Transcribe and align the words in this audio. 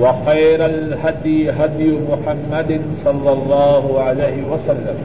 وخير 0.00 0.66
الهدي 0.66 1.50
هدي 1.50 1.98
محمد 2.10 2.80
صلى 3.04 3.32
الله 3.32 4.00
عليه 4.02 4.38
وسلم 4.52 4.96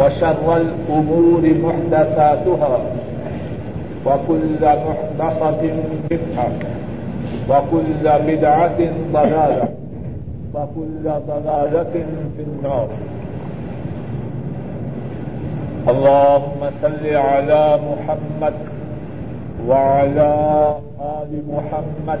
وشر 0.00 0.56
الأمور 0.56 1.42
محدثاتها 1.64 2.78
وكل 4.06 4.60
محدثة 4.62 5.62
بدعة 6.10 6.52
وكل 7.50 8.04
بدعة 8.26 8.78
ضلالة 9.12 9.68
وكل 10.54 11.04
ضلالة 11.28 11.92
في 12.36 12.42
النار 12.42 12.88
اللهم 15.88 16.60
صل 16.82 17.04
على 17.16 17.78
محمد 17.88 18.54
وعلى 19.68 20.32
آل 21.00 21.30
محمد 21.52 22.20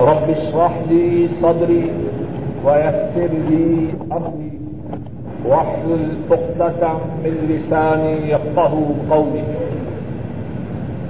رب 0.00 0.30
اشرح 0.30 0.72
لي 0.90 1.28
صدري 1.28 1.90
ويسر 2.64 3.30
لي 3.48 3.94
أمري 4.12 4.52
واحلل 5.46 6.08
عقدة 6.30 6.92
من 7.24 7.34
لساني 7.50 8.30
يفقه 8.30 8.72
قولي. 9.10 9.44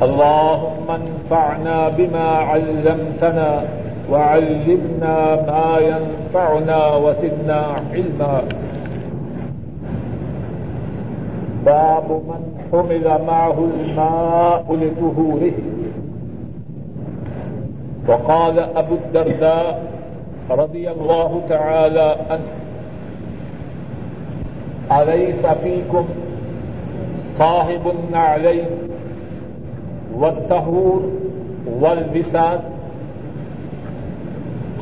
اللهم 0.03 0.87
انفعنا 0.91 1.89
بما 1.89 2.29
علمتنا 2.51 3.63
وعلمنا 4.11 5.17
ما 5.49 5.79
ينفعنا 5.79 6.95
وزدنا 6.95 7.67
علما. 7.93 8.43
باب 11.67 12.09
من 12.29 12.43
حمل 12.73 13.07
معه 13.27 13.59
الماء 13.75 14.77
لطهوره. 14.81 15.53
وقال 18.09 18.59
أبو 18.59 18.95
الدرداء 18.95 19.83
رضي 20.51 20.91
الله 20.91 21.43
تعالى 21.49 22.17
عنه. 22.31 22.53
أليس 25.03 25.47
فيكم 25.47 26.05
صاحب 27.39 27.81
النعلين 27.87 28.69
والطهور 30.15 31.11
والبساد؟ 31.81 32.61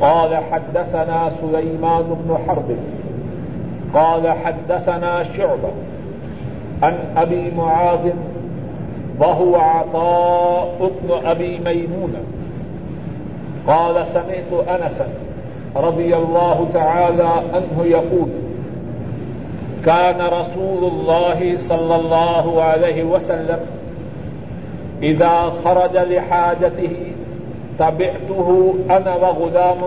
قال 0.01 0.37
حدثنا 0.51 1.31
سليمان 1.41 2.03
بن 2.03 2.37
حرب. 2.47 2.75
قال 3.93 4.31
حدثنا 4.31 5.23
شعبة 5.23 5.71
عن 6.83 6.93
أبي 7.17 7.51
معاذ 7.57 8.09
وهو 9.19 9.55
عطاء 9.55 10.91
بن 11.03 11.27
أبي 11.27 11.59
ميمونة. 11.65 12.36
قال 13.67 14.07
سمعت 14.07 14.67
أنسا 14.69 15.07
رضي 15.75 16.15
الله 16.15 16.67
تعالى 16.73 17.29
عنه 17.53 17.85
يقول، 17.85 18.29
كان 19.85 20.21
رسول 20.21 20.91
الله 20.91 21.57
صلى 21.57 21.95
الله 21.95 22.63
عليه 22.63 23.03
وسلم 23.03 23.59
إذا 25.03 25.51
خرج 25.63 25.97
لحاجته، 25.97 26.95
تبعته 27.79 28.75
أنا 28.89 29.15
وغلام، 29.15 29.77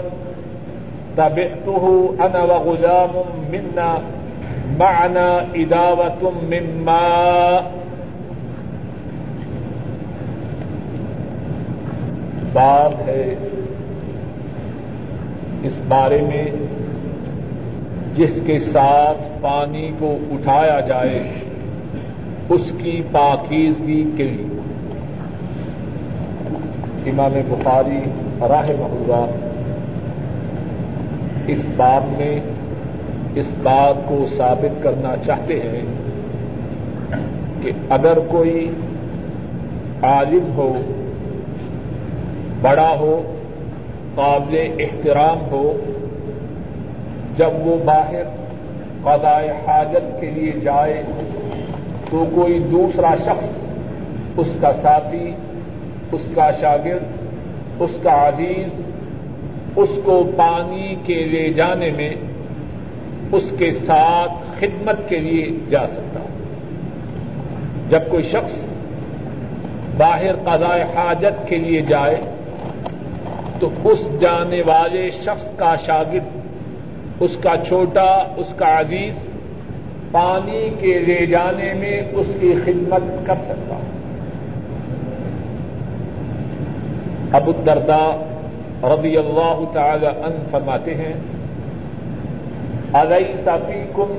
تبعته 1.17 2.15
أنا 2.21 2.43
وغلام 2.43 3.11
منا، 3.53 3.99
معنا 4.81 5.47
إداوة 5.55 6.33
من 6.51 6.83
ماء. 6.85 7.81
بات 12.55 13.09
ہے 13.09 13.37
اس 15.63 15.73
بارے 15.89 16.23
میں 16.23 16.45
جس 18.17 18.41
کے 18.47 18.59
ساتھ 18.59 19.43
پانی 19.43 19.91
کو 19.99 20.19
اٹھایا 20.31 20.81
جائے، 20.81 21.35
اس 22.49 22.73
کی 22.79 23.03
پاکیزگی 23.13 24.11
کے 24.17 24.25
لیے۔ 24.25 24.61
امام 27.11 27.33
بخاری 27.49 28.01
راہ 28.41 28.71
محلہ 28.81 29.27
اس 31.47 31.67
بات 31.77 32.19
میں 32.19 32.41
اس 33.35 33.47
بات 33.63 34.09
کو 34.09 34.27
ثابت 34.37 34.83
کرنا 34.83 35.15
چاہتے 35.27 35.61
ہیں 35.61 35.83
کہ 37.63 37.73
اگر 37.89 38.19
کوئی 38.29 38.71
عالم 40.03 40.53
ہو، 40.57 40.81
بڑا 42.61 42.95
ہو 43.01 43.37
قابل 44.15 44.57
احترام 44.79 45.39
ہو، 45.51 45.81
جب 47.37 47.51
وہ 47.55 47.77
باہر 47.85 48.23
قضاء 49.03 49.43
حاجت 49.67 50.21
کے 50.21 50.31
لیے 50.31 50.53
جائے 50.53 51.03
تو 52.11 52.25
کوئی 52.35 52.59
دوسرا 52.59 53.15
شخص 53.25 53.49
اس 54.37 54.49
کا 54.61 54.73
ساتھی، 54.83 55.31
اس 56.13 56.21
کا 56.35 56.51
شاگرد، 56.61 57.81
اس 57.81 57.91
کا 58.03 58.29
عزیز، 58.29 58.81
اس 59.77 59.89
کو 60.05 60.31
پانی 60.37 60.95
کے 61.05 61.15
لے 61.15 61.53
جانے 61.53 61.91
میں 61.91 62.11
اس 63.33 63.43
کے 63.59 63.73
ساتھ 63.87 64.33
خدمت 64.61 65.09
کے 65.09 65.19
لیے 65.19 65.47
جا 65.71 65.87
سکتا 65.87 66.21
ہے۔ 66.21 66.29
جب 67.89 68.01
کوئی 68.11 68.23
شخص 68.23 68.61
باہر 69.97 70.35
قضاء 70.45 70.77
حاجت 70.95 71.49
کے 71.49 71.57
لیے 71.57 71.83
جائے 71.83 72.17
تو 73.61 73.69
اس 73.85 74.01
جانے 74.21 74.63
والے 74.67 75.11
شخص 75.25 75.47
کا 75.57 75.75
شاگرد، 75.87 77.23
اس 77.23 77.37
کا 77.43 77.55
چھوٹا، 77.69 78.11
اس 78.37 78.55
کا 78.57 78.69
عزیز، 78.81 79.17
پانی 80.13 80.69
کے 80.81 80.99
لے 80.99 81.25
جانے 81.27 81.73
میں 81.75 81.97
اس 82.13 82.27
کی 82.41 82.53
خدمت 82.65 83.03
کر 83.27 83.43
سکتا 83.49 83.77
ہے 83.77 83.99
ابو 87.33 87.53
الدرداء 87.57 88.11
رضی 88.93 89.17
اللہ 89.17 89.65
تعالی 89.73 90.07
عنہ 90.07 90.39
فرماتے 90.51 90.95
ہیں 90.95 91.13
علیہ 92.95 93.35
صفی 93.45 93.83
کم 93.97 94.17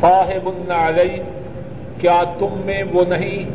صاحب 0.00 0.48
النعلین، 0.48 1.22
کیا 2.00 2.22
تم 2.38 2.60
میں 2.66 2.82
وہ 2.92 3.04
نہیں 3.08 3.50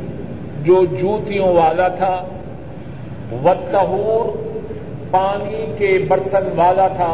جو 0.63 0.84
جوتیوں 0.92 1.48
والا 1.56 1.88
تھا؟ 1.98 2.16
وطہور 3.44 4.25
پانی 5.12 5.65
کے 5.77 5.97
برتن 6.07 6.47
والا 6.56 6.88
تھا 6.88 7.13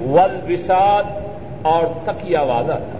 ولوساد 0.00 1.04
اور 1.66 1.84
تکیا 2.04 2.42
والا 2.50 2.78
تھا۔ 2.78 2.98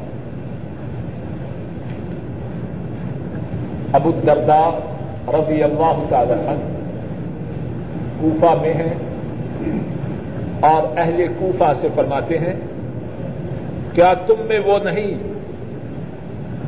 ابو 3.93 4.11
الدرداء 4.11 4.71
رضی 5.35 5.63
اللہ 5.63 6.03
تعالی 6.09 6.33
عنہ 6.33 6.67
کوفہ 8.21 8.55
میں 8.63 8.75
ہیں 8.75 8.95
اور 10.69 10.99
اہل 10.99 11.27
کوفہ 11.39 11.73
سے 11.81 11.89
فرماتے 11.95 12.39
ہیں، 12.39 12.55
کیا 13.95 14.13
تم 14.27 14.47
میں 14.49 14.59
وہ 14.67 14.79
نہیں 14.85 15.13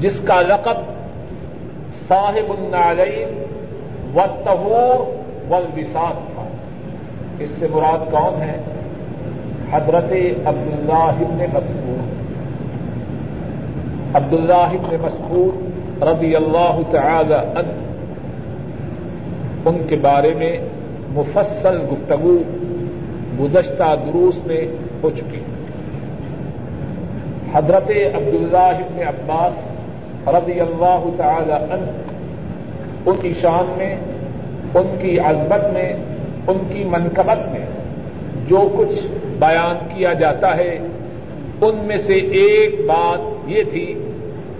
جس 0.00 0.20
کا 0.26 0.40
لقب 0.42 0.78
صاحب 2.08 2.52
النعلین 2.58 3.32
و 4.14 4.26
تہور 4.44 4.98
والوساد 5.50 6.34
تھا۔ 6.34 6.48
اس 7.38 7.50
سے 7.58 7.66
مراد 7.70 8.10
کون 8.10 8.42
ہے؟ 8.42 8.60
حضرت 9.70 10.12
عبداللہ 10.46 10.92
ابن 10.92 11.44
مسعود۔ 11.52 12.20
عبداللہ 14.16 14.52
ابن 14.52 14.96
مسعود 15.02 15.70
رضی 16.02 16.36
اللہ 16.36 16.80
تعالی 16.90 17.34
عنہ، 17.34 17.72
ان 19.68 19.78
کے 19.88 19.96
بارے 19.96 20.34
میں 20.34 20.56
مفصل 21.08 21.78
گفتگو 21.92 22.38
گزشتہ 23.40 23.94
دروس 24.06 24.46
میں 24.46 24.60
ہو 25.02 25.10
چکی۔ 25.10 25.40
حضرت 27.52 27.90
عبداللہ 28.14 28.56
ابن 28.56 29.02
عباس 29.06 29.52
رضی 30.28 30.60
اللہ 30.60 31.04
تعالی 31.16 31.52
عنہ، 31.52 31.90
ان 33.06 33.16
کی 33.20 33.32
شان 33.32 33.74
میں 33.76 33.96
ان 34.74 34.96
کی 35.00 35.18
عزمت 35.18 35.72
میں، 35.72 35.92
ان 36.46 36.58
کی 36.68 36.84
منقبت 36.84 37.48
میں 37.48 37.66
جو 38.46 38.68
کچھ 38.78 39.06
بیان 39.38 39.76
کیا 39.94 40.12
جاتا 40.12 40.56
ہے، 40.56 40.78
ان 41.60 41.76
میں 41.76 41.98
سے 41.98 42.14
ایک 42.14 42.80
بات 42.86 43.50
یہ 43.50 43.62
تھی 43.70 43.94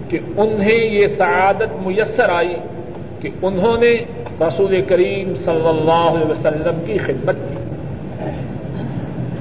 کہ 0.08 0.18
انہیں 0.36 0.84
یہ 0.84 1.06
سعادت 1.18 1.86
میسر 1.86 2.28
آئی 2.28 2.54
کہ 3.20 3.28
انہوں 3.42 3.76
نے 3.76 3.94
رسول 4.40 4.80
کریم 4.88 5.34
صلی 5.34 5.68
اللہ 5.68 5.92
علیہ 5.92 6.30
وسلم 6.30 6.80
کی 6.86 6.98
خدمت 6.98 7.36
کی۔ 7.36 7.54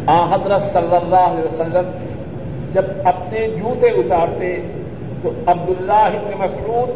آ 0.05 0.35
حضرت 0.35 0.61
صلی 0.61 0.95
اللہ 0.95 1.15
علیہ 1.15 1.43
وسلم 1.43 1.89
جب 2.73 2.83
اپنے 3.03 3.47
جوتے 3.47 3.87
اتارتے 3.87 4.61
تو 5.21 5.31
عبداللہ 5.47 5.93
ابن 5.93 6.31
مسعود 6.39 6.89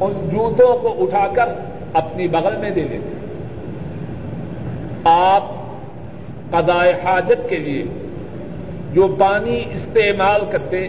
ان 0.00 0.28
جوتوں 0.32 0.78
کو 0.78 0.94
اٹھا 0.98 1.26
کر 1.34 1.48
اپنی 1.92 2.28
بغل 2.28 2.56
میں 2.56 2.70
دے 2.70 2.80
دیتے 2.80 3.14
آپ 5.04 5.42
قضاء 6.50 6.84
حاجت 7.04 7.48
کے 7.48 7.56
لیے 7.56 7.84
جو 8.92 9.08
پانی 9.18 9.64
استعمال 9.72 10.40
کرتے، 10.50 10.88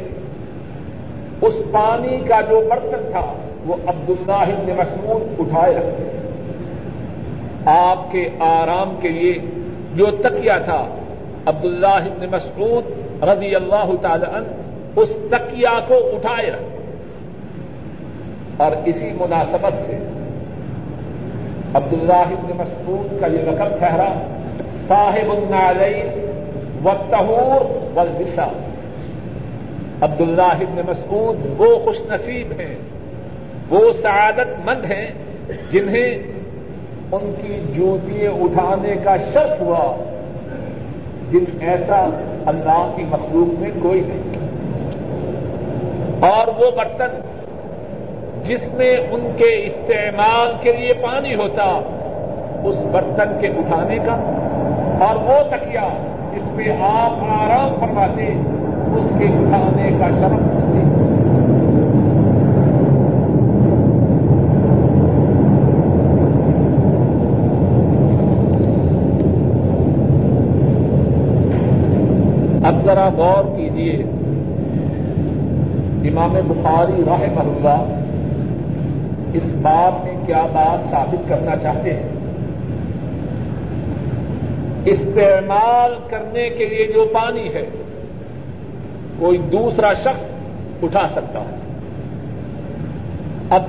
اس 1.42 1.54
پانی 1.72 2.18
کا 2.28 2.42
جو 2.50 2.62
برتن 2.70 3.12
تھا، 3.12 3.34
وہ 3.66 3.76
عبداللہ 3.88 4.32
ابن 4.32 4.72
مسعود 4.78 5.22
اٹھائے 5.40 5.76
رکھتے۔ 5.76 6.04
آپ 7.66 8.12
کے 8.12 8.30
آرام 8.40 8.96
کے 9.02 9.10
لیے 9.10 9.34
جو 9.96 10.06
تکیا 10.06 10.58
تھا، 10.58 10.88
عبداللہ 11.46 11.88
ابن 11.88 12.26
مسعود 12.32 12.84
رضی 13.24 13.56
اللہ 13.56 13.92
تعالی 14.02 14.26
عنہ، 14.36 14.48
اس 14.96 15.10
تکیا 15.30 15.80
کو 15.88 15.94
اٹھائے 15.94 16.52
رکھے 16.52 16.78
اور 18.58 18.72
اسی 18.86 19.12
مناسبت 19.20 19.74
سے 19.86 20.19
عبداللہ 21.76 22.14
ابن 22.14 22.58
مسعود 22.58 23.22
کا 23.22 23.28
یہ 23.28 23.40
رقم 23.40 23.78
ٹھہرا 23.80 24.14
صاحب 24.88 25.32
النعلین 25.32 26.26
و 26.86 26.90
تہور 27.10 27.62
والبسا 27.94 28.48
عبداللہ 30.02 30.42
ابن 30.42 30.82
مسعود 30.88 31.38
وہ 31.58 31.80
خوش 31.80 31.98
نصیب 32.10 32.60
ہیں، 32.60 32.76
وہ 33.70 33.92
سعادت 34.02 34.66
مند 34.66 34.92
ہیں 34.92 35.12
جنہیں 35.72 36.18
ان 37.12 37.34
کی 37.42 37.60
جوتیاں 37.76 38.32
اٹھانے 38.32 38.96
کا 39.04 39.18
شرط 39.34 39.62
ہوا، 39.62 39.96
جن 41.32 41.44
ایسا 41.60 42.10
اللہ 42.46 42.94
کی 42.96 43.04
مخلوق 43.04 43.60
میں 43.60 43.72
کوئی 43.82 44.02
نہیں۔ 44.02 44.40
اور 46.20 46.48
وہ 46.48 46.72
برتن 46.72 47.39
جس 48.44 48.74
میں 48.74 48.98
ان 49.12 49.28
کے 49.38 49.50
استعمال 49.66 50.52
کے 50.62 50.72
لیے 50.72 50.94
پانی 50.94 51.36
ہوتا، 51.36 51.66
اس 52.64 52.76
برتن 52.92 53.38
کے 53.42 53.48
اٹھانے 53.48 53.98
کا، 54.06 54.14
اور 55.06 55.16
وہ 55.16 55.40
تکیا 55.50 55.88
جس 56.34 56.52
میں 56.56 56.70
آپ 56.82 57.24
آرام 57.42 57.76
فرماتے، 57.80 58.24
اس 58.96 59.12
کے 59.20 59.26
اٹھانے 59.26 59.90
کا 60.00 60.10
شرف 60.10 60.40
نصیب۔ 60.42 60.98
اب 72.66 72.86
ذرا 72.86 73.10
غور 73.18 73.56
کیجیے 73.56 74.04
امام 76.10 76.34
بخاری 76.48 77.04
راہ 77.08 77.24
محلہ 77.36 77.78
اس 79.34 79.44
بات 79.44 80.06
میں 80.06 80.16
کیا 80.26 80.46
بات 80.54 80.92
ثابت 80.92 81.30
کرنا 81.30 81.56
چاہتے 81.56 81.94
ہیں؟ 81.94 82.10
استعمال 84.86 85.96
کرنے 86.10 86.50
کے 86.50 86.66
لیے 86.66 86.88
جو 86.94 87.06
پانی 87.14 87.54
ہے، 87.54 87.66
کوئی 89.20 89.38
دوسرا 89.38 89.94
شخص 89.94 90.22
اٹھا 90.84 91.08
سکتا 91.12 91.40
ہے۔ 91.40 91.56
اب 93.50 93.62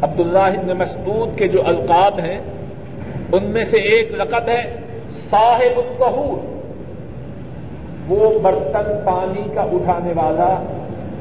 عبداللہ 0.00 0.38
ابن 0.38 0.78
مسعود 0.78 1.38
کے 1.38 1.48
جو 1.48 1.62
القاب 1.66 2.18
ہیں، 2.18 2.38
ان 3.32 3.44
میں 3.44 3.64
سے 3.64 3.76
ایک 3.76 4.12
لقب 4.12 4.48
ہے، 4.48 4.76
صاحب 5.30 5.78
الطہور۔ 5.78 6.56
وہ 8.08 8.38
برتن 8.38 9.00
پانی 9.04 9.48
کا 9.54 9.60
اٹھانے 9.60 10.12
والا، 10.16 10.62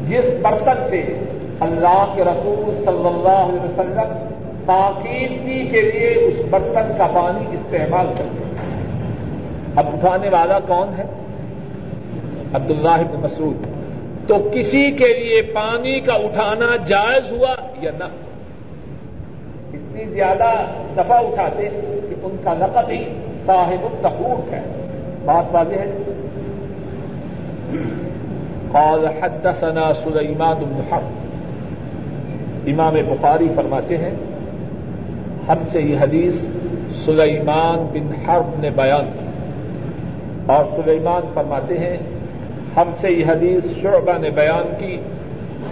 جس 0.08 0.26
برتن 0.42 0.90
سے 0.90 1.25
اللہ 1.60 2.06
کے 2.16 2.24
رسول 2.24 2.76
صلی 2.86 3.08
اللہ 3.08 3.30
علیہ 3.30 3.62
وسلم 3.62 4.36
تاکیدگی 4.66 5.68
کے 5.68 5.82
لیے 5.82 6.08
اس 6.08 6.34
برتن 6.50 6.92
کا 6.98 7.08
پانی 7.14 7.56
استعمال 7.56 8.06
کرتے 8.18 8.46
ہیں۔ 8.46 8.56
اب 9.76 9.86
اٹھانے 9.88 10.30
والا 10.30 10.60
کون 10.60 10.90
ہے؟ 10.98 11.04
عبداللہ 12.54 13.04
بن 13.12 13.20
مسعود۔ 13.22 13.56
تو 14.28 14.50
کسی 14.54 14.92
کے 14.92 15.20
لیے 15.20 15.42
پانی 15.42 16.00
کا 16.00 16.14
اٹھانا 16.14 16.76
جائز 16.76 17.32
ہوا 17.32 17.56
یا 17.82 17.92
نہ؟ 18.00 18.04
اتنی 19.74 20.06
زیادہ 20.06 20.52
دفعہ 20.98 21.18
اٹھاتے 21.18 21.70
کہ 22.10 22.16
ان 22.24 22.36
کا 22.44 22.54
لقب 22.54 22.90
ہی 22.90 23.04
صاحب 23.46 23.86
التقور 23.86 24.54
ہے۔ 24.54 24.62
بات 25.26 25.46
واضح 25.52 25.76
ہے؟ 25.76 25.92
قال 28.72 29.08
حدثنا 29.22 29.94
سلیمان 30.04 30.56
بن 30.58 30.94
حرب۔ 30.94 31.25
امام 32.68 32.94
بخاری 32.94 33.48
فرماتے 33.56 33.98
ہیں، 33.98 34.12
ہم 35.48 35.58
سے 35.72 35.82
یہ 35.82 35.98
حدیث 36.00 36.36
سلیمان 37.06 37.88
بن 37.94 38.30
حرب 38.30 38.60
نے 38.60 38.70
بیان 38.70 39.06
کی۔ 39.20 39.26
اور 40.46 40.66
سلیمان 40.76 41.22
فرماتے 41.34 41.78
ہیں، 41.78 41.98
ہم 42.78 42.92
سے 43.02 43.12
یہ 43.12 43.26
حدیث 43.26 43.82
شعبہ 43.82 44.18
نے 44.18 44.30
بیان 44.30 44.74
کی۔ 44.80 44.98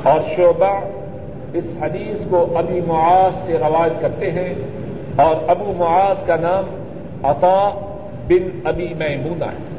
اور 0.03 0.19
شعبہ 0.35 0.79
اس 1.53 1.63
حدیث 1.81 2.21
کو 2.29 2.57
ابی 2.57 2.81
معاذ 2.88 3.45
سے 3.45 3.57
روایت 3.57 4.01
کرتے 4.01 4.31
ہیں۔ 4.31 4.53
اور 5.15 5.35
ابو 5.47 5.73
معاذ 5.77 6.25
کا 6.25 6.35
نام 6.35 6.63
عطا 7.23 7.69
بن 8.27 8.59
ابی 8.63 8.88
میمونہ 8.97 9.43
ہے۔ 9.43 9.73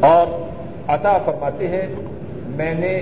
اور 0.00 0.26
عطا 0.88 1.18
فرماتے 1.18 1.68
ہیں، 1.68 1.86
میں 2.46 2.74
نے 2.74 3.00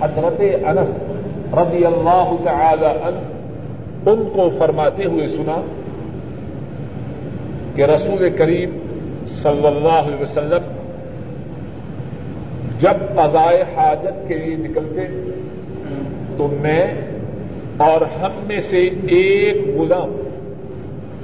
حضرت 0.00 0.40
انس 0.66 1.13
رضی 1.56 1.84
اللہ 1.84 2.30
تعالی 2.44 2.86
عنہ، 2.86 4.10
ان 4.10 4.22
کو 4.34 4.48
فرماتے 4.58 5.04
ہوئے 5.04 5.26
سنا 5.28 5.56
کہ 7.76 7.82
رسول 7.84 8.28
کریم 8.38 8.70
صلی 9.42 9.66
اللہ 9.66 10.00
علیہ 10.06 10.22
وسلم 10.22 10.72
جب 12.80 13.02
قضائے 13.16 13.62
حاجت 13.76 14.28
کے 14.28 14.38
لیے 14.38 14.56
نکلتے، 14.56 15.06
تو 16.36 16.48
میں 16.60 16.84
اور 17.86 18.00
ہم 18.22 18.32
میں 18.46 18.60
سے 18.70 18.82
ایک 19.16 19.56
غلام، 19.76 20.10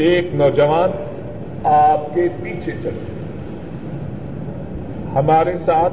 ایک 0.06 0.34
نوجوان 0.34 0.90
آپ 1.70 2.14
کے 2.14 2.28
پیچھے 2.42 2.72
چلتے 2.82 3.18
ہمارے 5.14 5.56
ساتھ 5.64 5.92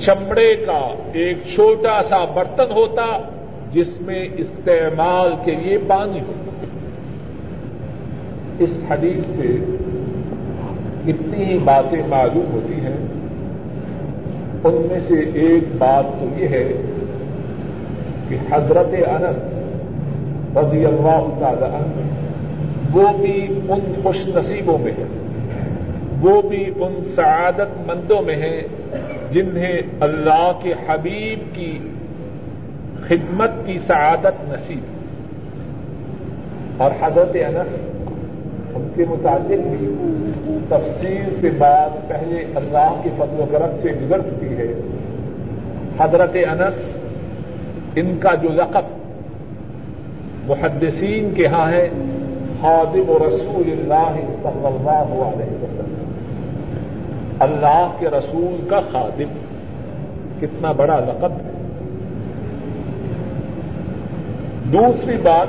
چمڑے 0.00 0.56
کا 0.66 0.94
ایک 1.12 1.36
چھوٹا 1.54 2.02
سا 2.08 2.24
برتن 2.24 2.72
ہوتا 2.72 3.18
جس 3.72 4.00
میں 4.00 4.28
استعمال 4.36 5.34
کے 5.44 5.54
لیے 5.54 5.78
پانی 5.86 6.20
ہوتا۔ 6.20 6.64
اس 8.58 8.78
حدیث 8.90 9.36
سے 9.36 9.48
اتنی 11.06 11.44
ہی 11.44 11.58
باتیں 11.58 12.02
معلوم 12.08 12.52
ہوتی 12.52 12.74
ہیں۔ 12.74 12.96
ان 14.64 14.86
میں 14.88 15.00
سے 15.08 15.20
ایک 15.38 15.64
بات 15.78 16.20
تو 16.20 16.26
یہ 16.36 16.48
ہے 16.48 16.72
کہ 18.28 18.36
حضرت 18.50 18.94
انس 19.08 19.36
رضی 20.56 20.86
اللہ 20.86 21.26
تعالی 21.40 21.64
عنہ 21.64 22.00
وہ 22.96 23.18
بھی 23.18 23.46
ان 23.68 23.92
خوش 24.02 24.16
نصیبوں 24.26 24.78
میں 24.78 24.92
ہے 24.92 25.04
وہ 26.20 26.42
بھی 26.42 26.64
ان 26.76 27.12
سعادت 27.14 27.86
مندوں 27.86 28.22
میں 28.22 28.36
ہیں۔ 28.36 28.62
جنہیں 29.32 29.82
اللہ 30.00 30.52
کے 30.62 30.74
حبیب 30.86 31.54
کی 31.54 31.78
خدمت 33.08 33.50
کی 33.66 33.78
سعادت 33.86 34.52
نصیب 34.52 34.80
اور 36.82 36.90
حضرت 37.00 37.30
انس 37.34 37.80
ان 38.74 38.88
کے 38.94 39.04
متعلق 39.08 39.66
بھی 39.66 40.58
تفصیل 40.68 41.40
سے 41.40 41.50
بات 41.58 42.08
پہلے 42.08 42.44
اللہ 42.54 43.00
کے 43.02 43.10
فضل 43.16 43.40
و 43.40 43.46
کرم 43.50 43.76
سے 43.82 43.92
گزر 43.92 44.20
چکی 44.20 44.56
ہے۔ 44.56 44.74
حضرت 45.98 46.36
انس 46.48 46.96
ان 47.96 48.16
کا 48.20 48.34
جو 48.34 48.48
لقب 48.48 48.84
محدثین 50.46 51.34
کے 51.34 51.46
ہاں 51.46 51.72
ہے، 51.72 51.88
خادم 52.60 53.24
رسول 53.26 53.72
اللہ 53.72 54.16
صلی 54.42 54.66
اللہ 54.66 55.22
علیہ 55.24 55.54
وسلم۔ 55.62 55.95
اللہ 57.38 57.90
کے 57.98 58.06
رسول 58.06 58.68
کا 58.68 58.80
خادم۔ 58.92 59.38
کتنا 60.40 60.72
بڑا 60.72 61.00
لقب 61.00 61.32
ہے۔ 61.32 61.52
دوسری 64.72 65.16
بات 65.16 65.46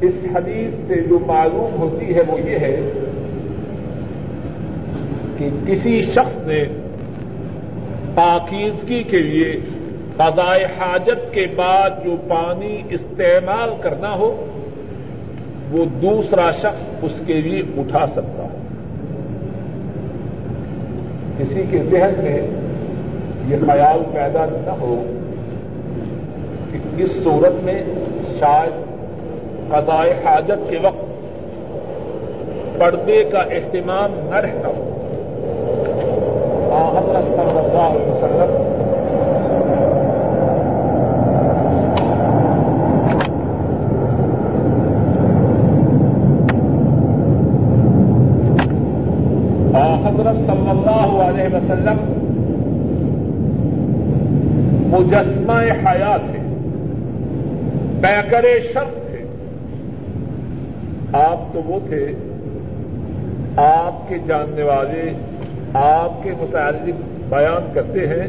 اس 0.00 0.14
حدیث 0.36 0.86
سے 0.86 1.02
جو 1.02 1.18
معلوم 1.26 1.80
ہوتی 1.80 2.14
ہے 2.14 2.20
وہ 2.28 2.40
یہ 2.40 2.58
ہے 2.58 2.90
کہ 5.38 5.48
کسی 5.66 6.02
شخص 6.02 6.36
نے 6.36 6.64
پاکیزگی 8.14 9.02
کے 9.02 9.18
لیے 9.18 9.60
قضائے 10.16 10.64
حاجت 10.64 11.34
کے 11.34 11.46
بعد 11.56 11.90
جو 12.04 12.16
پانی 12.28 12.82
استعمال 12.90 13.70
کرنا 13.80 14.14
ہو، 14.14 14.46
وہ 15.70 15.84
دوسرا 15.84 16.50
شخص 16.52 16.82
اس 17.02 17.12
کے 17.26 17.40
لیے 17.40 17.62
اٹھا 17.76 18.06
سکتا 18.06 18.42
ہے 18.42 18.47
کسی 21.38 21.62
کے 21.70 21.82
ذہن 21.90 22.14
میں 22.22 22.38
یہ 23.48 23.66
خیال 23.66 24.02
پیدا 24.12 24.44
نہ 24.46 24.72
ہو 24.80 24.94
کہ 26.72 26.78
اس 27.02 27.12
صورت 27.24 27.62
میں 27.64 27.80
شاید 28.40 28.80
قضائے 29.70 30.12
حاجت 30.24 30.68
کے 30.70 30.78
وقت 30.82 31.06
پردے 32.78 33.22
کا 33.32 33.40
اہتمام 33.50 34.18
نہ 34.30 34.40
رہتا 34.40 34.68
ہو 34.68 34.84
حضرت 36.96 37.24
صلی 37.26 37.58
اللہ 37.58 37.86
علیہ 37.88 38.08
وسلم 38.08 38.78
وسلم 51.54 51.98
مجسمہ 54.90 55.58
حیات 55.84 56.30
تھے 56.30 56.38
پیکر 58.00 58.46
شرط 58.72 58.96
تھے 59.10 59.24
آپ 61.18 61.52
تو 61.52 61.62
وہ 61.66 61.78
تھے 61.88 62.04
آپ 64.58 64.64
کے 64.64 64.64
جاننے 64.64 64.64
والے 64.64 65.12
آپ 65.74 66.22
کے 66.22 66.30
متعلق 66.38 67.28
بیان 67.28 67.70
کرتے 67.74 68.06
ہیں 68.06 68.26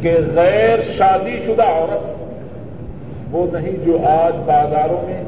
کہ 0.00 0.16
غیر 0.34 0.78
شادی 0.98 1.38
شدہ 1.46 1.62
عورت 1.62 2.16
وہ 3.30 3.46
نہیں 3.52 3.84
جو 3.86 3.98
آج 4.06 4.34
بازاروں 4.36 5.06
میں 5.06 5.22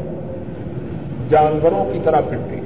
جانوروں 1.28 1.92
کی 1.92 1.98
طرح 2.04 2.20
پھرتی 2.28 2.56
ہے۔ 2.56 2.62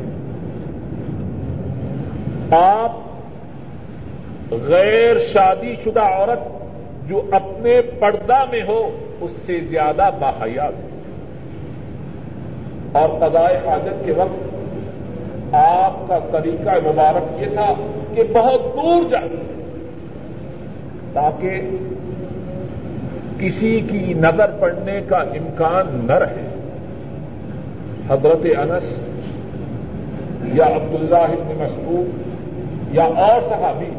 آپ 2.57 2.93
غیر 4.51 5.19
شادی 5.33 5.75
شدہ 5.85 6.01
عورت 6.01 6.41
جو 7.09 7.23
اپنے 7.31 7.83
پردہ 7.83 8.45
میں 8.51 8.63
ہو، 8.69 8.99
اس 9.21 9.31
سے 9.47 9.61
زیادہ 9.61 10.11
باحیات 10.21 10.73
اور 12.97 13.09
قضائے 13.09 13.57
حاجت 13.57 14.07
کے 14.07 14.13
وقت 14.13 14.52
آپ 15.53 16.09
کا 16.09 16.19
طریقہ 16.33 16.71
مبارک 16.85 17.43
یہ 17.43 17.47
تھا 17.55 17.75
کہ 18.15 18.23
بہت 18.33 18.77
دور 18.77 19.11
جائے 19.11 19.29
تاکہ 21.13 21.61
کسی 23.39 23.81
کی 23.81 24.15
نظر 24.15 24.51
پڑنے 24.61 25.01
کا 25.09 25.17
امکان 25.17 26.07
نہ 26.07 26.13
رہے۔ 26.13 26.49
حضرت 28.09 28.47
انس 28.59 29.03
یا 30.55 30.67
عبداللہ 30.67 31.27
بن 31.29 31.57
مسعود 31.59 32.09
یا 32.95 33.05
اور 33.05 33.41
صحابی 33.49 33.91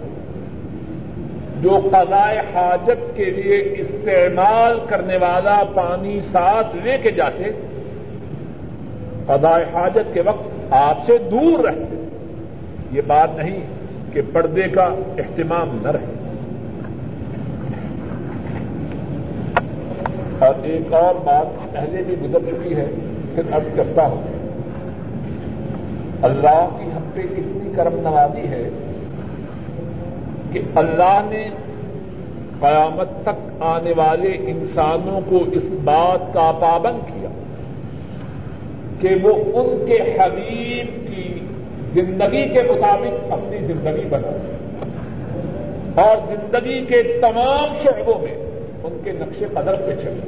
جو 1.62 1.90
قضائے 1.92 2.40
حاجت 2.40 3.16
کے 3.16 3.26
لیے 3.26 3.76
استعمال 3.78 4.80
کرنے 4.90 5.18
والا 5.18 5.64
پانی 5.74 6.20
ساتھ 6.32 6.76
لے 6.76 6.98
کے 6.98 7.12
جاتے 7.12 7.44
قضائے 9.26 9.66
حاجت 9.74 10.14
کے 10.14 10.22
وقت 10.22 10.53
آپ 10.74 11.06
سے 11.06 11.18
دور 11.18 11.64
رہتے 11.64 12.08
یہ 12.92 13.02
بات 13.08 13.30
نہیں 13.38 13.60
کہ 14.14 14.22
پردے 14.34 14.62
کا 14.62 14.84
اہتمام 15.18 15.78
نہ 15.82 15.88
رہے۔ 15.88 16.14
اور 20.46 20.56
ایک 20.64 20.94
اور 20.94 21.16
بات 21.16 21.74
پہلے 21.74 22.04
بھی 22.08 22.16
گزر 22.24 22.40
چکی 22.40 22.76
ہے، 22.76 22.86
پھر 23.36 23.44
اب 23.52 23.62
کرتا 23.76 24.08
ہوں۔ 24.08 24.22
اللہ 26.22 26.70
کی 26.80 26.86
ہم 26.98 27.10
پہ 27.14 27.20
اتنی 27.20 27.74
کرم 27.76 28.00
نوازی 28.02 28.48
ہے 28.48 28.70
کہ 30.52 30.62
اللہ 30.76 31.22
نے 31.30 31.50
قیامت 32.60 33.08
تک 33.22 33.64
آنے 33.64 33.94
والے 33.98 34.28
انسانوں 34.28 35.22
کو 35.30 35.44
اس 35.52 35.64
بات 35.84 36.34
کا 36.34 36.52
پابند 36.60 37.00
کیا۔ 37.08 37.23
کہ 39.04 39.16
وہ 39.22 39.32
ان 39.54 39.86
کے 39.88 39.96
حبیب 39.96 41.08
کی 41.08 41.40
زندگی 41.94 42.50
کے 42.50 42.64
مطابق 42.64 43.32
اپنی 43.32 43.58
زندگی 43.58 44.06
بنا 44.10 44.32
اور 46.02 46.18
زندگی 46.28 46.86
کے 46.86 47.04
تمام 47.04 47.78
شعبوں 47.84 48.20
میں 48.20 48.36
ان 48.84 48.98
کے 49.04 49.12
نقش 49.12 49.44
قدر 49.54 49.76
پہ 49.76 49.96
چلے۔ 50.02 50.22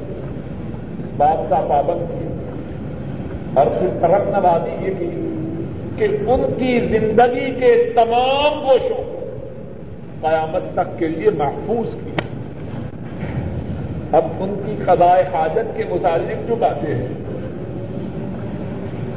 اس 0.99 1.05
بات 1.17 1.49
کا 1.49 1.65
پابند 1.69 1.99
کیا 1.99 2.35
اور 3.53 3.67
پھر 3.79 3.87
ترک 4.01 4.29
نوازی 4.29 4.85
یہ 4.85 4.93
کی 4.99 5.09
کہ 5.95 6.07
ان 6.27 6.53
کی 6.57 6.79
زندگی 6.79 7.51
کے 7.51 7.91
تمام 7.95 8.59
گوشوں 8.59 9.03
قیامت 10.21 10.73
تک 10.73 10.99
کے 10.99 11.07
لیے 11.07 11.29
محفوظ 11.29 11.93
کی 11.93 12.11
اب 14.11 14.25
ان 14.39 14.61
کی 14.65 14.83
قضائے 14.85 15.23
حاجت 15.33 15.77
کے 15.77 15.83
متعلق 15.89 16.47
جو 16.47 16.55
باتیں 16.55 16.95
ہیں 16.95 17.24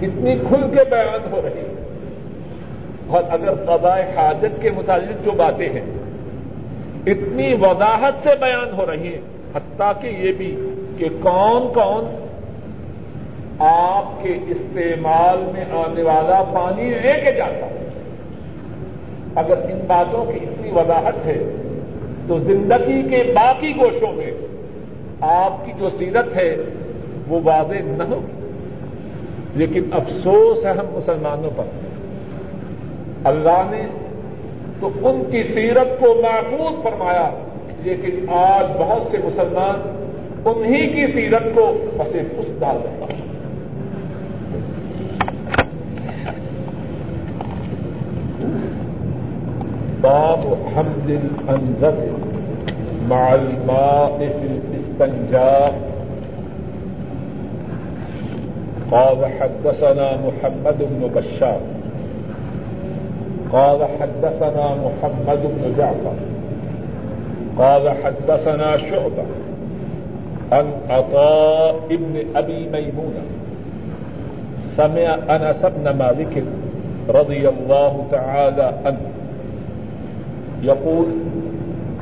کتنی 0.01 0.35
کھل 0.49 0.61
کے 0.61 0.85
بیان 0.91 1.33
ہو 1.33 1.41
رہی 1.45 1.67
اور 3.07 3.23
اگر 3.31 3.55
قضائے 3.55 4.03
حاجت 4.17 4.63
کے 4.63 4.71
متعلق 4.71 5.25
جو 5.25 5.31
باتیں 5.31 5.69
ہیں، 5.69 5.87
اتنی 7.07 7.55
وضاحت 7.55 8.15
سے 8.23 8.31
بیان 8.41 8.73
ہو 8.73 8.87
رہی 8.87 9.15
ہیں، 9.15 9.21
حتیٰ 9.55 9.93
کہ 10.01 10.07
یہ 10.07 10.33
بھی 10.33 10.73
کہ 10.99 11.09
کون 11.23 11.73
کون 11.75 12.25
آپ 13.59 14.23
کے 14.23 14.39
استعمال 14.49 15.39
میں 15.53 15.65
آنے 15.71 16.03
والا 16.03 16.43
پانی 16.55 16.91
لے 16.91 17.13
کے 17.25 17.33
جاتا 17.33 17.67
ہے۔ 17.67 17.89
اگر 19.35 19.57
ان 19.57 19.81
باتوں 19.87 20.25
کی 20.25 20.39
اتنی 20.43 20.71
وضاحت 20.71 21.27
ہے، 21.27 21.39
تو 22.29 22.39
زندگی 22.39 23.03
کے 23.03 23.33
باقی 23.35 23.73
گوشوں 23.77 24.13
میں 24.13 24.31
آپ 25.21 25.67
کی 25.67 25.73
جو 25.79 25.89
سیرت 25.89 26.37
ہے، 26.37 26.57
وہ 27.29 27.41
واضح 27.45 27.83
نہ 27.83 28.03
ہوگی۔ 28.03 28.38
لیکن 29.55 29.83
افسوس 29.93 30.67
ہے 30.67 30.71
ہم 30.71 30.87
مسلمانوں 30.93 31.51
پر۔ 31.57 31.65
اللہ 33.25 33.63
نے 33.71 33.87
تو 34.81 34.91
ان 35.03 35.23
کی 35.31 35.43
سیرت 35.43 36.01
کو 36.01 36.15
محفوظ 36.23 36.83
فرمایا، 36.83 37.31
لیکن 37.83 38.29
آج 38.29 38.65
بہت 38.79 39.03
سے 39.11 39.17
مسلمان 39.25 40.05
انہی 40.45 40.87
کی 40.87 41.13
سیرت 41.13 41.43
کو 41.55 41.75
پسے 41.97 42.23
پس 42.39 42.61
ڈال 42.61 42.77
رہے 42.85 43.15
ہیں۔ 43.15 43.23
باب 50.01 50.39
حمد 50.77 51.11
الانزل 51.11 52.17
مع 53.03 53.29
الماء 53.29 54.17
في 54.19 54.25
الاستنجاء۔ 54.25 55.88
قال 58.91 59.27
حدثنا 59.41 60.17
محمد 60.17 60.79
بن 60.79 61.11
بشار. 61.15 61.61
قال 63.53 63.79
حدثنا 64.01 64.75
محمد 64.75 65.41
بن 65.43 65.75
جعفر. 65.79 66.17
قال 67.59 67.91
حدثنا 68.05 68.77
شعبة 68.77 69.27
عن 70.53 70.67
عطاء 70.91 71.77
بن 71.91 72.25
أبي 72.37 72.69
ميمونة. 72.69 73.25
سمع 74.77 75.37
أنس 75.37 75.67
بن 75.67 75.91
مالك 75.91 76.45
رضي 77.09 77.49
الله 77.49 78.07
تعالى 78.11 78.73
عنه 78.85 79.07
يقول 80.63 81.07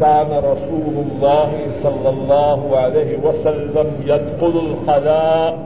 كان 0.00 0.30
رسول 0.30 0.94
الله 1.06 1.52
صلى 1.82 2.08
الله 2.08 2.76
عليه 2.76 3.18
وسلم 3.24 3.86
يدخل 4.04 4.60
الخلاء 4.66 5.58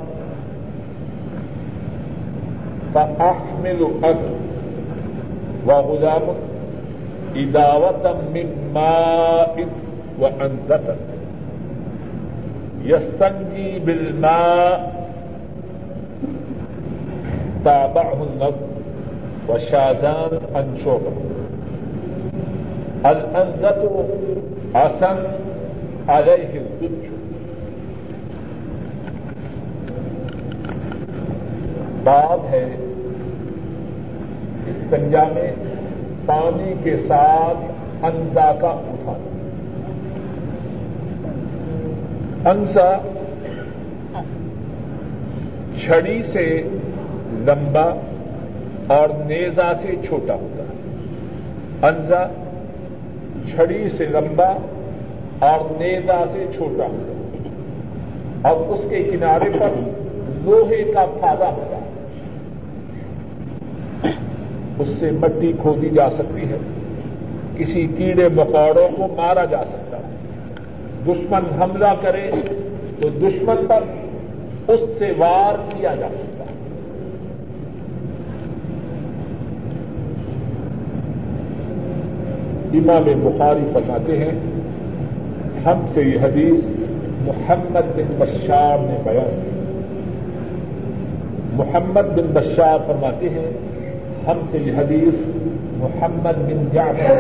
فأحمل 2.94 3.88
أنا 4.04 4.30
وغلام، 5.66 6.22
إداوة 7.36 8.14
من 8.34 8.70
ماء 8.74 9.68
وأنزة 10.20 10.96
يستنجي 12.84 13.78
بالماء، 13.78 15.06
تابعه 17.64 18.26
النظر، 18.32 18.70
وشاذان 19.48 20.40
أنشوبه 20.56 21.12
الأنزة 23.06 24.04
أسن 24.74 25.16
عليه 26.08 26.60
الزج 26.60 27.09
باب 32.04 32.40
ہے۔ 32.50 32.76
استنجا 34.66 35.24
میں 35.34 35.52
پانی 36.26 36.74
کے 36.82 36.96
ساتھ 36.96 37.58
انزا 38.04 38.52
کا 38.60 38.68
اٹھانا 38.68 39.30
انزا 42.50 42.96
چھڑی 45.84 46.22
سے 46.22 46.62
لمبا 47.32 47.94
اور 48.86 49.08
نیزا 49.08 49.72
سے 49.82 49.94
چھوٹا 50.06 50.34
ہوتا 50.34 50.62
ہے۔ 50.62 50.74
انزا 51.82 52.26
چھڑی 53.54 53.88
سے 53.88 54.06
لمبا 54.06 54.52
اور 55.38 55.60
نیزا 55.80 56.24
سے 56.32 56.46
چھوٹا 56.56 56.84
ہوتا 56.84 57.12
ہے۔ 57.12 57.48
اور 58.42 58.68
اس 58.68 58.80
کے 58.88 59.02
کنارے 59.02 59.50
پر 59.60 59.68
لوہے 60.44 60.84
کا 60.84 61.06
پھادا 61.20 61.48
ہوتا 61.48 61.76
ہے۔ 61.76 61.89
اس 64.80 64.88
سے 65.00 65.10
مٹی 65.10 65.52
کھودی 65.62 65.88
جا 65.88 66.10
سکتی 66.10 66.42
ہے۔ 66.42 66.56
کسی 67.56 67.86
کیڑے 67.96 68.28
مکوڑوں 68.28 68.88
کو 68.96 69.06
مارا 69.16 69.44
جا 69.44 69.64
سکتا 69.64 69.96
ہے۔ 69.96 70.02
دشمن 71.06 71.62
حملہ 71.62 71.86
کرے 72.00 72.30
تو 73.00 73.08
دشمن 73.08 73.66
پر 73.68 73.84
اس 74.72 74.80
سے 74.98 75.12
وار 75.18 75.54
کیا 75.70 75.94
جا 75.94 76.08
سکتا 76.10 76.44
ہے۔ 76.44 76.50
امام 82.74 83.02
بخاری 83.22 83.70
فرماتے 83.72 84.18
ہیں، 84.18 84.38
ہم 85.66 85.86
سے 85.94 86.02
یہ 86.02 86.18
حدیث 86.20 86.60
محمد 87.20 87.96
بن 87.96 88.14
بشار 88.18 88.78
نے 88.78 89.00
بیان 89.04 89.40
کی۔ 89.42 89.50
محمد 91.52 92.18
بن 92.18 92.26
بشار 92.32 92.78
فرماتے 92.86 93.28
ہیں 93.28 93.50
ہم 94.26 94.40
سے 94.50 94.58
یہ 94.58 94.72
حدیث 94.72 95.14
محمد 95.76 96.36
بن 96.36 96.68
جعفر. 96.72 97.14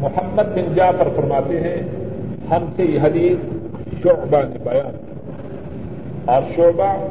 محمد 0.00 0.42
بن 0.42 0.74
جعفر 0.74 1.08
فرماتے 1.16 1.60
ہیں 1.60 1.82
ہم 2.50 2.64
سے 2.76 2.82
یہ 2.82 3.00
حدیث 3.00 3.36
شعبہ 4.02 4.42
نے 4.48 4.58
بیان 4.64 4.96
اور 6.24 6.42
شعبہ 6.56 7.06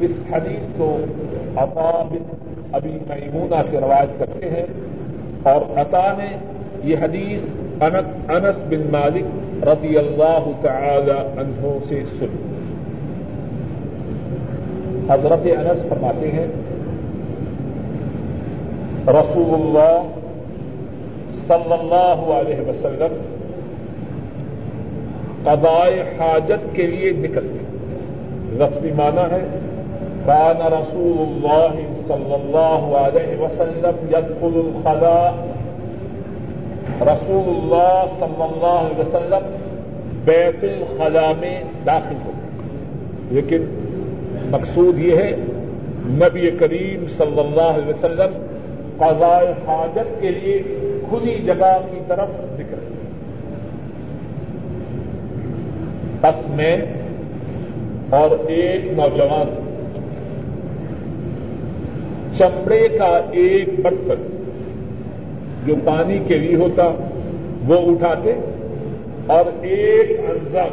اس 0.00 0.10
حدیث 0.32 0.66
کو 0.76 0.98
عطا 1.56 2.08
بن 2.10 2.36
ابھی 2.72 2.98
میمونہ 3.08 3.62
سے 3.70 3.76
روایت 3.76 4.18
کرتے 4.18 4.50
ہیں۔ 4.50 4.66
اور 5.42 5.78
عطا 5.78 6.12
نے 6.18 6.36
یہ 6.84 6.96
حدیث 7.02 7.40
انس 8.28 8.56
بن 8.68 8.82
مالک 8.92 9.24
رضی 9.64 9.98
اللہ 9.98 10.50
تعالی 10.62 11.40
عنہ 11.40 11.78
سے 11.88 12.02
سنی۔ 12.18 12.54
حضرت 15.08 15.46
انس 15.46 15.88
فرماتے 15.88 16.30
ہیں 16.30 16.46
رسول 19.08 19.54
اللہ 19.54 20.02
صلی 21.46 21.72
اللہ 21.72 22.20
علیہ 22.34 22.68
وسلم 22.68 23.16
قضائے 25.44 26.02
حاجت 26.18 26.64
کے 26.76 26.86
لیے 26.86 27.10
نکلتے 27.16 27.64
لفظی 28.58 28.92
معنی 28.96 29.24
ہے 29.30 29.40
کان 30.26 30.62
رسول 30.72 31.18
اللہ 31.20 31.74
صلی 32.06 32.32
اللہ 32.34 32.86
علیہ 32.98 33.36
وسلم 33.40 34.06
يدخل 34.08 34.56
الخلاء 34.60 35.32
رسول 37.02 37.50
اللہ 37.50 38.16
صلی 38.18 38.42
اللہ 38.42 38.78
علیہ 38.78 38.98
وسلم 38.98 39.52
بیت 40.24 40.64
الخلاء 40.64 41.30
میں 41.40 41.54
داخل 41.86 42.24
ہوتے 42.24 43.34
لیکن 43.34 43.68
مقصود 44.50 44.98
یہ 45.00 45.16
ہے 45.16 45.30
نبی 46.16 46.50
کریم 46.58 47.06
صلی 47.16 47.40
اللہ 47.40 47.70
علیہ 47.72 47.88
وسلم 47.88 48.42
قضاء 48.98 49.40
حاجت 49.66 50.20
کے 50.20 50.30
لیے 50.30 50.58
کھلی 51.08 51.34
جگہ 51.46 51.72
کی 51.90 52.00
طرف 52.08 52.28
نکل 52.60 52.82
بس 56.20 56.48
میں 56.50 56.76
اور 58.10 58.30
ایک 58.48 58.84
نوجوان 58.98 59.48
چمڑے 62.38 62.88
کا 62.98 63.10
ایک 63.32 63.68
برتن 63.82 64.22
جو 65.66 65.74
پانی 65.84 66.18
کے 66.28 66.38
لیے 66.38 66.56
ہوتا، 66.56 66.88
وہ 67.66 67.76
اٹھاتے 67.90 68.32
اور 69.26 69.44
ایک 69.60 70.10
انزا 70.30 70.64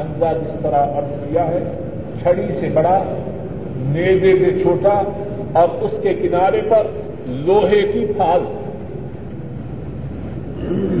انزا 0.00 0.32
جس 0.32 0.62
طرح 0.62 0.96
ارض 0.98 1.14
کیا 1.24 1.46
ہے، 1.48 1.60
چھڑی 2.22 2.52
سے 2.60 2.68
بڑا، 2.74 2.98
نیزے 3.88 4.32
سے 4.38 4.50
چھوٹا 4.62 5.02
اور 5.52 5.68
اس 5.80 5.90
کے 6.02 6.14
کنارے 6.14 6.60
پر 6.68 6.86
لوہے 7.26 7.82
کی 7.92 8.06
پھال 8.16 8.40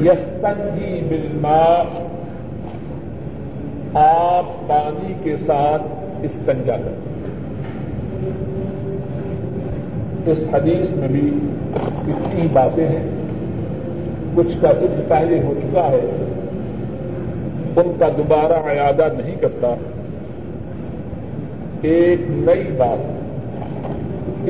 یستنجی 0.06 1.00
بلما 1.08 1.84
آپ 3.94 4.68
پانی 4.68 5.14
کے 5.22 5.36
ساتھ 5.36 5.82
استنجا 6.22 6.76
کرتے 6.76 7.08
اس 10.30 10.38
حدیث 10.52 10.90
میں 10.90 11.08
بھی 11.08 11.30
اتنی 12.06 12.48
باتیں 12.52 12.88
ہیں۔ 12.88 13.06
کچھ 14.34 14.56
کا 14.60 14.72
ذکر 14.72 15.00
پہلے 15.08 15.42
ہو 15.42 15.54
چکا 15.62 15.88
ہے۔ 15.88 16.24
ان 17.76 17.92
کا 17.98 18.08
دوبارہ 18.18 18.52
اعادہ 18.52 19.08
نہیں 19.18 19.36
کرتا۔ 19.40 19.74
ایک 21.82 22.20
نئی 22.28 22.72
بات۔ 22.76 23.17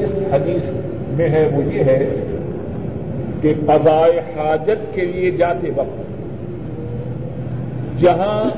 اس 0.02 0.12
حدیث 0.32 0.62
میں 1.08 1.28
ہے 1.28 1.48
وہ 1.52 1.74
یہ 1.74 1.84
ہے 1.84 2.14
کہ 3.42 3.54
قضائے 3.66 4.18
حاجت 4.18 4.94
کے 4.94 5.04
لیے 5.04 5.30
جاتے 5.30 5.70
وقت 5.76 6.08
جہاں 8.00 8.50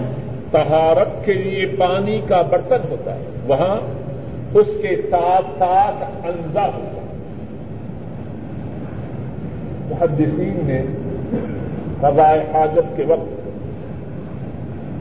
تہارت 0.51 1.25
کے 1.25 1.33
لیے 1.33 1.67
پانی 1.79 2.21
کا 2.29 2.43
برتن 2.43 2.81
ہوتا 2.91 3.15
ہے، 3.15 3.25
وہاں 3.47 3.77
اس 4.55 4.67
کے 4.83 4.97
ساتھ 5.11 5.47
ساتھ 5.59 6.27
انزا 6.27 6.67
ہوتا 6.67 7.03
ہے۔ 7.03 7.19
محدثین 9.91 10.61
نے 10.63 10.83
قضائے 12.01 12.41
حاجت 12.41 12.97
کے 12.97 13.05
وقت 13.09 13.41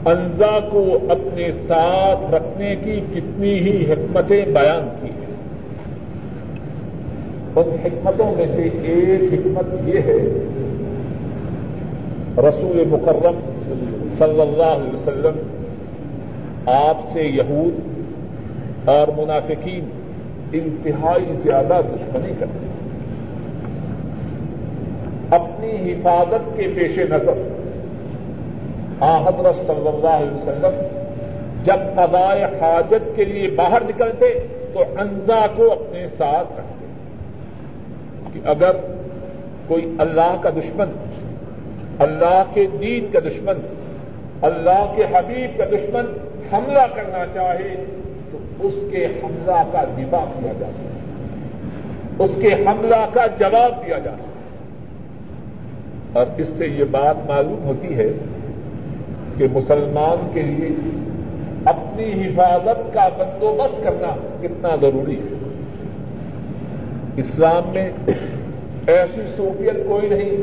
انزا 0.08 0.58
کو 0.70 0.98
اپنے 1.08 1.52
ساتھ 1.52 2.34
رکھنے 2.34 2.76
کی 2.84 3.00
کتنی 3.14 3.58
ہی 3.58 3.92
حکمتیں 3.92 4.44
بیان 4.46 4.88
کی۔ 5.00 5.08
ہیں 5.08 5.19
ان 7.60 7.76
حکمتوں 7.84 8.34
میں 8.36 8.46
سے 8.56 8.68
ایک 8.82 9.32
حکمت 9.32 9.88
یہ 9.88 10.00
ہے، 10.00 10.18
رسول 12.48 12.84
مکرم 12.86 13.38
صلی 14.18 14.40
اللہ 14.40 14.72
علیہ 14.74 14.94
وسلم 14.94 15.38
آپ 16.66 16.98
سے 17.12 17.22
یہود 17.22 18.88
اور 18.88 19.08
منافقین 19.16 19.88
انتہائی 20.52 21.32
زیادہ 21.42 21.80
دشمنی 21.88 22.32
کرتے 22.38 22.66
ہیں۔ 22.66 22.78
اپنی 25.30 25.92
حفاظت 25.92 26.56
کے 26.56 26.66
پیش 26.74 26.98
نظر 26.98 27.48
حضرت 29.00 29.56
صلی 29.66 29.88
اللہ 29.88 30.16
علیہ 30.16 30.30
وسلم 30.30 30.80
جب 31.64 31.80
قضاء 31.94 32.34
حاجت 32.60 33.16
کے 33.16 33.24
لیے 33.24 33.50
باہر 33.50 33.82
نکلتے 33.88 34.26
تو 34.72 34.80
انزا 34.98 35.46
کو 35.56 35.72
اپنے 35.72 36.06
ساتھ 36.18 36.52
رکھتے 36.58 36.79
کہ 38.32 38.40
اگر 38.44 38.76
کوئی 39.66 39.94
اللہ 39.98 40.36
کا 40.42 40.50
دشمن، 40.50 40.90
اللہ 41.98 42.42
کے 42.54 42.66
دین 42.80 43.06
کا 43.12 43.18
دشمن، 43.18 43.60
اللہ 44.42 44.92
کے 44.96 45.04
حبیب 45.04 45.58
کا 45.58 45.64
دشمن 45.64 46.06
حملہ 46.52 46.86
کرنا 46.94 47.24
چاہے، 47.34 47.74
تو 48.32 48.38
اس 48.60 48.74
کے 48.90 49.06
حملہ 49.06 49.62
کا 49.72 49.84
دفاع 49.84 50.24
کیا 50.24 50.52
جا 50.58 50.66
سکتا 50.66 50.90
اس 52.24 52.30
کے 52.42 52.54
حملہ 52.54 53.06
کا 53.12 53.26
جواب 53.26 53.86
دیا 53.86 53.98
جا 53.98 54.10
سکتا 54.10 54.30
اور 56.12 56.26
اس 56.36 56.48
سے 56.58 56.66
یہ 56.66 56.84
بات 56.90 57.16
معلوم 57.26 57.64
ہوتی 57.64 57.94
ہے 57.94 58.08
کہ 59.36 59.46
مسلمان 59.52 60.30
کے 60.32 60.42
لیے 60.42 60.68
اپنی 61.64 62.26
حفاظت 62.26 62.94
کا 62.94 63.08
بندوبست 63.18 63.84
کرنا 63.84 64.14
کتنا 64.42 64.76
ضروری 64.80 65.16
ہے۔ 65.16 65.49
اسلام 67.20 67.62
میں 67.72 67.90
ایسی 68.86 69.20
صوفیت 69.36 69.88
کوئی 69.88 70.08
نہیں 70.08 70.36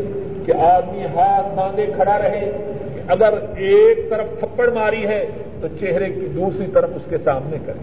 کہ 0.46 0.52
آدمی 0.52 1.04
ہاتھ 1.16 1.56
باندھے 1.56 1.86
کھڑا 1.96 2.18
رہے 2.18 2.52
کہ 2.94 3.12
اگر 3.12 3.34
ایک 3.58 4.10
طرف 4.10 4.40
تھپڑ 4.40 4.70
ماری 4.74 5.08
ہے 5.08 5.26
تو 5.62 5.68
چہرے 5.80 6.06
کی 6.06 6.28
دوسری 6.36 6.66
طرف 6.74 6.90
اس 6.96 7.02
کے 7.10 7.18
سامنے 7.18 7.58
کرے۔ 7.66 7.80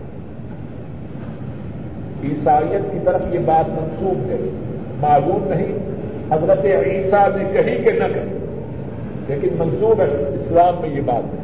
عیسائیت 2.28 2.92
کی 2.92 2.98
طرف 3.04 3.20
یہ 3.30 3.38
بات 3.44 3.68
منسوخ 3.68 4.30
ہے۔ 4.30 4.36
معلوم 5.00 5.44
نہیں، 5.48 5.72
حضرت 6.30 6.64
عیسیٰ 6.64 7.28
نے 7.36 7.44
کہیں 7.52 7.84
کہ 7.84 7.92
نہ 7.92 8.04
کہیں 8.14 8.38
لیکن 9.28 9.48
منسوخ 9.58 10.00
ہے، 10.00 10.06
اسلام 10.10 10.74
میں 10.80 10.88
یہ 10.88 11.00
بات 11.00 11.34
ہے۔ 11.34 11.38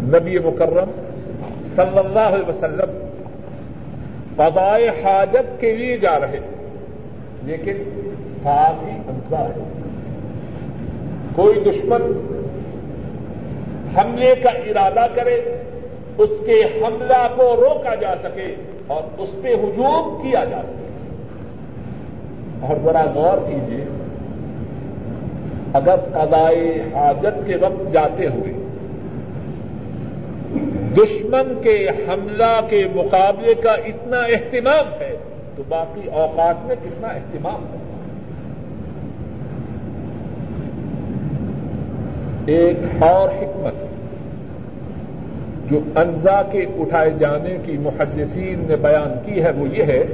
نبی 0.00 0.38
مکرم 0.38 0.90
صلی 1.76 1.98
اللہ 1.98 2.18
علیہ 2.18 2.48
وسلم 2.48 3.11
قضائے 4.36 4.88
حاجت 4.88 5.60
کے 5.60 5.76
لیے 5.76 5.96
جا 5.96 6.20
رہے 6.20 6.40
لیکن 7.42 7.74
ساتھ 8.42 8.84
ہی 8.84 8.90
انتظار 8.90 9.44
ہے۔ 9.44 9.64
کوئی 11.34 11.60
دشمن 11.60 12.02
حملے 13.96 14.34
کا 14.42 14.50
ارادہ 14.50 15.06
کرے، 15.14 15.40
اس 16.18 16.30
کے 16.46 16.62
حملہ 16.62 17.28
کو 17.36 17.56
روکا 17.56 17.94
جا 17.94 18.14
سکے 18.22 18.54
اور 18.86 19.02
اس 19.18 19.28
پہ 19.42 19.54
ہجوم 19.54 20.22
کیا 20.22 20.44
جا 20.44 20.62
سکے۔ 20.62 20.82
اور 22.66 22.76
ذرا 22.84 23.04
غور 23.14 23.38
کیجیے 23.50 23.84
اگر 25.72 25.96
قضائے 25.96 26.82
حاجت 26.94 27.46
کے 27.46 27.56
وقت 27.56 27.92
جاتے 27.92 28.26
ہوئے 28.26 28.52
دشمن 30.96 31.62
کے 31.62 31.88
حملہ 32.08 32.60
کے 32.70 32.86
مقابلے 32.94 33.54
کا 33.54 33.72
اتنا 33.72 34.16
اہتمام 34.16 35.00
ہے 35.00 35.16
تو 35.56 35.62
باقی 35.68 36.00
اوقات 36.12 36.66
میں 36.66 36.76
کتنا 36.82 37.08
اہتمام 37.08 37.62
ہے؟ 37.72 37.76
ایک 42.46 43.02
اور 43.02 43.28
حکمت 43.28 43.74
جو 45.70 45.80
انزا 45.96 46.42
کے 46.42 46.66
اٹھائے 46.78 47.10
جانے 47.18 47.56
کی 47.66 47.78
محدثین 47.78 48.64
نے 48.68 48.76
بیان 48.76 49.12
کی 49.26 49.42
ہے 49.42 49.50
وہ 49.56 49.68
یہ 49.68 49.82
ہے 49.82 50.04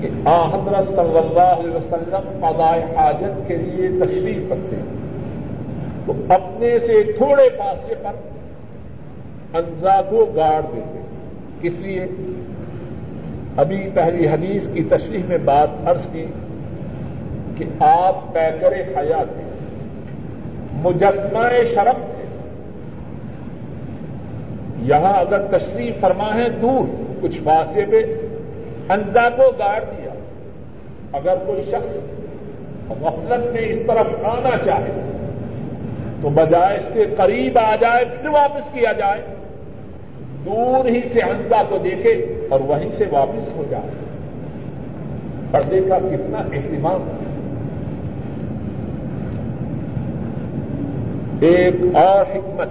کہ 0.00 0.08
آ 0.24 0.48
حضرت 0.48 0.88
صلی 0.88 1.18
اللہ 1.18 1.60
علیہ 1.60 1.76
وسلم 1.76 2.46
قضاء 2.46 2.96
حاجت 2.96 3.48
کے 3.48 3.56
لیے 3.56 3.88
تشریف 3.88 4.48
کرتے 4.48 4.76
ہیں۔ 4.76 4.95
تو 6.06 6.12
اپنے 6.28 6.78
سے 6.78 7.02
تھوڑے 7.02 7.48
پاسے 7.58 7.94
پر 8.02 8.12
انزا 9.56 10.00
کو 10.08 10.24
گاڑ 10.36 10.60
دیتے۔ 10.74 11.00
کس 11.60 11.78
لیے؟ 11.78 12.06
ابھی 13.56 13.90
پہلی 13.94 14.28
حدیث 14.28 14.62
کی 14.74 14.84
تشریح 14.84 15.22
میں 15.28 15.38
بات 15.38 15.68
عرض 15.86 16.06
کی 16.12 16.26
کہ 17.56 17.64
آپ 17.80 18.32
پیکر 18.32 18.72
حیات 18.72 19.36
ہیں 19.38 19.50
مجسمہ 20.72 21.48
شرم 21.74 22.04
تھے 22.04 22.24
یہاں 24.82 25.12
اگر 25.12 25.58
تشریح 25.58 25.92
فرما 26.00 26.34
ہے 26.34 26.48
دور 26.48 27.02
کچھ 27.22 27.36
فاصلے 27.44 27.84
پہ 27.86 28.02
انزا 28.88 29.28
کو 29.36 29.42
گاڑ 29.58 29.80
دیا، 29.80 30.10
اگر 31.12 31.34
کوئی 31.46 31.62
شخص 31.62 31.96
غفلت 32.90 33.52
میں 33.52 33.62
اس 33.62 33.78
طرف 33.86 34.06
آنا 34.24 34.56
چاہے 34.64 35.15
تو 36.26 36.30
بجائے 36.30 36.76
اس 36.76 36.84
کے 36.92 37.06
قریب 37.16 37.58
آ 37.58 37.76
جائے، 37.76 38.04
پھر 38.04 38.28
واپس 38.28 38.72
کیا 38.72 38.92
جائے؟ 38.92 39.20
دور 40.46 40.88
ہی 40.88 41.00
سے 41.12 41.20
ہنسا 41.22 41.62
کو 41.68 41.78
دیکھے 41.78 42.46
اور 42.50 42.60
وہیں 42.60 42.90
سے 42.98 43.04
واپس 43.10 43.56
ہو 43.56 43.64
جائے۔ 43.70 43.90
پردے 45.50 45.80
کا 45.88 45.98
کتنا 45.98 46.38
اہتمام۔ 46.38 47.08
ایک 51.40 51.96
اور 51.96 52.36
حکمت 52.36 52.68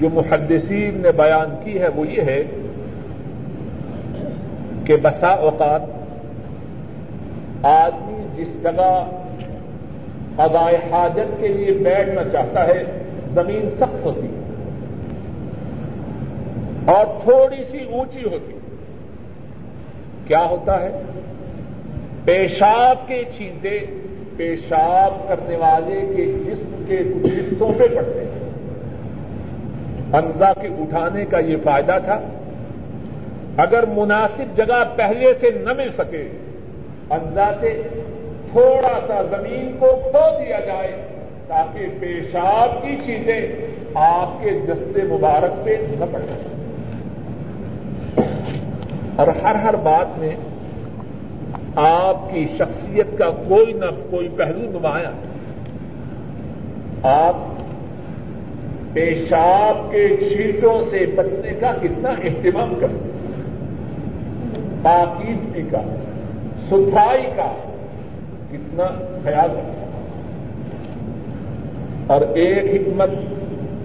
جو 0.00 0.08
محدثین 0.12 1.00
نے 1.02 1.12
بیان 1.12 1.54
کی 1.64 1.80
ہے 1.80 1.88
وہ 1.94 2.06
یہ 2.08 2.22
ہے 2.22 2.42
کہ 4.84 4.96
بسا 5.02 5.28
اوقات 5.28 5.82
آدمی 7.62 8.44
جس 8.44 8.62
جگہ 8.62 9.10
قضاء 10.38 10.90
حاجت 10.90 11.40
کے 11.40 11.48
لیے 11.48 11.72
بیٹھنا 11.72 12.22
چاہتا 12.32 12.66
ہے، 12.66 12.84
زمین 13.34 13.70
سخت 13.76 14.04
ہوتی 14.04 14.26
ہے۔ 14.26 14.38
اور 16.92 17.04
تھوڑی 17.24 17.64
سی 17.70 17.78
اونچی 17.78 18.24
ہوتی 18.24 18.52
ہے۔ 18.52 18.58
کیا 20.26 20.44
ہوتا 20.50 20.80
ہے؟ 20.80 21.02
پیشاب 22.24 23.08
کے 23.08 23.24
چیزیں 23.38 23.78
پیشاب 24.36 25.28
کرنے 25.28 25.56
والے 25.56 26.14
کے 26.16 26.26
جسم 26.26 26.84
کے 26.88 26.96
کچھ 26.96 27.32
حصوں 27.32 27.72
پہ 27.78 27.84
پڑتے 27.94 28.20
ہیں۔ 28.20 28.50
انزا 30.12 30.52
کے 30.52 30.68
اٹھانے 30.68 31.24
کا 31.24 31.38
یہ 31.38 31.56
فائدہ 31.64 31.98
تھا۔ 32.04 32.20
اگر 33.56 33.84
مناسب 33.86 34.56
جگہ 34.56 34.84
پہلے 34.96 35.34
سے 35.40 35.50
نہ 35.50 35.72
مل 35.72 35.88
سکے 35.98 36.28
انزا 37.10 37.50
سے 37.60 37.82
تھوڑا 38.52 38.98
سا 39.06 39.22
زمین 39.22 39.76
کو 39.78 39.86
کھو 40.10 40.44
دیا 40.44 40.60
جائے 40.60 41.02
تاکہ 41.46 41.86
پیشاب 42.00 42.82
کی 42.82 42.96
چیزیں 43.06 43.40
آپ 43.94 44.44
کے 44.44 44.50
دستے 44.50 45.02
مبارک 45.02 45.64
پہ 45.64 45.76
نہ 45.90 46.04
پڑ 46.12 46.20
اور 49.16 49.26
ہر 49.26 49.54
ہر 49.54 49.74
بات 49.74 50.18
میں 50.18 50.36
آپ 51.76 52.30
کی 52.30 52.44
شخصیت 52.58 53.18
کا 53.18 53.30
کوئی 53.48 53.72
نہ 53.72 53.90
کوئی 54.10 54.28
پہلو 54.36 54.78
نمایاں۔ 54.78 55.12
آپ 57.02 57.36
پیشاب 58.92 59.92
کے 59.92 60.08
چھیٹوں 60.16 60.80
سے 60.90 61.06
بچنے 61.14 61.52
کا 61.60 61.72
کتنا 61.82 62.08
اہتمام 62.08 62.74
کرتے 62.80 63.08
پاکیزگی 64.82 65.62
کا، 65.70 65.80
ستھرائی 66.66 67.26
کا 67.36 67.52
کتنا 68.78 69.20
خیال 69.24 69.50
رکھا 69.50 69.86
اور 72.06 72.20
ایک 72.34 72.64
حکمت 72.74 73.10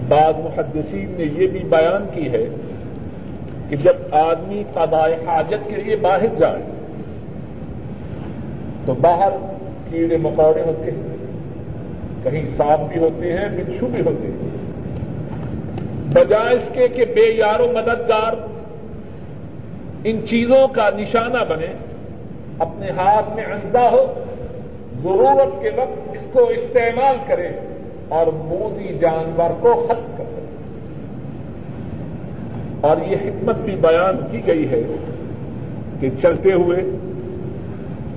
بعض 0.08 0.34
محدثین 0.40 1.14
نے 1.18 1.24
یہ 1.24 1.48
بھی 1.48 1.60
بیان 1.60 2.06
کی 2.14 2.30
ہے 2.32 2.46
کہ 3.70 3.76
جب 3.76 3.96
آدمی 4.12 4.64
قضاء 4.74 5.08
حاجت 5.26 5.70
کے 5.70 5.76
لیے 5.76 5.96
باہر 5.96 6.36
جائے، 6.40 6.62
تو 8.86 8.94
باہر 8.94 9.30
کیڑے 9.90 10.18
مکوڑے 10.18 10.62
ہوتے 10.62 10.92
ہیں، 10.92 11.18
کہیں 12.24 12.46
سانپ 12.58 12.94
بھی 12.94 13.00
ہوتے 13.00 13.34
ہیں، 13.34 13.48
بچھو 13.50 13.88
بھی 13.88 14.02
ہوتے 14.02 14.28
ہیں۔ 14.28 14.50
بجائے 16.14 16.56
اس 16.56 16.70
کے 16.74 16.88
کہ 16.88 17.06
بے 17.16 17.26
یار 17.34 17.60
و 17.60 17.72
مددگار 17.74 18.34
ان 20.04 20.20
چیزوں 20.30 20.68
کا 20.68 20.90
نشانہ 20.98 21.44
بنے، 21.50 21.74
اپنے 22.60 22.90
ہاتھ 22.90 23.36
میں 23.36 23.46
اندھا 23.46 23.90
ہو 23.92 24.14
ضرورت 25.02 25.62
کے 25.62 25.70
وقت 25.70 26.10
اس 26.14 26.34
کو 26.34 26.40
استعمال 26.40 27.16
کرے 27.28 27.50
اور 28.10 28.28
مودی 28.28 28.98
جانور 28.98 29.50
کو 29.62 29.86
ختم 29.88 30.14
کر 30.18 30.24
دے 30.24 30.42
اور 32.82 32.98
یہ 33.08 33.16
حکمت 33.16 33.56
بھی 33.56 33.76
بیان 33.76 34.18
کی 34.32 34.48
گئی 34.48 34.70
ہے 34.72 34.82
کہ 36.00 36.10
چلتے 36.22 36.54
ہوئے 36.54 36.78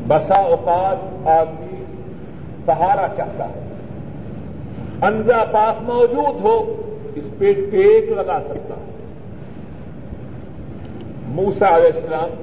بسا 0.09 0.35
اوقات 0.35 1.27
آدمی 1.27 1.85
سہارا 2.67 3.07
چاہتا 3.17 3.49
ہے۔ 3.49 3.61
انزا 5.03 5.45
پاس 5.45 5.83
موجود 5.83 6.45
ہو، 6.45 6.83
اس 7.15 7.25
پہ 7.39 7.53
ٹیک 7.71 8.13
لگا 8.13 8.39
سکتا 8.45 8.75
ہے۔ 8.75 8.91
موسا 11.29 11.77
علیہ 11.77 11.91
السلام 11.95 12.43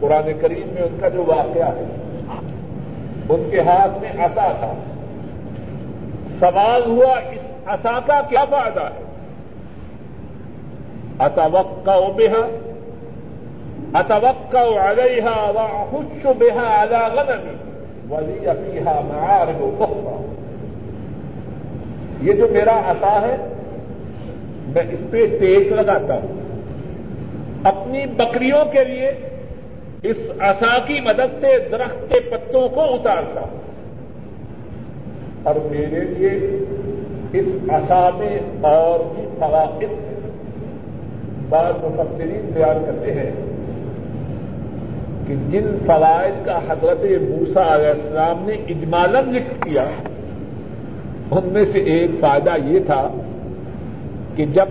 قرآن 0.00 0.30
کریم 0.40 0.68
میں 0.74 0.82
ان 0.82 0.96
کا 1.00 1.08
جو 1.08 1.24
واقعہ 1.26 1.68
ہے 1.76 1.99
ان 3.30 3.48
کے 3.50 3.60
ہاتھ 3.60 3.98
میں 4.00 4.22
آتا 4.22 4.52
تھا۔ 4.60 4.74
سوال 6.40 6.82
ہوا 6.86 7.18
اس 7.18 7.40
اصا 7.66 7.98
کا 8.06 8.20
کیا 8.28 8.44
فائدہ 8.44 8.80
ہے؟ 8.80 9.04
اتوقع 11.18 12.08
بها؟ 12.08 12.46
اتوقع 13.94 14.78
عليها 14.80 15.50
واحش 15.54 16.26
بها 16.26 16.82
على 16.82 16.98
غنمي، 17.16 17.56
ولي 18.10 18.40
فيها 18.40 19.00
معارض 19.08 19.82
اخرى 19.82 20.26
یہ 22.22 22.32
جو 22.32 22.48
میرا 22.48 22.90
عصا 22.90 23.20
ہے، 23.20 23.36
میں 24.66 24.82
اس 24.90 25.00
پہ 25.10 25.26
تیز 25.40 25.72
لگاتا 25.72 26.14
ہوں۔ 26.14 26.40
اپنی 27.64 28.06
بکریوں 28.06 28.64
کے 28.72 28.84
لیے 28.84 29.29
اس 30.02 30.16
عصا 30.38 30.78
کی 30.86 31.00
مدد 31.00 31.40
سے 31.40 31.68
درخت 31.72 32.08
کے 32.08 32.20
پتوں 32.20 32.68
کو 32.68 32.82
اتارتا 32.82 33.40
ہوں۔ 33.40 33.58
اور 35.42 35.54
میرے 35.54 36.00
لیے 36.00 36.30
اس 37.32 37.46
عصا 37.68 38.10
میں 38.18 38.38
اور 38.60 39.00
بھی 39.14 39.26
فوائد 39.38 39.88
بعض 41.48 41.74
مفسرین 41.84 42.50
بیان 42.54 42.84
کرتے 42.86 43.12
ہیں 43.12 43.30
کہ 45.26 45.34
جن 45.50 45.78
فوائد 45.86 46.46
کا 46.46 46.58
حضرت 46.58 47.04
موسا 47.04 47.74
علیہ 47.74 47.88
السلام 47.88 48.44
نے 48.46 48.54
اجمالن 48.54 49.32
ذکر 49.32 49.64
کیا، 49.64 49.84
ان 51.30 51.48
میں 51.52 51.64
سے 51.72 51.78
ایک 51.78 52.10
فائدہ 52.20 52.50
یہ 52.64 52.80
تھا 52.86 53.08
کہ 54.36 54.46
جب 54.46 54.66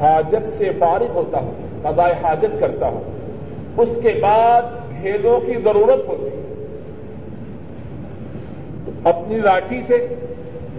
حاجت 0.00 0.58
سے 0.58 0.70
فارغ 0.78 1.10
ہوتا 1.14 1.38
ہوں، 1.38 1.52
قضاء 1.82 2.10
حاجت 2.22 2.60
کرتا 2.60 2.86
ہوں 2.86 3.25
اس 3.78 3.88
کے 4.02 4.18
بعد 4.22 4.62
بھیدوں 5.02 5.40
کی 5.40 5.52
ضرورت 5.64 6.08
ہوتی 6.08 6.26
ہے۔ 6.26 6.42
اپنی 9.04 9.38
لاٹھی 9.38 9.80
سے 9.86 10.06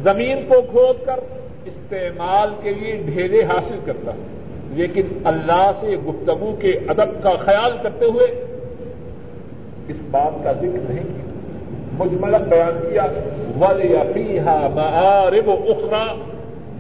زمین 0.04 0.38
کو 0.48 0.56
کھود 0.72 1.06
کر 1.06 1.20
استعمال 1.66 2.50
کے 2.62 2.74
لیے 2.74 2.96
ڈھیرے 3.06 3.44
حاصل 3.44 3.80
کرتا 3.86 4.12
ہوں۔ 4.12 4.38
لیکن 4.70 5.08
اللہ 5.24 5.72
سے 5.80 5.88
گفتگو 5.88 6.56
کے 6.60 6.70
ادب 6.70 7.24
کا 7.24 7.36
خیال 7.36 7.72
کرتے 7.84 8.06
ہوئے 8.06 8.26
اس 9.88 9.96
بات 10.12 10.44
کا 10.44 10.52
ذکر 10.52 10.92
نہیں 10.92 11.04
کیا۔ 11.04 11.28
مجمل 11.94 12.44
بیان 12.50 12.90
کیا 12.90 13.06
ول 13.60 13.92
یقیحا 13.92 14.68
معارب 14.68 15.50
اخرا 15.50 16.16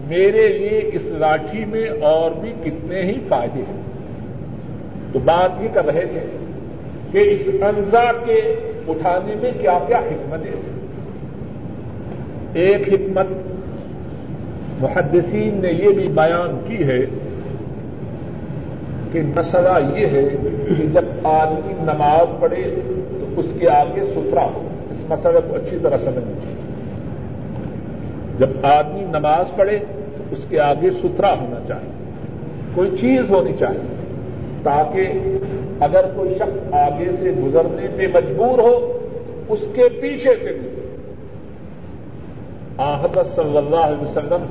میرے 0.07 0.47
لیے 0.47 0.89
اس 0.93 1.01
لاٹھی 1.03 1.65
میں 1.65 1.89
اور 2.01 2.31
بھی 2.31 2.53
کتنے 2.63 3.01
ہی 3.01 3.19
فائدے 3.29 3.59
ہیں۔ 3.59 3.86
تو 5.13 5.19
بات 5.19 5.63
یہ 5.63 5.67
کر 5.73 5.85
رہے 5.85 6.05
تھے 6.05 6.37
کہ 7.11 7.17
اس 7.17 7.63
انزا 7.63 8.11
کے 8.25 8.55
اٹھانے 8.87 9.35
میں 9.41 9.51
کیا 9.61 9.79
کیا 9.87 9.97
حکمتیں 9.97 10.51
ایک 12.53 12.93
حکمت 12.93 13.27
محدثین 14.81 15.61
نے 15.61 15.71
یہ 15.71 15.89
بھی 15.89 16.07
بیان 16.07 16.59
کی 16.67 16.83
ہے 16.83 17.05
کہ 19.11 19.21
مسئلہ 19.21 19.99
یہ 19.99 20.07
ہے 20.07 20.23
کہ 20.67 20.85
جب 20.93 21.05
آدمی 21.23 21.73
نماز 21.73 22.39
پڑھے 22.39 22.75
تو 23.19 23.25
اس 23.37 23.45
کے 23.59 23.69
آگے 23.69 24.05
ستھرا 24.05 24.43
ہو۔ 24.43 24.67
اس 24.91 25.09
مسئلے 25.09 25.39
کو 25.49 25.55
اچھی 25.55 25.77
طرح 25.83 25.97
سمجھنا۔ 25.97 26.53
جب 28.39 28.65
آدمی 28.65 29.01
نماز 29.01 29.45
پڑھے 29.55 29.79
تو 30.17 30.23
اس 30.31 30.45
کے 30.49 30.59
آگے 30.59 30.89
ستھرا 30.89 31.33
ہونا 31.37 31.59
چاہیے۔ 31.67 31.91
کوئی 32.75 32.89
چیز 33.01 33.21
ہونی 33.29 33.53
چاہیے۔ 33.59 33.96
تاکہ 34.63 35.11
اگر 35.79 36.05
کوئی 36.15 36.35
شخص 36.35 36.73
آگے 36.73 37.11
سے 37.19 37.31
گزرنے 37.31 37.87
پہ 37.97 38.07
مجبور 38.13 38.59
ہو، 38.59 38.99
اس 39.49 39.59
کے 39.75 39.89
پیچھے 39.89 40.35
سے 40.37 40.51
گزرے۔ 40.51 40.95
آحدت 42.77 43.35
صلی 43.35 43.57
اللہ 43.57 43.75
علیہ 43.75 44.03
وسلم 44.03 44.45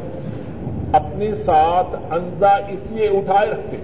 اپنے 0.92 1.34
ساتھ 1.34 1.96
اندھا 2.10 2.48
اس 2.48 2.90
لیے 2.90 3.08
اٹھائے 3.08 3.50
رکھتے 3.50 3.76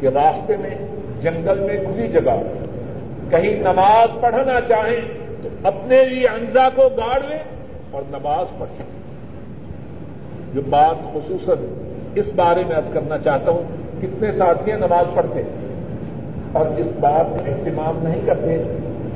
کہ 0.00 0.06
راستے 0.06 0.56
میں، 0.56 0.76
جنگل 1.22 1.58
میں 1.58 1.76
کھلی 1.76 2.08
جگہ، 2.08 2.42
کہیں 3.30 3.60
نماز 3.60 4.20
پڑھنا 4.20 4.60
چاہیں 4.60 5.00
تو 5.42 5.48
اپنے 5.62 6.04
لیے 6.04 6.28
انزا 6.28 6.68
کو 6.74 6.88
گاڑ 6.88 7.20
لیں 7.28 7.42
اور 7.90 8.02
نماز 8.10 8.46
پڑھ 8.58 8.68
سکیں۔ 8.68 8.96
جو 10.54 10.60
بات 10.70 11.12
خصوصاً 11.12 11.56
اس 12.14 12.26
بارے 12.34 12.62
میں 12.68 12.76
اب 12.76 12.84
کرنا 12.92 13.18
چاہتا 13.18 13.50
ہوں 13.50 13.85
کتنے 14.02 14.32
ساتھی 14.32 14.72
نماز 14.72 15.14
پڑھتے 15.14 15.42
اور 16.52 16.66
اس 16.76 16.86
بات 17.00 17.26
میں 17.30 17.52
اہتمام 17.52 17.98
نہیں 18.02 18.20
کرتے 18.26 18.58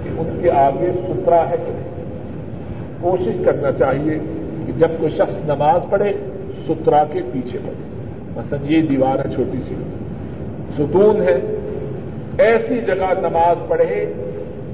کہ 0.04 0.08
ان 0.08 0.38
کے 0.42 0.50
آگے 0.50 0.90
ستھرا 0.92 1.50
ہے 1.50 1.56
کہ 1.66 1.72
نہیں۔ 1.72 1.90
کوشش 3.00 3.44
کرنا 3.44 3.72
چاہیے 3.72 4.18
کہ 4.66 4.72
جب 4.78 4.88
کوئی 4.98 5.10
شخص 5.10 5.36
نماز 5.44 5.90
پڑھے 5.90 6.12
ستھرا 6.68 7.04
کے 7.12 7.20
پیچھے 7.32 7.58
پڑے 7.58 7.90
مثلا 8.36 8.58
یہ 8.62 8.82
دیوار 8.82 9.18
ہے 9.18 9.34
چھوٹی 9.34 9.58
سی۔ 9.68 9.74
ستون 10.76 11.22
ہے۔ 11.22 11.40
ایسی 12.38 12.80
جگہ 12.80 13.20
نماز 13.20 13.56
پڑھے 13.68 14.12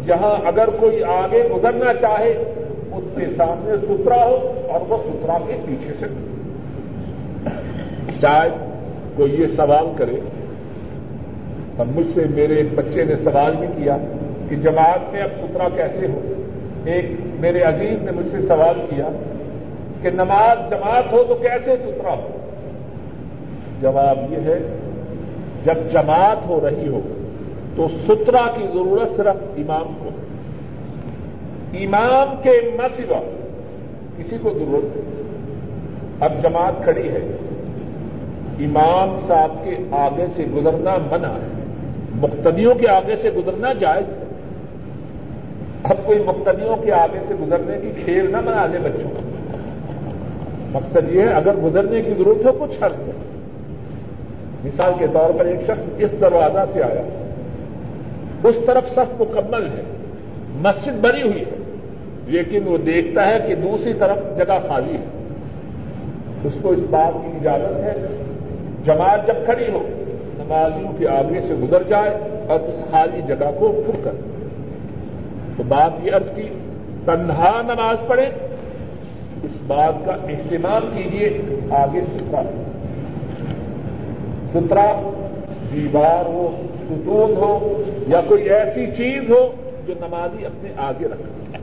جہاں 0.07 0.47
اگر 0.47 0.69
کوئی 0.81 1.05
آگے 1.05 1.49
گزرنا 1.57 1.95
چاہے، 2.01 2.45
اس 2.93 3.05
کے 3.17 3.27
سامنے 3.37 3.77
ستھرا 3.77 4.25
ہو 4.25 4.53
اور 4.69 4.81
وہ 4.89 4.97
ستھرا 4.97 5.39
کے 5.47 5.57
پیچھے 5.67 5.95
سے۔ 6.01 6.07
شاید 8.21 8.66
کوئی 9.17 9.43
یہ 9.43 9.47
سوال 9.47 9.87
کرے 9.97 10.21
اور 11.77 11.87
مجھ 11.87 12.07
سے 12.15 12.25
میرے 12.35 12.55
ایک 12.55 12.67
بچے 12.75 13.05
نے 13.05 13.17
سوال 13.17 13.57
بھی 13.57 13.67
کیا 13.67 13.97
کہ 14.49 14.57
جماعت 14.57 15.13
میں 15.13 15.23
اب 15.23 15.31
ستھرا 15.41 15.69
کیسے 15.69 16.07
ہو؟ 16.07 16.21
ایک 16.85 17.07
میرے 17.41 17.63
عزیز 17.63 18.03
نے 18.03 18.11
مجھ 18.13 18.27
سے 18.31 18.47
سوال 18.47 18.87
کیا 18.91 19.09
کہ 20.03 20.11
نماز 20.11 20.71
جماعت 20.71 21.13
ہو 21.13 21.25
تو 21.29 21.35
کیسے 21.35 21.77
ستھرا 21.77 22.13
ہو؟ 22.13 22.29
جواب 23.81 24.33
یہ 24.33 24.37
ہے، 24.37 24.59
جب 25.65 25.75
جماعت 25.93 26.47
ہو 26.49 26.61
رہی 26.61 26.89
ہو 26.89 27.01
تو 27.77 27.89
ستھرا 27.89 28.47
کی 28.57 28.65
ضرورت 28.75 29.17
صرف 29.17 29.37
امام 29.57 29.95
کو۔ 29.99 30.09
امام 31.73 32.37
کے 32.43 32.71
مسئلہ 32.75 33.17
کسی 34.19 34.37
کو 34.43 34.51
ضرورت 34.51 34.97
ہے 34.97 35.01
اب 36.21 36.33
جماعت 36.43 36.73
کھڑی 36.85 37.09
ہے۔ 37.09 37.37
امام 38.59 39.19
صاحب 39.29 39.65
کے 39.65 39.77
آگے 39.91 40.27
سے 40.37 40.45
گزرنا 40.45 40.97
منع 41.11 41.29
ہے۔ 41.29 41.65
مقتدیوں 42.15 42.75
کے 42.75 42.89
آگے 42.89 43.17
سے 43.23 43.31
گزرنا 43.31 43.73
جائز 43.73 44.13
ہے۔ 44.13 44.25
اب 45.83 45.97
کوئی 46.05 46.19
مقتدیوں 46.19 46.77
کے 46.77 46.93
آگے 46.93 47.19
سے 47.29 47.35
گزرنے 47.35 47.79
کی 47.83 48.03
کھیل 48.05 48.33
نہ 48.33 48.37
بنا 48.37 48.67
دے 48.73 48.79
بچوں 48.79 49.11
کو۔ 49.11 49.21
مقصد 50.73 51.15
یہ 51.15 51.21
ہے، 51.21 51.29
اگر 51.29 51.55
گزرنے 51.55 52.03
کی 52.03 52.15
ضرورت 52.19 52.47
ہو، 52.47 52.67
کچھ 52.67 52.83
حرف 52.83 52.93
ہے 52.93 53.13
مثال 54.65 54.93
کے 54.99 55.07
طور 55.13 55.31
پر 55.39 55.45
ایک 55.45 55.61
شخص 55.65 55.83
اس 55.99 56.11
دروازہ 56.21 56.73
سے 56.73 56.83
آیا۔ 56.83 57.03
اس 58.45 58.55
طرف 58.67 58.85
سخت 58.91 59.21
مکمل 59.21 59.67
ہے۔ 59.67 59.83
مسجد 60.55 61.01
بنی 61.01 61.23
ہوئی 61.23 61.41
ہے۔ 61.41 61.77
لیکن 62.27 62.61
وہ 62.67 62.77
دیکھتا 62.77 63.27
ہے 63.27 63.39
کہ 63.47 63.55
دوسری 63.55 63.93
طرف 63.93 64.19
جگہ 64.37 64.59
خالی 64.69 64.95
ہے۔ 64.95 65.05
اس 66.45 66.53
کو 66.63 66.71
اس 66.71 66.79
بات 66.91 67.13
کی 67.13 67.49
اجازت 67.49 67.85
ہے 67.85 68.23
جماعت 68.87 69.27
جب 69.27 69.35
کھڑی 69.45 69.71
ہو، 69.73 69.83
نمازیوں 70.39 70.93
کے 70.99 71.09
آگے 71.09 71.41
سے 71.41 71.55
گزر 71.55 71.83
جائے 71.83 72.11
اور 72.49 72.61
اس 72.61 72.91
خالی 72.91 73.21
جگہ 73.27 73.51
کو 73.59 73.83
پھر 73.87 74.05
کر۔ 74.05 74.11
تو 75.57 75.63
بات 75.69 75.91
یہ 76.03 76.13
عرض 76.13 76.31
کی، 76.35 76.49
تنہا 77.05 77.63
نماز 77.63 78.07
پڑھے 78.07 78.27
اس 79.43 79.57
بات 79.67 79.95
کا 80.07 80.13
اہتمام 80.13 80.91
کیجیے 80.95 81.39
آگے 81.71 82.01
ستھرا 82.01 82.43
ستھرا 84.53 85.11
دیوار 85.75 86.27
ہو، 86.27 86.57
ستون 86.85 87.37
ہو، 87.37 87.83
یا 88.09 88.21
کوئی 88.29 88.51
ایسی 88.51 88.87
چیز 88.87 89.31
ہو 89.31 89.53
جو 89.87 89.95
نمازی 90.01 90.47
اپنے 90.47 90.71
آگے 90.77 91.07
رکھے۔ 91.07 91.59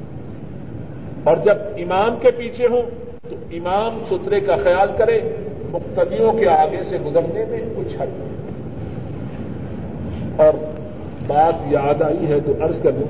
اور 1.24 1.38
جب 1.38 1.58
امام 1.78 2.16
کے 2.22 2.32
پیچھے 2.32 2.68
ہو 2.68 2.82
تو 3.30 3.36
امام 3.52 4.04
سترے 4.10 4.40
کا 4.40 4.56
خیال 4.64 4.88
کرے 4.98 5.22
مقتدیوں 5.74 6.32
کے 6.32 6.48
آگے 6.48 6.84
سے 6.90 6.98
گزرنے 7.06 7.46
میں 7.50 7.60
کچھ 7.76 7.94
حد 8.02 8.12
اور 10.40 10.54
بات 11.28 11.54
یاد 11.72 12.02
آئی 12.02 12.28
ہے 12.28 12.40
تو 12.46 12.54
عرض 12.62 12.82
کر 12.84 12.92
دوں، 12.92 13.08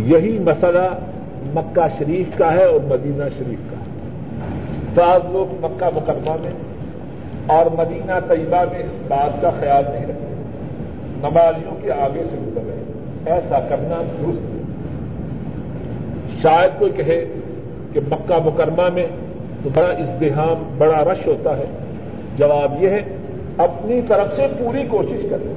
یہی 0.00 0.38
مسئلہ 0.38 0.88
مکہ 1.54 1.86
شریف 1.98 2.38
کا 2.38 2.52
ہے 2.52 2.64
اور 2.64 2.80
مدینہ 2.84 3.24
شریف 3.38 3.70
کا۔ 3.70 3.76
بعض 4.94 5.20
لوگ 5.32 5.64
مکہ 5.64 5.88
مقدمہ 5.94 6.36
میں 6.40 6.50
اور 7.46 7.66
مدینہ 7.66 8.18
طیبہ 8.28 8.64
میں 8.72 8.80
اس 8.80 8.96
بات 9.08 9.42
کا 9.42 9.50
خیال 9.50 9.84
نہیں 9.92 10.06
رکھتے۔ 10.06 10.34
نمازیوں 11.16 11.76
کے 11.82 11.92
آگے 11.92 12.24
سے 12.30 12.36
گزر 12.46 12.60
رہے 12.66 12.82
ایسا 13.26 13.58
کرنا 13.60 14.02
درست 14.20 14.44
شاید 16.42 16.78
کوئی 16.78 16.92
کہے 16.96 17.24
کہ 17.92 18.00
مکہ 18.10 18.38
مکرمہ 18.44 18.88
میں 18.94 19.06
تو 19.62 19.70
بڑا 19.74 19.88
ازدحام، 19.88 20.74
بڑا 20.78 21.04
رش 21.04 21.26
ہوتا 21.26 21.56
ہے۔ 21.56 21.64
جواب 22.36 22.82
یہ 22.82 22.88
ہے، 22.88 23.02
اپنی 23.58 24.00
طرف 24.08 24.36
سے 24.36 24.46
پوری 24.58 24.84
کوشش 24.88 25.26
کریں۔ 25.30 25.54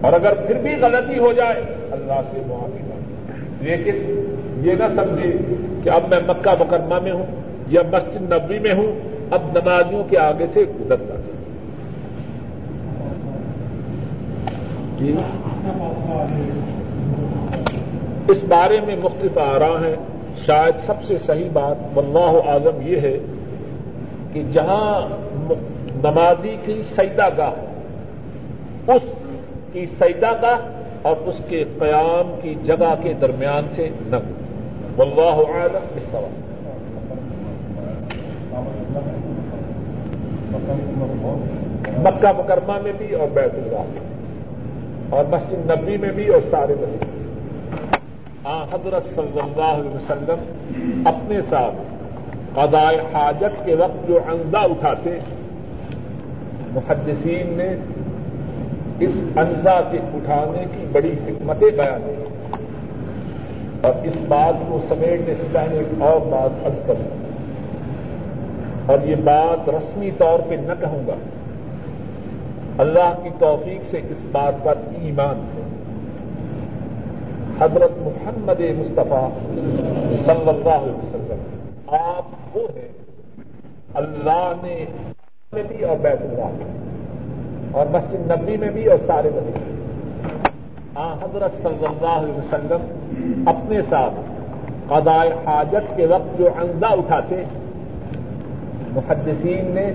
اور 0.00 0.12
اگر 0.12 0.34
پھر 0.34 0.54
بھی 0.54 0.70
غلطی 0.82 1.18
ہو 1.18 1.32
جائے، 1.32 1.62
اللہ 1.90 2.20
سے 2.30 2.42
معافی 2.46 2.82
مانگے 2.82 3.12
لیکن 3.60 4.24
یہ 4.62 4.72
نہ 4.72 4.84
سمجھے 4.94 5.36
کہ 5.82 5.90
اب 5.90 6.02
میں 6.10 6.20
مکہ 6.28 6.50
مکرمہ 6.60 6.98
میں 6.98 7.12
ہوں 7.12 7.26
یا 7.68 7.80
مسجد 7.92 8.22
نبوی 8.22 8.58
میں 8.58 8.72
ہوں، 8.72 8.92
اب 9.30 9.42
نمازیوں 9.54 10.04
کے 10.04 10.18
آگے 10.18 10.46
سے 10.52 10.64
گزرتا 10.80 11.14
جی؟ 14.98 15.14
اس 18.28 18.44
بارے 18.48 18.78
میں 18.86 18.96
مختلف 19.02 19.38
آ 19.38 19.58
رہا 19.58 19.80
ہے 19.80 19.94
شاید 20.46 20.78
سب 20.86 21.02
سے 21.04 21.16
صحیح 21.26 21.48
بات 21.52 21.82
واللہ 21.94 22.32
اعظم 22.44 22.80
یہ 22.84 23.00
ہے 23.00 23.16
کہ 24.32 24.42
جہاں 24.52 25.00
نمازی 25.96 26.54
کی 26.64 26.82
سیدا 26.86 27.28
گاہ 27.36 28.92
اس 28.92 29.02
کی 29.72 29.84
سیدا 29.98 30.32
گاہ 30.42 30.66
اور 31.02 31.16
اس 31.26 31.40
کے 31.48 31.62
قیام 31.78 32.32
کی 32.42 32.54
جگہ 32.64 32.94
کے 33.02 33.12
درمیان 33.20 33.68
سے 33.76 33.88
نہ 34.06 34.16
واللہ 34.96 35.44
اعظم 35.52 35.96
اس 35.96 36.10
سوال 36.10 36.40
مکہ 42.02 42.32
مکرمہ 42.34 42.78
میں 42.82 42.92
بھی 42.98 43.14
اور 43.14 43.28
بیت 43.34 43.54
اللہ 43.56 45.14
اور 45.16 45.24
مسجد 45.30 45.70
نبی 45.70 45.96
میں 45.96 46.12
بھی 46.12 46.28
اور 46.28 46.50
سارے 46.50 46.74
نبی 46.76 47.11
حضرت 48.46 49.04
صلی 49.04 49.40
اللہ 49.40 49.62
علیہ 49.62 49.90
وسلم 49.90 50.62
اپنے 51.06 51.42
ساتھ 51.42 51.74
قضاء 52.54 52.90
حاجت 53.12 53.64
کے 53.64 53.74
وقت 53.74 54.08
جو 54.08 54.18
انزا 54.26 54.58
اٹھاتے 54.58 55.18
محدثین 56.72 57.54
نے 57.56 57.76
اس 59.00 59.10
انزا 59.36 59.80
کے 59.90 59.98
اٹھانے 59.98 60.64
کی 60.64 60.86
بڑی 60.92 61.12
حکمتیں 61.12 61.70
بیان 61.70 62.14
کی۔ 62.16 62.22
اور 63.82 63.94
اس 64.04 64.14
بات 64.28 64.54
کو 64.68 64.80
سمیٹنے 64.88 65.34
سے 65.34 65.46
پہلے 65.52 65.78
ایک 65.78 66.02
اور 66.02 66.20
بات 66.20 66.66
حد 66.66 66.86
کروں۔ 66.86 67.16
اور 68.86 68.98
یہ 69.06 69.14
بات 69.14 69.68
رسمی 69.68 70.10
طور 70.18 70.38
پہ 70.48 70.54
نہ 70.54 70.72
کہوں 70.80 71.06
گا۔ 71.06 71.14
اللہ 72.78 73.20
کی 73.22 73.28
توفیق 73.38 73.90
سے 73.90 73.98
اس 73.98 74.18
بات 74.32 74.64
پر 74.64 74.74
ایمان 75.00 75.44
ہے 75.51 75.51
حضرت 77.60 77.90
محمد 77.98 78.60
مصطفیٰ 78.60 79.28
صلی 80.26 80.48
اللہ 80.48 80.68
علیہ 80.68 80.98
وسلم۔ 80.98 81.38
آپ 81.88 82.56
وہ 82.56 82.62
ہیں 82.76 82.88
اللہ 83.94 84.52
نے 84.62 84.84
میں 85.52 85.62
بھی 85.68 85.84
اور 85.84 85.96
بیت 85.96 86.22
اللہ 86.22 86.44
میں 86.44 86.78
اور 87.72 87.86
مسجد 87.86 88.30
نبی 88.30 88.56
میں 88.56 88.68
بھی 88.68 88.86
اور 88.86 88.98
سارے 89.06 89.30
نبی 89.32 89.50
میں 89.54 89.82
حضرت 90.96 91.62
صلی 91.62 91.86
اللہ 91.86 92.06
علیہ 92.06 92.34
وسلم 92.34 93.42
اپنے 93.46 93.82
ساتھ 93.82 94.14
قضاء 94.88 95.24
حاجت 95.46 95.96
کے 95.96 96.06
وقت 96.06 96.38
جو 96.38 96.48
انزا 96.56 96.86
اٹھاتے، 96.86 97.44
محدثین 98.92 99.70
نے 99.74 99.92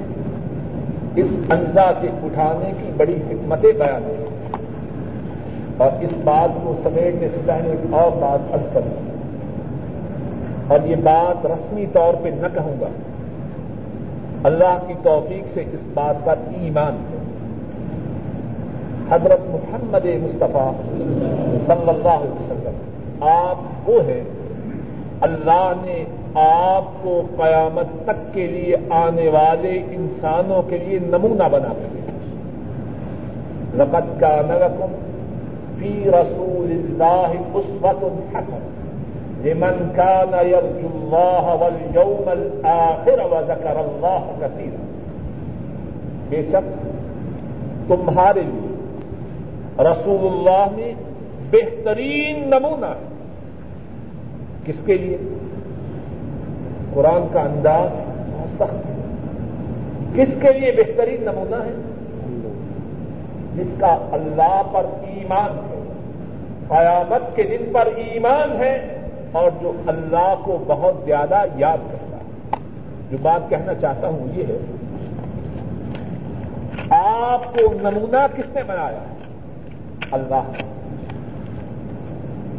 اس 1.15 1.28
انزا 1.50 1.91
کے 2.02 2.08
اٹھانے 2.24 2.72
کی 2.78 2.91
بڑی 2.98 3.13
حکمتیں 3.13 3.72
بیان 3.72 4.13
کی۔ 4.17 4.37
اور 5.78 5.92
اس 6.02 6.10
بات 6.24 6.50
کو 6.63 6.76
سمیٹنے 6.84 7.30
سے 7.30 7.38
پہلے 7.46 7.70
ایک 7.70 7.94
اور 7.94 8.12
بات 8.12 8.54
ارد 8.54 8.74
کروں۔ 8.74 9.18
اور 10.68 10.80
یہ 10.88 10.96
بات 10.96 11.46
رسمی 11.46 11.86
طور 11.94 12.13
پہ 12.24 12.30
نہ 12.30 12.48
کہوں 12.54 12.82
گا۔ 12.82 12.88
اللہ 14.44 14.78
کی 14.88 14.94
توفیق 15.04 15.44
سے 15.54 15.62
اس 15.62 15.80
بات 15.94 16.26
پر 16.26 16.36
ایمان 16.62 16.94
ہے۔ 16.94 17.18
حضرت 19.10 19.40
محمد 19.50 20.06
مصطفیٰ 20.06 20.72
صلی 21.68 21.90
اللہ 21.90 22.08
علیہ 22.08 22.34
وسلم، 22.34 22.74
آپ 23.22 23.90
وہ 23.90 24.02
ہیں۔ 24.02 24.24
اللہ 25.22 25.74
نے 25.82 26.04
آپ 26.34 27.04
کو 27.04 27.22
قیامت 27.38 28.06
تک 28.06 28.34
کے 28.34 28.48
لیے 28.48 28.76
آنے 28.90 29.28
والے 29.28 29.84
انسانوں 29.92 30.62
کے 30.62 30.78
لیے 30.78 31.00
نمونہ 31.00 31.44
بنا 31.52 31.68
کر 31.68 31.98
رقط 33.80 34.20
کا 34.20 34.42
نرکم 34.48 35.17
فی 35.80 36.10
رسول 36.10 36.72
اللہ 36.72 37.32
اسوت 37.54 38.04
الحسن 38.04 38.68
لمن 39.44 39.92
كان 39.96 40.48
يرجو 40.48 40.88
الله 40.94 41.58
واليوم 41.62 42.30
الآخر 42.30 43.20
وذكر 43.32 43.80
الله 43.80 44.32
كثيرا 44.40 44.86
بے 46.30 46.42
شک 46.52 46.88
تمہارے 47.88 48.42
لیے 48.42 48.68
رسول 49.80 50.28
اللہ 50.28 50.66
میں 50.76 50.94
بہترین 51.52 52.50
نمونہ 52.50 52.86
ہے۔ 52.86 53.06
کس 54.66 54.76
کے 54.86 54.98
لیے؟ 54.98 55.18
قرآن 56.94 57.28
کا 57.34 57.42
انداز 57.42 57.90
بہت 58.34 58.56
سخت 58.56 58.86
ہے۔ 58.86 58.96
کس 60.16 60.30
کے 60.42 60.60
لیے 60.60 60.72
بہترین 60.72 61.24
نمونہ 61.24 61.56
ہے؟ 61.56 61.76
جس 63.56 63.80
کا 63.80 63.98
اللہ 64.12 64.62
پر 64.72 64.86
ایمان 65.30 65.58
ہے۔ 65.58 65.84
قیامت 66.68 67.36
کے 67.36 67.42
دن 67.42 67.74
پر 67.74 67.86
ایمان 67.86 68.60
ہے 68.60 69.02
اور 69.32 69.52
جو 69.62 69.72
اللہ 69.88 70.36
کو 70.44 70.63
بہت 70.68 70.96
زیادہ 71.06 71.44
یاد 71.56 71.78
کرتا 71.92 72.18
ہے۔ 72.18 72.22
جو 73.12 73.18
بات 73.22 73.50
کہنا 73.50 73.74
چاہتا 73.74 74.08
ہوں 74.08 74.28
یہ 74.36 74.44
ہے، 74.48 74.58
آپ 77.00 77.54
کو 77.54 77.74
نمونہ 77.74 78.26
کس 78.36 78.56
نے 78.56 78.63
بنایا؟ 78.63 79.00
اللہ۔ 80.12 80.42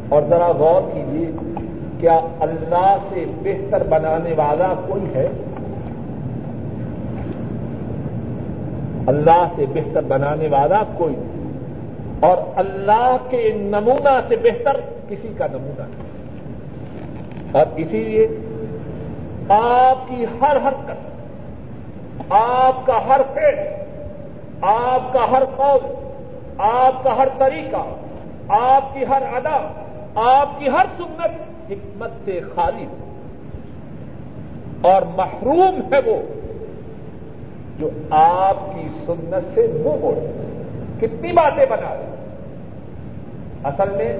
اور 0.08 0.22
ذرا 0.28 0.52
غور 0.52 0.82
کیجیے 0.92 1.30
کیا 2.00 2.20
اللہ 2.40 2.96
سے 3.08 3.24
بہتر 3.42 3.82
بنانے 3.82 4.32
والا 4.32 4.74
کوئی 4.88 5.14
ہے؟ 5.14 5.28
اللہ 9.06 9.46
سے 9.56 9.64
بہتر 9.74 10.02
بنانے 10.02 10.48
والا 10.48 10.82
کوئی۔ 10.96 11.14
نہیں 11.16 11.27
اور 12.20 12.38
اللہ 12.56 13.16
کے 13.30 13.52
نمونہ 13.56 14.20
سے 14.28 14.36
بہتر 14.36 14.80
کسی 15.08 15.28
کا 15.38 15.46
نمونہ 15.46 15.82
نہیں۔ 15.82 16.18
اور 17.52 17.66
اسی 17.76 18.04
لیے 18.04 18.28
آپ 19.48 20.08
کی 20.08 20.26
ہر 20.40 20.56
حرکت، 20.56 21.10
آپ 22.32 22.86
کا 22.86 23.06
ہر 23.08 23.20
پیڑ 23.34 23.58
آپ 24.62 25.12
کا 25.12 25.30
ہر 25.30 25.42
قول، 25.56 25.94
آپ 26.58 27.04
کا 27.04 27.16
ہر 27.16 27.28
طریقہ، 27.38 27.94
آپ 28.48 28.94
کی 28.94 29.04
ہر 29.08 29.22
ادا، 29.22 29.84
آپ 30.14 30.60
کی 30.60 30.68
ہر 30.68 30.86
سنت 30.96 31.40
حکمت 31.70 32.10
سے 32.24 32.40
خالی 32.54 32.86
اور 34.80 35.02
محروم 35.02 35.80
ہے 35.92 36.10
وہ 36.10 36.16
جو 37.78 37.90
آپ 38.10 38.74
کی 38.74 38.88
سنت 39.06 39.54
سے 39.54 39.66
منہ 39.66 39.96
موڑے۔ 40.00 40.37
کتنی 41.00 41.32
باتیں 41.32 41.66
بنا 41.66 41.94
رہے 41.94 42.14
اصل 43.64 43.96
میں 43.96 44.18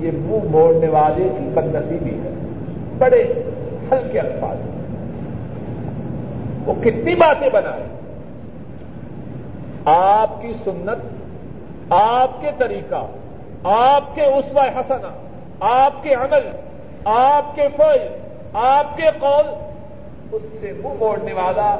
یہ 0.00 0.10
منہ 0.14 0.50
موڑنے 0.50 0.88
والے 0.88 1.28
کی 1.38 1.44
بد 1.54 1.74
نصیبی 1.74 2.10
ہے۔ 2.10 2.30
بڑے 2.98 3.22
ہلکے 3.92 4.20
الفاظ۔ 4.20 4.56
وہ 6.66 6.74
کتنی 6.82 7.14
باتیں 7.14 7.48
بنا 7.52 7.70
رہے 7.70 7.94
آپ 9.84 10.42
کی 10.42 10.52
سنت، 10.64 11.06
آپ 11.92 12.40
کے 12.40 12.50
طریقہ، 12.58 13.06
آپ 13.64 14.14
کے 14.14 14.24
اسوہ 14.24 14.80
حسنا 14.80 15.08
آپ 15.60 16.02
کے 16.02 16.14
عمل، 16.14 16.48
آپ 17.04 17.56
کے 17.56 17.62
فل 17.76 18.08
آپ 18.52 18.96
کے 18.96 19.06
قول، 19.18 19.46
اس 20.32 20.42
سے 20.60 20.72
منہ 20.84 20.94
موڑنے 20.98 21.32
والا 21.32 21.76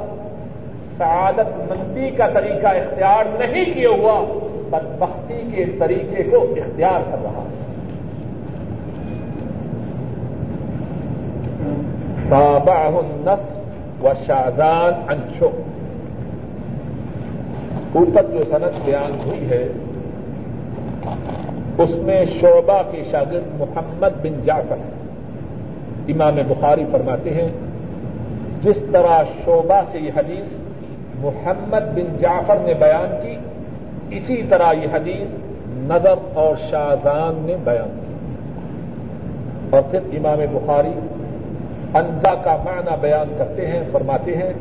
سعادت 0.99 1.49
مندی 1.71 2.11
کا 2.11 2.27
طریقہ 2.35 2.67
اختیار 2.67 3.25
نہیں 3.39 3.65
کیا 3.75 3.91
ہوا، 3.91 4.21
بدبختی 4.71 5.41
کے 5.55 5.65
طریقے 5.79 6.23
کو 6.23 6.43
اختیار 6.43 7.01
کر 7.11 7.23
رہا 7.23 7.43
ہے۔ 7.43 7.63
بابا 12.29 12.79
نس 13.25 14.05
و 14.05 14.13
شاہدان 14.27 14.93
انشو 15.09 15.49
اوپر 17.95 18.23
جو 18.23 18.43
صنعت 18.51 18.85
بیان 18.85 19.13
ہوئی 19.27 19.51
ہے، 19.51 19.65
اس 21.79 21.91
میں 22.03 22.25
شعبہ 22.41 22.81
کے 22.91 23.03
شاگرد 23.11 23.61
محمد 23.61 24.23
بن 24.23 24.41
جعفر 24.45 24.77
امام 26.09 26.37
بخاری 26.49 26.85
فرماتے 26.93 27.31
ہیں، 27.35 27.49
جس 28.63 28.83
طرح 28.93 29.23
شعبہ 29.45 29.81
سے 29.93 29.99
یہ 29.99 30.11
حدیث 30.17 30.47
محمد 31.25 31.95
بن 31.95 32.17
جعفر 32.21 32.57
نے 32.57 32.75
بیان 32.75 33.17
کی، 33.23 33.37
اسی 34.17 34.43
طرح 34.49 34.73
یہ 34.73 34.89
حدیث 34.93 35.29
نظر 35.69 36.15
اور 36.35 36.57
شاہزان 36.71 37.43
نے 37.47 37.57
بیان 37.65 38.01
کی۔ 38.01 38.15
اور 39.71 39.83
پھر 39.91 40.01
امام 40.13 40.39
بخاری 40.53 40.99
انزا 41.95 42.35
کا 42.35 42.57
معنی 42.57 42.95
بیان 43.01 43.35
کرتے 43.39 43.67
ہیں، 43.67 43.83
فرماتے 43.93 44.37
ہیں، 44.37 44.53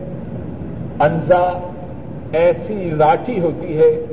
انزا 1.00 1.70
ایسی 2.32 2.74
لاٹھی 2.74 3.40
ہوتی 3.40 3.78
ہے، 3.78 4.06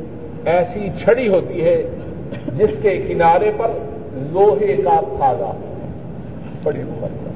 ایسی 0.44 0.88
چھڑی 1.05 1.28
ہوتی 1.28 1.64
ہے 1.64 1.82
جس 2.57 2.70
کے 2.82 2.96
کنارے 3.09 3.51
پر 3.57 3.70
لوہے 4.12 4.76
کا 4.76 5.01
پھاگا 5.18 5.53
بڑی 6.62 6.82
مبارک 6.82 7.29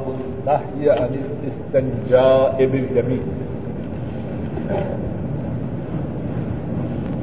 باب 0.00 0.14
النهي 0.14 0.90
عن 0.90 1.10
الاستنجاء 1.44 2.66
باليمين. 2.66 3.22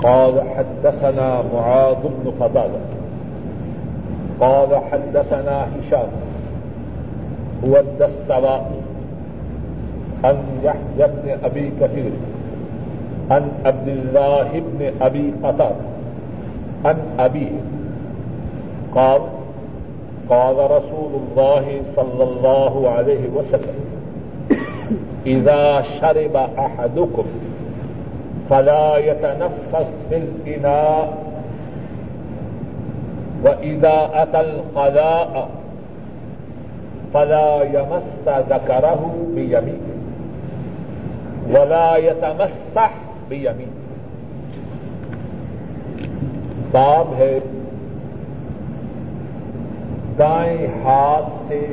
قال 0.04 0.42
حدثنا 0.58 1.44
معاذ 1.54 1.96
بن 2.04 2.32
فضالة 2.40 2.80
قال 4.40 4.70
حدثنا 4.92 5.68
هشام. 5.76 6.10
هو 7.66 7.78
الدستوائي. 7.78 8.82
عن 10.24 10.38
يحيى 10.64 11.08
بن 11.08 11.38
أبي 11.44 11.72
كثير. 11.82 12.12
عن 13.32 13.52
عبد 13.66 13.88
الله 13.88 14.50
بن 14.54 14.92
أبي 15.02 15.34
قتادة. 15.44 15.76
عن 16.86 16.96
أبيه. 17.20 17.52
قال 18.96 19.22
قال 20.30 20.72
رسول 20.72 21.12
الله 21.22 21.82
صلى 21.96 22.24
الله 22.24 22.90
عليه 22.90 23.30
وسلم، 23.36 23.80
إذا 25.26 25.82
شرب 25.82 26.36
أحدكم 26.36 27.26
فلا 28.50 28.98
يتنفس 28.98 29.90
في 30.10 30.18
الإناء، 30.18 31.18
وإذا 33.44 34.10
أتى 34.14 34.40
القلاء 34.40 35.50
فلا 37.14 37.64
يمس 37.64 38.28
ذكره 38.28 39.16
بيمينه، 39.36 39.98
ولا 41.50 41.98
يتمسح 41.98 42.92
بيمينه. 43.30 43.78
باب 46.74 47.08
ہے 47.20 47.40
دائیں 50.20 50.68
ہاتھ 50.84 51.48
سے 51.48 51.68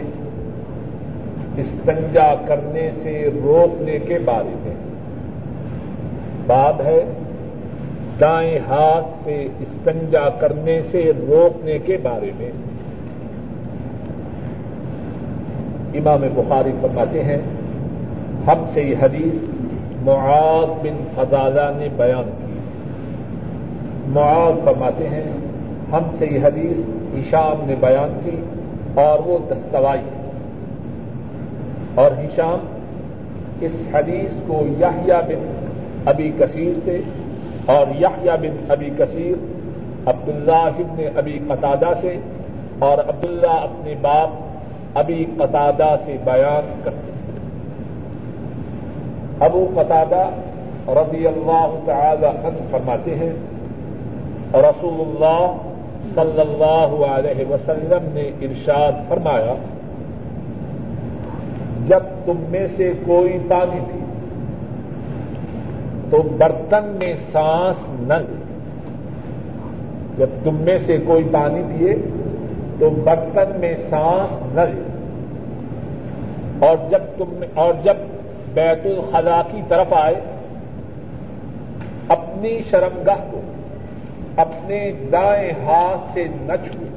استنجا 1.56 2.34
کرنے 2.46 2.90
سے 3.02 3.30
روکنے 3.44 3.98
کے 3.98 4.18
بارے 4.24 4.54
میں۔ 4.62 4.74
باب 6.46 6.80
ہے، 6.84 7.04
دائیں 8.20 8.58
ہاتھ 8.68 9.24
سے 9.24 9.48
استنجا 9.60 10.28
کرنے 10.28 10.80
سے 10.90 11.12
روکنے 11.28 11.78
کے 11.78 11.96
بارے 12.02 12.30
میں۔ 12.38 12.50
امام 15.94 16.20
بخاری 16.34 16.72
فرماتے 16.80 17.24
ہیں، 17.24 17.38
ہم 18.46 18.64
سے 18.72 18.82
یہ 18.82 18.94
حدیث 19.00 19.44
معاذ 20.02 20.86
بن 20.86 21.04
فضالہ 21.14 21.78
نے 21.78 21.88
بیان 21.96 22.24
کی۔ 22.24 22.58
معاذ 24.06 24.64
فرماتے 24.64 25.08
ہیں 25.08 25.22
ہم 25.94 26.02
سے 26.18 26.26
یہ 26.26 26.40
حدیث 26.44 26.78
ہشام 27.14 27.64
نے 27.66 27.74
بیان 27.80 28.18
کی 28.24 28.36
اور 29.00 29.18
وہ 29.18 29.38
دستوائی 29.50 30.00
اور 31.94 32.10
ہشام 32.10 32.58
اس 33.60 33.72
حدیث 33.94 34.32
کو 34.46 34.62
یحییٰ 34.78 35.20
بن 35.20 35.66
ابی 36.06 36.30
کثیر 36.38 36.72
سے 36.84 37.00
اور 37.66 37.86
یحییٰ 38.00 38.36
بن 38.36 38.56
ابی 38.68 38.90
کثیر 38.98 39.34
عبداللہ 40.06 40.66
ابن 40.78 41.04
ابی 41.16 41.38
قطادہ 41.48 41.92
سے 42.00 42.18
اور 42.78 42.98
عبداللہ 42.98 43.50
اپنے 43.50 43.94
باپ 44.00 44.98
ابی 44.98 45.24
قطادہ 45.38 45.94
سے 46.04 46.16
بیان 46.24 46.80
کرتے 46.84 47.12
ہیں۔ 47.12 47.38
ابو 49.40 49.66
قطادہ 49.74 50.28
رضی 50.88 51.26
اللہ 51.26 51.74
تعالی 51.84 52.26
عنہ 52.26 52.66
فرماتے 52.70 53.14
ہیں، 53.14 53.32
رسول 54.54 55.00
اللہ 55.00 55.73
صلی 56.14 56.40
اللہ 56.40 57.04
علیہ 57.06 57.44
وسلم 57.50 58.08
نے 58.12 58.30
ارشاد 58.40 58.92
فرمایا، 59.08 59.54
جب 61.86 62.00
تم 62.24 62.44
میں 62.48 62.66
سے 62.76 62.92
کوئی 63.06 63.38
پانی 63.48 63.80
پی 63.92 63.98
تو 66.10 66.22
برتن 66.22 66.84
میں 66.84 67.14
سانس 67.32 67.76
نہ 68.00 68.14
لے۔ 68.14 68.44
جب 70.18 70.26
تم 70.44 70.54
میں 70.54 70.78
سے 70.78 70.98
کوئی 71.06 71.28
پانی 71.32 71.62
پیے 71.68 71.94
تو 72.78 72.90
برتن 72.90 73.60
میں 73.60 73.74
سانس 73.90 74.32
نہ 74.54 74.60
لے۔ 74.60 74.82
اور 76.66 76.76
جب 76.90 76.98
تم 77.16 77.44
اور 77.54 77.74
جب 77.82 77.94
بیت 78.54 78.86
الخلا 78.86 79.42
کی 79.52 79.60
طرف 79.68 79.92
آئے، 79.92 80.14
اپنی 82.08 82.58
شرمگاہ 82.70 83.24
کو 83.30 83.40
اپنے 84.36 84.92
دائیں 85.12 85.52
ہاتھ 85.64 86.14
سے 86.14 86.26
نہ 86.40 86.52
چھوئے 86.52 86.88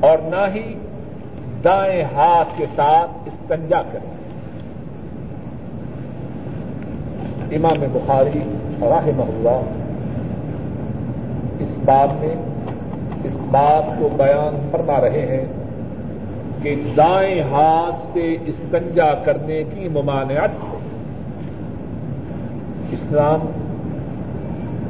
اور 0.00 0.18
نہ 0.18 0.54
ہی 0.54 0.74
دائیں 1.64 2.04
ہاتھ 2.14 2.58
کے 2.58 2.66
ساتھ 2.74 3.10
استنجا 3.26 3.82
کریں 3.92 4.20
امام 7.56 7.84
بخاری 7.92 8.40
راہ 8.80 9.08
اللہ 9.18 9.60
اس 11.60 11.78
بات 11.84 12.20
میں 12.20 12.34
اس 13.24 13.32
بات 13.50 13.98
کو 13.98 14.08
بیان 14.16 14.68
فرما 14.70 15.00
رہے 15.00 15.26
ہیں 15.26 15.44
کہ 16.62 16.74
دائیں 16.96 17.42
ہاتھ 17.42 18.06
سے 18.12 18.36
استنجا 18.46 19.14
کرنے 19.14 19.62
کی 19.74 19.88
ممانعت 19.88 20.50
ہے۔ 20.50 20.78
اسلام 22.92 23.40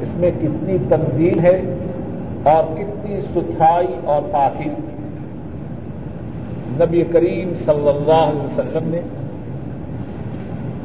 اس 0.01 0.09
میں 0.15 0.31
کتنی 0.41 0.77
تنظیم 0.89 1.39
ہے 1.39 1.61
اور 2.43 2.63
کتنی 2.63 3.21
ستھرائی 3.21 3.95
اور 4.03 4.21
پاکیزگی 4.31 4.91
نبی 6.73 7.03
کریم 7.11 7.53
صلی 7.65 7.89
اللہ 7.89 8.29
علیہ 8.29 8.43
وسلم 8.43 8.89
نے 8.89 9.01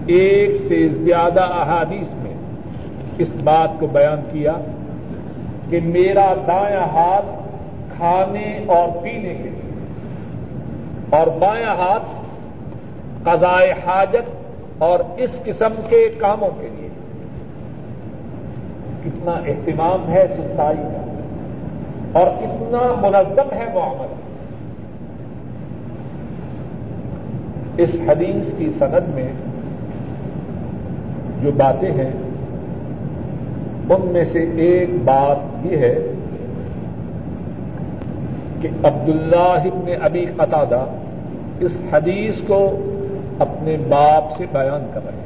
ایک 0.07 0.51
سے 0.69 0.89
زیادہ 0.89 1.41
احادیث 1.41 2.15
میں 2.23 2.35
اس 3.19 3.29
بات 3.45 3.81
کو 3.81 3.87
بیان 3.87 4.21
کیا 4.33 4.53
کہ 5.71 5.81
میرا 5.85 6.35
دایاں 6.47 6.87
ہاتھ 6.93 7.27
کھانے 7.97 8.65
اور 8.67 9.03
پینے 9.03 9.35
کے 9.35 9.51
لیے 9.51 9.87
اور 11.11 11.27
بایاں 11.27 11.77
ہاتھ 11.77 12.05
قضائے 13.23 13.73
حاجت 13.87 14.31
اور 14.79 14.99
اس 15.17 15.31
قسم 15.45 15.73
کے 15.89 16.09
کاموں 16.19 16.51
کے 16.61 16.69
لیے۔ 16.77 16.89
کتنا 19.07 19.33
اہتمام 19.33 20.09
ہے 20.09 20.27
ستائی 20.37 20.77
کا 20.77 22.19
اور 22.19 22.27
کتنا 22.27 22.95
منظم 23.01 23.49
ہے 23.53 23.67
معاملہ 23.75 24.15
اس 27.77 27.91
حدیث 28.09 28.53
کی 28.59 28.71
سند 28.79 29.15
میں 29.15 29.29
جو 31.43 31.51
باتیں 31.57 31.91
ہیں، 31.91 32.11
ان 33.91 34.07
میں 34.13 34.25
سے 34.33 34.39
ایک 34.57 34.91
بات 35.05 35.67
یہ 35.67 35.77
ہے 35.77 35.95
کہ 38.61 38.69
عبداللہ 38.85 39.59
ابن 39.65 39.91
ابی 40.03 40.27
قطادہ 40.37 40.85
اس 41.61 41.73
حدیث 41.93 42.35
کو 42.47 42.81
اپنے 43.39 43.77
باپ 43.89 44.39
سے 44.39 44.45
بیان 44.53 44.87
کر 44.95 45.01
رہے 45.05 45.13
ہیں۔ 45.13 45.25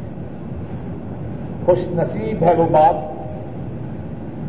خوش 1.65 1.79
نصیب 1.91 2.43
ہے 2.43 2.55
وہ 2.55 2.65
باپ 2.71 2.95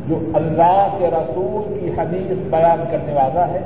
جو 0.07 0.19
اللہ 0.33 0.95
کے 0.99 1.07
رسول 1.07 1.79
کی 1.79 1.89
حدیث 1.97 2.37
بیان 2.37 2.83
کرنے 2.91 3.13
والا 3.13 3.47
ہے 3.47 3.61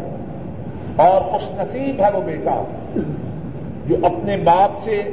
اور 0.96 1.22
خوش 1.22 1.60
نصیب 1.60 2.02
ہے 2.02 2.10
وہ 2.14 2.22
بیٹا 2.22 2.64
جو 3.86 3.96
اپنے 4.04 4.38
باپ 4.38 4.84
سے 4.84 5.04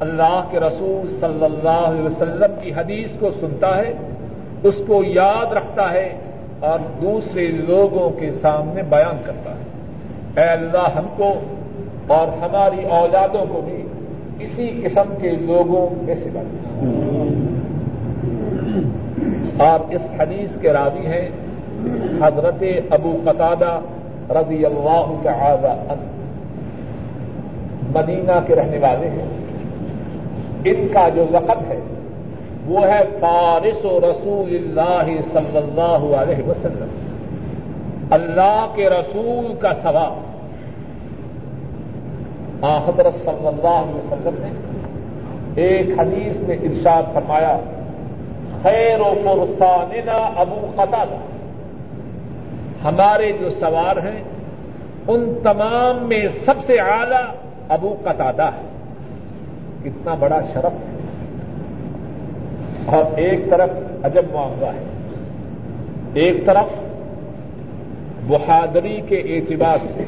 اللہ 0.00 0.40
کے 0.50 0.60
رسول 0.60 1.16
صلی 1.20 1.44
اللہ 1.44 1.68
علیہ 1.68 2.02
وسلم 2.02 2.54
کی 2.62 2.72
حدیث 2.72 3.08
کو 3.20 3.30
سنتا 3.40 3.76
ہے، 3.76 3.92
اس 4.62 4.74
کو 4.86 5.02
یاد 5.04 5.52
رکھتا 5.52 5.92
ہے 5.92 6.16
اور 6.60 6.78
دوسرے 7.02 7.46
لوگوں 7.48 8.10
کے 8.10 8.32
سامنے 8.32 8.82
بیان 8.82 9.16
کرتا 9.24 9.50
ہے۔ 9.50 9.64
اے 10.36 10.48
اللہ، 10.48 10.88
ہم 10.96 11.06
کو 11.16 11.32
اور 12.06 12.28
ہماری 12.28 12.84
اولادوں 12.84 13.44
کو 13.52 13.60
بھی 13.60 13.82
اسی 14.44 14.80
قسم 14.84 15.14
کے 15.20 15.30
لوگوں 15.30 15.88
میں 16.02 16.14
سے 16.14 16.30
بنا 16.32 16.72
اور 19.62 19.92
اس 19.92 20.00
حدیث 20.20 20.60
کے 20.60 20.72
راوی 20.72 21.06
ہیں، 21.06 21.28
حضرت 22.22 22.64
ابو 22.90 23.20
قطادہ 23.24 23.80
رضی 24.30 24.66
اللہ 24.66 25.12
تعالی 25.22 25.66
عنہ۔ 25.66 26.22
مدینہ 27.98 28.32
کے 28.46 28.54
رہنے 28.54 28.78
والے 28.78 29.08
ہیں۔ 29.08 29.26
ان 30.64 30.88
کا 30.92 31.08
جو 31.08 31.24
لقب 31.30 31.58
ہے، 31.68 31.80
وہ 32.66 32.86
ہے 32.86 33.00
فارس 33.20 33.84
و 33.84 34.00
رسول 34.00 34.54
اللہ 34.54 35.22
صلی 35.32 35.58
اللہ 35.58 36.16
علیہ 36.16 36.48
وسلم۔ 36.48 36.88
اللہ 38.10 38.66
کے 38.74 38.90
رسول 38.90 39.54
کا 39.58 39.72
سوال 39.82 40.32
حضرت 42.64 43.14
صلی 43.14 43.46
اللہ 43.46 43.68
علیہ 43.68 43.94
وسلم 43.94 44.34
نے 44.38 44.50
ایک 45.62 46.00
حدیث 46.00 46.36
میں 46.36 46.56
ارشاد 46.62 47.02
فرمایا 47.14 47.58
خیر 48.62 49.00
و 49.00 49.14
فرساننا 49.24 50.40
ابو 50.40 50.66
قطادہ 50.76 51.16
ہمارے 52.84 53.32
جو 53.32 53.50
سوار 53.50 53.96
ہیں، 53.96 54.22
ان 55.08 55.34
تمام 55.42 56.08
میں 56.08 56.26
سب 56.44 56.54
سے 56.66 56.80
اعلی 56.80 57.36
ابو 57.68 57.94
قطادہ 58.04 58.42
ہے 58.42 58.68
کتنا 59.84 60.14
بڑا 60.14 60.40
شرف۔ 60.54 60.72
ہے 60.72 61.02
اور 62.96 63.04
ایک 63.16 63.50
طرف 63.50 63.70
عجب 64.04 64.22
معاملہ 64.32 64.66
ہے۔ 64.66 64.84
ایک 66.14 66.46
طرف 66.46 66.66
بہادری 68.26 69.00
کے 69.08 69.16
اعتبار 69.16 69.78
سے، 69.94 70.04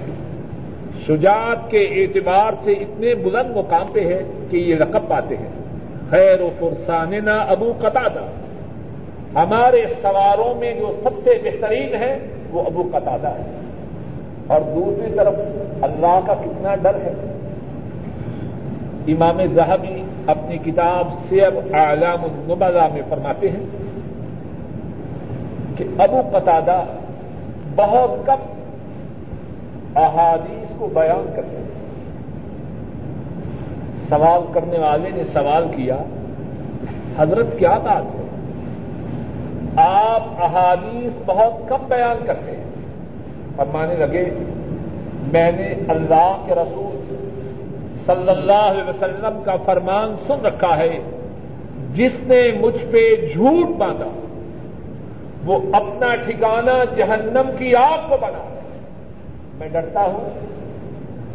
شجاعت 1.07 1.71
کے 1.71 1.85
اعتبار 1.85 2.53
سے 2.65 2.73
اتنے 2.73 3.15
بلند 3.15 3.57
مقام 3.57 3.87
پہ 3.93 4.01
ہے 4.01 4.23
کہ 4.51 4.57
یہ 4.57 4.77
رقب 4.77 5.09
پاتے 5.09 5.37
ہیں۔ 5.37 5.49
خیر 6.11 6.41
و 6.41 6.51
فرساننا 6.59 7.35
ابو 7.35 7.73
قطع 7.79 8.09
ہمارے 9.35 9.87
سواروں 10.03 10.55
میں 10.55 10.75
جو 10.75 11.01
سب 11.03 11.11
سے 11.25 11.31
بہترین 11.45 11.95
ہے 11.95 12.19
وہ 12.51 12.63
ابو 12.67 12.83
قطع 12.93 13.29
ہے۔ 13.29 13.43
اور 14.47 14.61
دوسری 14.61 15.15
طرف 15.17 15.35
اللہ 15.83 16.21
کا 16.27 16.35
کتنا 16.35 16.75
ڈر 16.75 16.95
ہے۔ 16.95 17.13
امام 19.09 19.55
زہبی 19.55 20.03
اپنی 20.27 20.59
کتاب 20.59 21.09
سیب 21.29 21.75
اعلام 21.75 22.25
النبلا 22.25 22.89
میں 22.93 23.03
فرماتے 23.09 23.51
ہیں 23.51 23.67
کہ 25.77 25.85
ابو 25.99 26.21
قطادہ 26.33 26.85
بہت 27.77 28.27
کم 28.27 28.53
احادیث 29.97 30.79
کو 30.79 30.89
بیان 30.95 31.33
کرتے 31.37 31.57
ہیں۔ 31.57 31.65
سوال 34.09 34.41
کرنے 34.53 34.79
والے 34.79 35.11
نے 35.11 35.25
سوال 35.25 35.65
کیا، 35.77 35.97
حضرت 37.19 37.47
کیا 37.59 37.79
بات 37.79 38.15
ہے؟ 38.15 38.24
آپ 39.77 40.23
احادیث 40.43 41.13
بہت 41.27 41.69
کم 41.69 41.79
بیان 41.89 42.27
کرتے 42.27 42.51
ہیں۔ 42.51 42.65
فرمانے 43.57 43.95
لگے، 43.95 44.31
میں 45.33 45.53
نے 45.53 45.75
اللہ 45.89 46.43
کے 46.47 46.55
رسول 46.55 47.15
صلی 48.07 48.31
اللہ 48.31 48.53
علیہ 48.53 48.89
وسلم 48.89 49.43
کا 49.45 49.57
فرمان 49.57 50.17
سن 50.27 50.47
رکھا 50.47 50.79
ہے۔ 50.79 50.99
جس 51.95 52.13
نے 52.21 52.53
مجھ 52.61 52.85
پہ 52.91 53.33
جھوٹ 53.33 53.77
باندھا، 53.77 54.09
وہ 55.45 55.59
اپنا 55.73 56.15
ٹھکانا 56.15 56.85
جہنم 56.97 57.51
کی 57.59 57.75
آگ 57.75 57.99
کو 58.09 58.17
بنا 58.21 58.55
میں 59.59 59.69
ڈرتا 59.69 60.01
ہوں، 60.01 60.31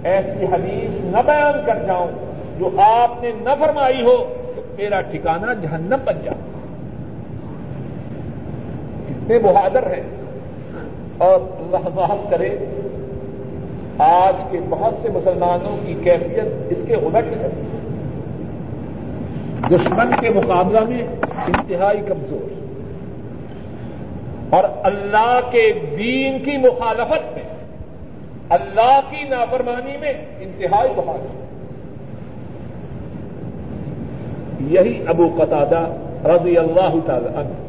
ایسی 0.03 0.45
حدیث 0.45 1.03
نہ 1.03 1.17
بیان 1.25 1.65
کر 1.65 1.85
جاؤں 1.85 2.11
جو 2.59 2.69
آپ 2.77 3.23
نے 3.23 3.31
نہ 3.41 3.49
فرمائی 3.59 4.01
ہو 4.01 4.33
تو 4.55 4.61
میرا 4.77 5.01
ٹھکانا 5.01 5.53
جہنم 5.53 5.97
بن 6.05 6.15
جائے۔ 6.23 6.58
کتنے 9.29 9.39
بہادر 9.39 9.93
ہیں۔ 9.93 10.03
اور 11.17 11.39
اللہ 11.41 11.89
محب 11.95 12.29
کرے، 12.29 12.49
آج 13.97 14.33
کے 14.51 14.59
بہت 14.69 14.93
سے 15.01 15.09
مسلمانوں 15.09 15.77
کی 15.85 15.93
کیفیت 15.93 16.47
اس 16.69 16.77
کے 16.87 16.95
الٹ 16.95 17.37
ہے۔ 17.37 17.49
دشمن 19.69 20.11
کے 20.21 20.29
مقابلہ 20.29 20.79
میں 20.79 21.01
انتہائی 21.47 22.01
کمزور۔ 22.07 22.49
اور 24.49 24.63
اللہ 24.83 25.39
کے 25.51 25.73
دین 25.97 26.43
کی 26.43 26.57
مخالفت 26.57 27.33
میں، 27.33 27.43
اللہ 28.49 28.99
کی 29.09 29.27
نافرمانی 29.29 29.97
میں 29.97 30.13
انتہائی 30.39 30.89
بہادر 30.95 31.45
یہی 34.59 35.03
ابو 35.07 35.27
قطادہ 35.37 35.95
رضی 36.29 36.57
اللہ 36.57 36.95
تعالی 37.05 37.27
عنہ۔ 37.27 37.68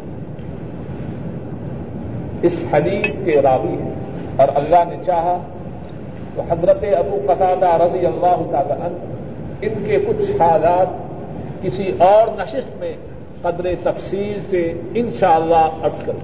اس 2.43 2.65
حدیث 2.73 3.25
کے 3.25 3.43
راوی 3.43 3.83
ہیں۔ 3.83 3.95
اور 4.37 4.49
اللہ 4.55 4.85
نے 4.89 4.97
چاہا 5.07 5.39
تو 6.35 6.43
حضرت 6.49 6.85
ابو 6.99 7.21
قطادہ 7.27 7.83
رضی 7.83 8.07
اللہ 8.07 8.43
تعالی 8.51 8.73
عنہ 8.73 8.97
ان 9.63 9.85
کے 9.87 9.99
کچھ 10.09 10.31
حالات 10.31 10.87
کسی 11.63 11.93
اور 11.99 12.29
نشست 12.39 12.81
میں 12.81 12.93
قدر 13.43 13.67
تفصیل 13.83 14.41
سے 14.51 14.81
انشاءاللہ 14.95 15.55
شاء 15.55 15.83
اللہ 15.83 16.07
کروں۔ 16.07 16.21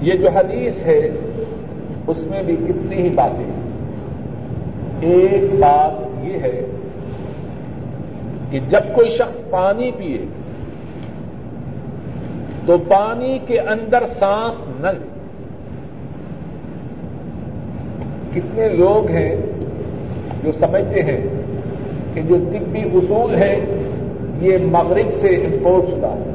یہ 0.00 0.12
جو 0.12 0.28
حدیث 0.28 0.82
ہے، 0.86 1.10
اس 2.06 2.16
میں 2.16 2.42
بھی 2.42 2.56
کتنی 2.56 2.96
ہی 2.96 3.08
باتیں 3.08 3.64
ایک 5.00 5.54
بات 5.60 6.24
یہ 6.24 6.38
ہے 6.38 6.66
کہ 8.50 8.60
جب 8.68 8.94
کوئی 8.94 9.10
شخص 9.10 9.50
پانی 9.50 9.90
پیے 9.96 10.18
تو 12.66 12.78
پانی 12.78 13.38
کے 13.46 13.60
اندر 13.60 14.02
سانس 14.18 14.54
نہ 14.80 14.86
لے۔ 14.86 15.08
کتنے 18.34 18.68
لوگ 18.68 19.10
ہیں 19.10 19.36
جو 20.44 20.52
سمجھتے 20.52 21.02
ہیں 21.02 21.20
کہ 22.14 22.22
جو 22.22 22.36
طبی 22.36 22.82
اصول 22.94 23.34
ہے، 23.34 23.64
یہ 24.40 24.58
مغرب 24.58 25.06
سے 25.20 25.28
امپورٹ 25.28 25.84
شدہ 25.88 26.06
ہے 26.06 26.30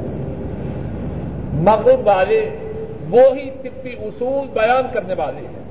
مغرب 1.53 2.07
والے 2.07 2.49
وہی 3.09 3.49
طبی 3.61 3.91
اصول 3.91 4.47
بیان 4.53 4.83
کرنے 4.93 5.13
والے 5.17 5.47
ہیں۔ 5.47 5.63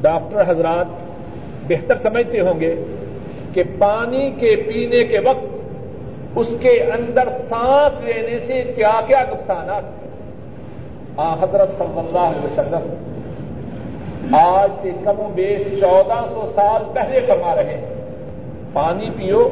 ڈاکٹر 0.00 0.50
حضرات 0.50 0.86
بہتر 1.68 1.94
سمجھتے 2.02 2.40
ہوں 2.40 2.60
گے 2.60 2.74
کہ 3.52 3.62
پانی 3.78 4.30
کے 4.40 4.56
پینے 4.56 5.04
کے 5.04 5.18
وقت 5.18 5.55
اس 6.36 6.54
کے 6.60 6.68
اندر 6.68 7.28
سانس 7.48 8.04
لینے 8.04 8.38
سے 8.46 8.72
کیا 8.76 9.00
کیا 9.06 9.22
نقصانات 9.30 9.82
ہیں؟ 9.84 10.10
آ، 11.16 11.34
حضرت 11.34 11.68
صلی 11.78 11.98
اللہ 11.98 12.18
علیہ 12.18 12.44
وسلم 12.44 12.94
آج 14.34 14.70
سے 14.82 14.90
کم 15.04 15.20
و 15.20 15.30
بیش 15.34 15.80
چودہ 15.80 16.24
سو 16.34 16.52
سال 16.54 16.82
پہلے 16.92 17.20
فرما 17.26 17.56
رہے 17.56 17.76
ہیں، 17.76 17.94
پانی 18.72 19.10
پیو، 19.16 19.48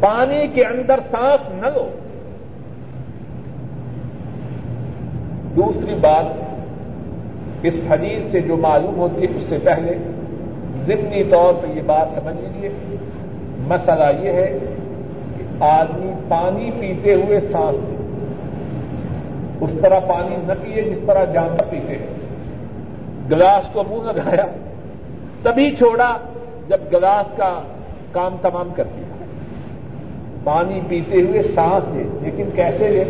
پانی 0.00 0.46
کے 0.54 0.64
اندر 0.64 1.00
سانس 1.10 1.50
نہ 1.50 1.66
لو۔ 1.66 1.88
دوسری 5.56 5.94
بات، 5.94 6.24
اس 7.62 7.74
حدیث 7.90 8.22
سے 8.30 8.40
جو 8.40 8.56
معلوم 8.56 8.96
ہوتی 8.96 9.26
ہے 9.26 9.36
اس 9.36 9.42
سے 9.48 9.58
پہلے 9.64 9.94
ضمنی 10.86 11.24
طور 11.24 11.54
پہ 11.62 11.66
یہ 11.66 11.82
بات 11.86 12.08
سمجھ 12.14 12.36
لیجیے 12.36 12.68
مسئلہ 13.58 14.22
یہ 14.22 14.32
ہے 14.32 14.58
آدمی 15.60 16.12
پانی 16.28 16.70
پیتے 16.80 17.14
ہوئے 17.14 17.40
سانس 17.40 17.88
لے۔ 17.88 17.96
اس 19.60 19.70
طرح 19.82 19.98
پانی 20.00 20.36
نہ 20.46 20.52
پیے 20.62 20.82
جس 20.82 20.98
طرح 21.06 21.24
جانور 21.24 21.64
پیتے۔ 21.70 21.98
ہیں 21.98 22.06
گلاس 23.30 23.64
کو 23.72 23.82
منہ 23.90 24.12
لگایا۔ 24.12 24.46
تبھی 25.42 25.76
چھوڑا 25.76 26.16
جب 26.68 26.76
گلاس 26.92 27.26
کا 27.36 27.60
کام 28.12 28.36
تمام 28.42 28.68
کر 28.76 28.84
دیا۔ 28.84 29.24
پانی 30.44 30.80
پیتے 30.88 31.22
ہوئے 31.22 31.42
سانس 31.42 31.84
لے۔ 31.94 32.02
لیکن 32.22 32.50
کیسے 32.54 32.88
لے؟ 32.88 33.04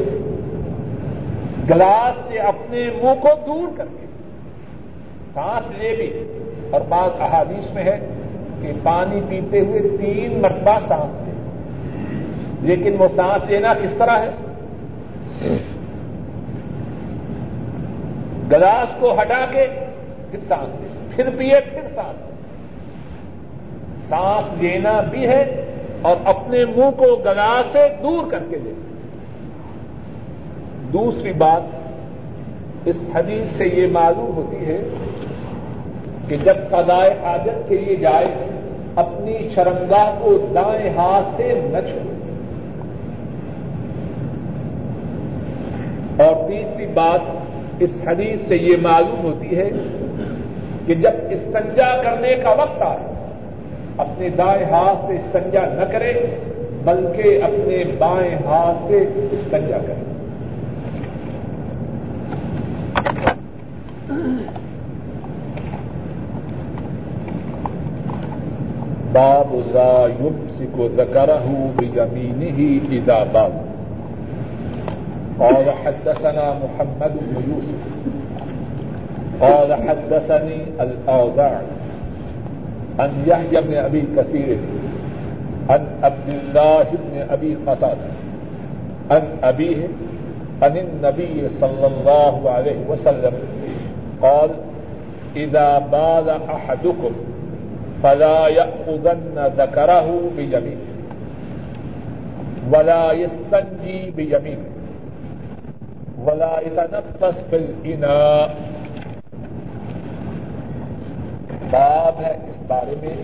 گلاس 1.70 2.14
سے 2.28 2.38
اپنے 2.38 2.90
منہ 3.03 3.20
کو 3.20 3.28
دور 3.47 3.68
کر 3.76 3.84
کے 4.01 4.07
سانس 5.34 5.78
لے 5.78 5.97
بھی 5.97 6.24
اور 6.70 6.80
بعض 6.88 7.11
احادیث 7.20 7.74
میں 7.74 7.84
ہے 7.84 8.09
کہ 8.62 8.72
پانی 8.82 9.20
پیتے 9.28 9.61
ہوئے 9.61 9.80
تین 9.80 10.42
مرتبہ 10.42 10.78
سانس 10.88 11.26
لے۔ 11.26 11.26
لیکن 12.66 12.96
وہ 12.98 13.08
سانس 13.16 13.50
لینا 13.50 13.74
کس 13.74 13.92
طرح 13.98 14.18
ہے؟ 14.18 14.30
گلاس 18.50 18.88
کو 19.00 19.12
ہٹا 19.12 19.46
کے 19.50 19.66
پھر 20.30 20.38
سانس 20.48 20.80
لے۔ 20.80 20.88
پھر 21.10 21.30
پیے، 21.38 21.60
پھر 21.70 21.82
سانس۔ 21.94 22.18
لے 22.20 22.36
سانس 24.08 24.62
لینا 24.62 25.00
بھی 25.00 25.28
ہے 25.28 25.64
اور 26.02 26.16
اپنے 26.24 26.64
منہ 26.64 26.90
کو 26.96 27.16
گلاس 27.16 27.72
سے 27.72 27.88
دور 28.02 28.30
کر 28.30 28.42
کے 28.50 28.56
لے۔ 28.56 28.72
دوسری 30.92 31.32
بات، 31.32 31.62
اس 32.84 32.96
حدیث 33.14 33.56
سے 33.56 33.66
یہ 33.66 33.86
معلوم 33.92 34.36
ہوتی 34.36 34.66
ہے 34.66 34.88
کہ 36.28 36.36
جب 36.36 36.54
قضائے 36.70 37.10
حاجت 37.22 37.68
کے 37.68 37.78
لیے 37.78 37.96
جائے، 37.96 38.26
اپنی 38.96 39.48
شرمگاہ 39.54 40.18
کو 40.18 40.50
دائیں 40.54 40.96
ہاتھ 40.96 41.28
سے 41.36 41.52
نہ 41.72 41.88
چھوڑے 41.88 42.16
اور 46.24 46.45
تیسری 46.59 46.86
بات 46.86 47.20
اس 47.80 47.90
حدیث 48.07 48.48
سے 48.48 48.57
یہ 48.57 48.76
معلوم 48.82 49.24
ہوتی 49.24 49.57
ہے 49.57 49.70
کہ 50.86 50.94
جب 50.94 51.11
استنجا 51.30 52.02
کرنے 52.02 52.36
کا 52.42 52.50
وقت 52.50 52.82
آئے، 52.82 53.14
اپنے 53.98 54.28
دائیں 54.28 54.64
ہاتھ 54.64 55.07
سے 55.07 55.16
استنجا 55.16 55.61
نہ 55.61 55.84
کرے، 55.92 56.12
بلکہ 56.84 57.42
اپنے 57.42 57.84
بائیں 57.98 58.34
ہاتھ 58.34 58.88
سے 58.88 59.28
استنجا 59.32 59.78
کرے۔ 59.86 60.02
باب 69.12 69.54
لا 69.54 70.07
يمسك 70.20 70.80
ذكره 70.96 71.54
بيمينه 71.76 72.86
اذا 72.90 73.24
باب۔ 73.32 73.76
قال 75.41 75.70
حدثنا 75.70 76.55
محمد 76.64 77.12
بن 77.20 77.53
يوسف. 77.53 77.80
قال 79.41 79.74
حدثني 79.74 80.62
الأوزاعي 80.80 81.66
عن 82.99 83.11
يحيى 83.26 83.61
بن 83.61 83.74
أبي 83.74 84.05
كثير 84.16 84.59
عن 85.70 85.87
عبد 86.03 86.28
الله 86.28 86.82
بن 86.82 87.26
أبي 87.30 87.57
قتادة 87.66 88.11
عن 89.11 89.22
أبيه 89.43 89.89
عن 90.62 90.76
النبي 90.76 91.49
صلى 91.49 91.87
الله 91.87 92.51
عليه 92.51 92.78
وسلم 92.89 93.32
قال 94.22 94.51
إذا 95.37 95.78
بال 95.78 96.30
أحدكم 96.51 97.11
فلا 98.03 98.49
يأخذن 98.49 99.53
ذكره 99.59 100.20
بيمينه 100.37 100.87
ولا 102.72 103.12
يستنجي 103.12 104.11
بيمينه 104.16 104.76
ولا 106.27 106.57
يتنفس 106.66 107.41
في 107.51 107.95
باب 111.70 112.20
ہے 112.20 112.37
اس 112.49 112.57
بارے 112.66 112.95
میں 113.01 113.14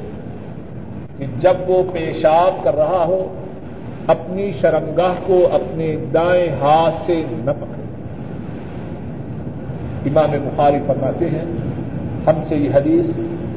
کہ 1.18 1.26
جب 1.38 1.54
وہ 1.66 1.82
پیشاب 1.92 2.64
کر 2.64 2.76
رہا 2.76 3.04
ہو، 3.06 3.34
اپنی 4.06 4.52
شرمگاہ 4.52 5.14
کو 5.26 5.48
اپنے 5.52 5.96
دائیں 6.14 6.48
ہاتھ 6.60 7.06
سے 7.06 7.22
نہ 7.30 7.50
پکڑے۔ 7.50 7.82
امام 10.06 10.30
بخاری 10.30 10.76
فرماتے 10.86 11.30
ہیں، 11.30 11.44
ہم 12.26 12.42
سے 12.48 12.56
یہ 12.56 12.70
حدیث 12.74 13.06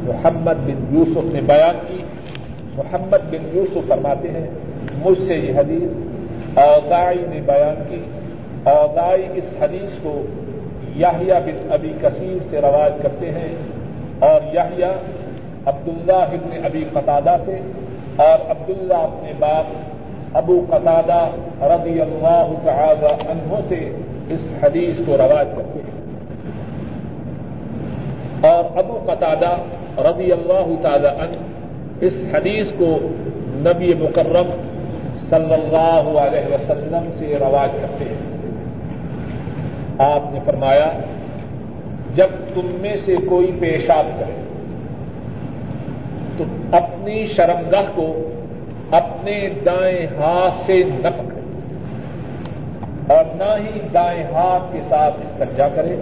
محمد 0.03 0.55
بن 0.65 0.97
یوسف 0.97 1.33
نے 1.33 1.41
بیان 1.41 1.75
کی۔ 1.87 1.97
محمد 2.75 3.31
بن 3.31 3.49
یوسف 3.53 3.87
فرماتے 3.87 4.31
ہیں، 4.31 4.47
مجھ 5.05 5.19
سے 5.27 5.35
یہ 5.35 5.59
حدیث 5.59 5.89
اوزائی 6.57 7.25
نے 7.29 7.41
بیان 7.45 7.83
کی۔ 7.89 8.01
اوزائی 8.65 9.27
اس 9.33 9.43
حدیث 9.61 9.99
کو 10.03 10.21
یاہیا 10.95 11.39
بن 11.39 11.71
ابی 11.71 11.93
کثیر 12.01 12.37
سے 12.49 12.61
رواج 12.61 12.93
کرتے 13.01 13.31
ہیں 13.31 13.55
اور 14.19 14.41
یاہیا 14.53 14.91
عبداللہ 15.65 16.13
ابن 16.13 16.65
ابی 16.65 16.83
قطادہ 16.93 17.35
سے 17.45 17.59
اور 18.15 18.51
عبداللہ 18.51 18.93
اپنے 18.93 19.31
باپ 19.39 19.65
ابو 20.37 20.65
قطادہ 20.69 21.27
رضی 21.61 22.01
اللہ 22.01 22.53
تعالی 22.65 23.31
عنہ 23.31 23.59
سے 23.67 23.91
اس 24.29 24.41
حدیث 24.63 24.97
کو 25.05 25.17
رواج 25.17 25.47
کرتے 25.55 25.79
ہیں۔ 25.79 25.95
اور 28.51 28.77
ابو 28.77 28.99
قطادہ 29.05 29.57
رضی 29.97 30.31
اللہ 30.31 30.81
تعالی 30.81 31.07
عنہ 31.07 31.43
اس 32.01 32.13
حدیث 32.33 32.67
کو 32.77 32.97
نبی 33.55 33.93
مکرم 33.93 34.47
صلی 35.29 35.53
اللہ 35.53 36.19
علیہ 36.19 36.53
وسلم 36.53 37.09
سے 37.19 37.37
رواج 37.39 37.69
کرتے 37.81 38.05
ہیں۔ 38.05 38.24
آپ 39.97 40.33
نے 40.33 40.39
فرمایا، 40.45 40.91
جب 42.15 42.27
تم 42.53 42.77
میں 42.81 42.95
سے 43.05 43.15
کوئی 43.29 43.51
پیشاب 43.59 44.05
کرے، 44.19 44.41
تو 46.37 46.43
اپنی 46.71 47.25
شرمگاہ 47.25 47.85
کو 47.95 48.29
اپنے 48.91 49.49
دائیں 49.65 50.07
ہاتھ 50.17 50.53
سے 50.65 50.83
نہ 50.83 51.07
پکڑے 51.07 51.41
اور 53.07 53.25
نہ 53.35 53.55
ہی 53.59 53.79
دائیں 53.93 54.23
ہاتھ 54.23 54.73
کے 54.73 54.79
ساتھ 54.89 55.13
استجا 55.21 55.67
کرے 55.67 55.95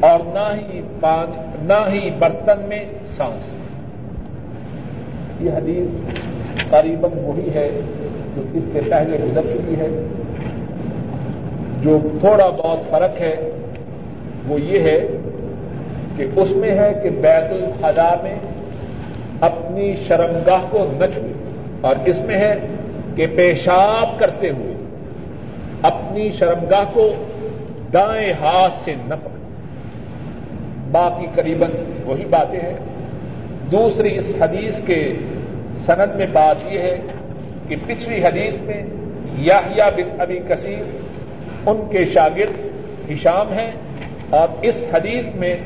اور 0.00 0.20
نہ 0.24 0.48
ہی 0.54 0.80
پانی 1.00 1.36
نہ 1.62 1.88
ہی 1.88 2.10
برتن 2.18 2.68
میں 2.68 2.84
سانس 3.16 3.52
یہ 5.40 5.50
حدیث 5.50 5.88
قریباً 6.70 7.10
وہی 7.24 7.50
ہے 7.54 7.80
جو 8.36 8.42
اس 8.54 8.62
سے 8.72 8.80
پہلے 8.90 9.18
گزر 9.18 9.42
چکی 9.42 9.74
ہے۔ 9.78 9.88
جو 11.82 11.98
تھوڑا 12.20 12.48
بہت 12.48 12.90
فرق 12.90 13.20
ہے، 13.20 13.50
وہ 14.46 14.60
یہ 14.60 14.80
ہے 14.80 15.06
کہ 16.16 16.26
اس 16.36 16.50
میں 16.50 16.70
ہے 16.70 17.00
کہ 17.02 17.10
بیت 17.10 17.50
الخلا 17.50 18.14
میں 18.22 18.34
اپنی 19.40 19.94
شرمگاہ 20.08 20.64
کو 20.70 20.86
نہ 20.92 21.04
چھوئے 21.14 21.32
اور 21.80 21.96
اس 22.04 22.20
میں 22.20 22.36
ہے 22.36 22.54
کہ 23.16 23.26
پیشاب 23.36 24.18
کرتے 24.18 24.50
ہوئے 24.50 24.74
اپنی 25.82 26.30
شرمگاہ 26.32 26.84
کو 26.92 27.10
دائیں 27.92 28.32
ہاتھ 28.32 28.74
سے 28.84 28.94
نہ 29.06 29.14
پکڑے۔ 29.14 29.42
باقی 30.90 31.26
قریب 31.34 31.64
وہی 32.04 32.24
باتیں 32.24 32.60
ہیں۔ 32.60 32.76
دوسری 33.72 34.18
اس 34.18 34.34
حدیث 34.40 34.74
کے 34.86 35.12
سند 35.86 36.16
میں 36.16 36.26
بات 36.32 36.56
یہ 36.72 36.78
ہے 36.78 36.98
کہ 37.68 37.76
پچھلی 37.86 38.24
حدیث 38.24 38.60
میں 38.60 38.82
یاہیا 39.38 39.88
بن 39.96 40.20
ابی 40.20 40.38
کثیر 40.48 41.11
ان 41.66 41.88
کے 41.90 42.04
شاگرد 42.04 43.10
ہشام 43.10 43.52
ہیں۔ 43.52 43.70
اور 44.30 44.48
اس 44.62 44.74
حدیث 44.92 45.34
میں 45.34 45.56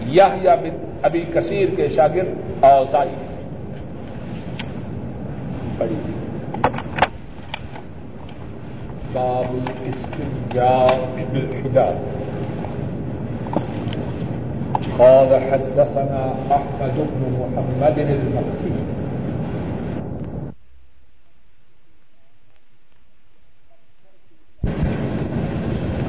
یاہیا 0.00 0.54
بن 0.54 0.92
ابی 1.02 1.24
کثیر 1.34 1.68
کے 1.76 1.88
شاگرد 1.88 2.64
اوزائی 2.64 3.14
پڑی 5.78 5.94
باب 9.12 9.68
بالحجاب 11.32 11.94
قال 14.96 15.34
حدثنا 15.50 16.32
احمد 16.50 16.98
بن 16.98 17.36
محمد 17.38 17.98
المكي۔ 17.98 19.03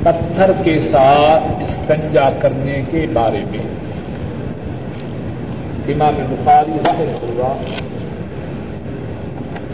پتھر 0.05 0.51
کے 0.63 0.79
ساتھ 0.79 1.61
استنجا 1.61 2.29
کرنے 2.39 2.81
کے 2.91 3.05
بارے 3.13 3.41
میں۔ 3.51 3.59
امام 5.87 6.13
بخاری 6.29 6.71
رحمہ 6.71 7.23
اللہ 7.23 7.53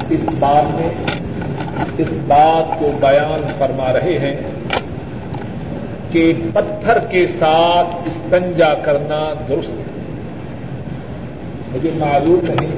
اس 0.10 0.20
بات 0.40 0.76
میں 0.76 0.90
اس 1.98 2.08
بات 2.28 2.80
کو 2.80 2.92
بیان 3.00 3.42
فرما 3.58 3.94
رہے 3.94 4.18
ہیں 4.20 4.36
کہ 6.12 6.34
پتھر 6.54 7.00
کے 7.00 7.28
ساتھ 7.28 7.96
استنجا 8.06 8.74
کرنا 8.74 9.34
درست 9.50 9.70
ہے۔ 9.70 9.84
مجھے 11.74 11.90
معلوم 11.96 12.40
نہیں 12.44 12.72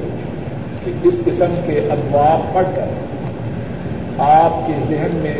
کہ 0.84 0.92
اس 1.02 1.14
قسم 1.24 1.60
کے 1.66 1.88
افواہ 1.90 2.54
پڑھ 2.54 2.66
کر 2.76 2.88
آپ 4.18 4.66
کے 4.66 4.72
ذہن 4.88 5.10
میں 5.12 5.34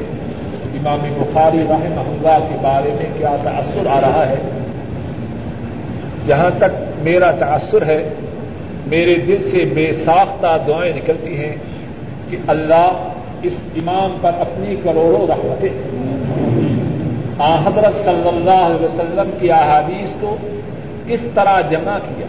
امام 0.84 1.04
بخاری 1.18 1.62
رحمہ 1.70 2.00
اللہ 2.00 2.38
کے 2.48 2.56
بارے 2.60 2.90
میں 2.96 3.06
کیا 3.18 3.36
تاثر 3.44 3.86
آ 3.86 4.00
رہا 4.00 4.28
ہے؟ 4.28 4.40
جہاں 6.26 6.50
تک 6.58 6.74
میرا 7.02 7.30
تاثر 7.38 7.86
ہے، 7.86 7.98
میرے 8.86 9.14
دل 9.14 9.50
سے 9.50 9.64
بے 9.74 9.86
ساختہ 10.04 10.56
دعائیں 10.66 10.92
نکلتی 10.96 11.38
ہیں 11.38 11.54
کہ 12.30 12.36
اللہ 12.46 13.08
اس 13.42 13.52
امام 13.76 14.16
پر 14.20 14.30
اپنی 14.40 14.76
کروڑوں 14.82 15.26
رحمتیں 15.26 15.72
حضرت 17.38 17.94
صلی 18.04 18.28
اللہ 18.28 18.62
علیہ 18.66 18.84
وسلم 18.84 19.30
کی 19.40 19.50
احادیث 19.50 20.14
کو 20.20 20.36
کس 21.06 21.20
طرح 21.34 21.60
جمع 21.60 21.98
کیا 21.98 22.26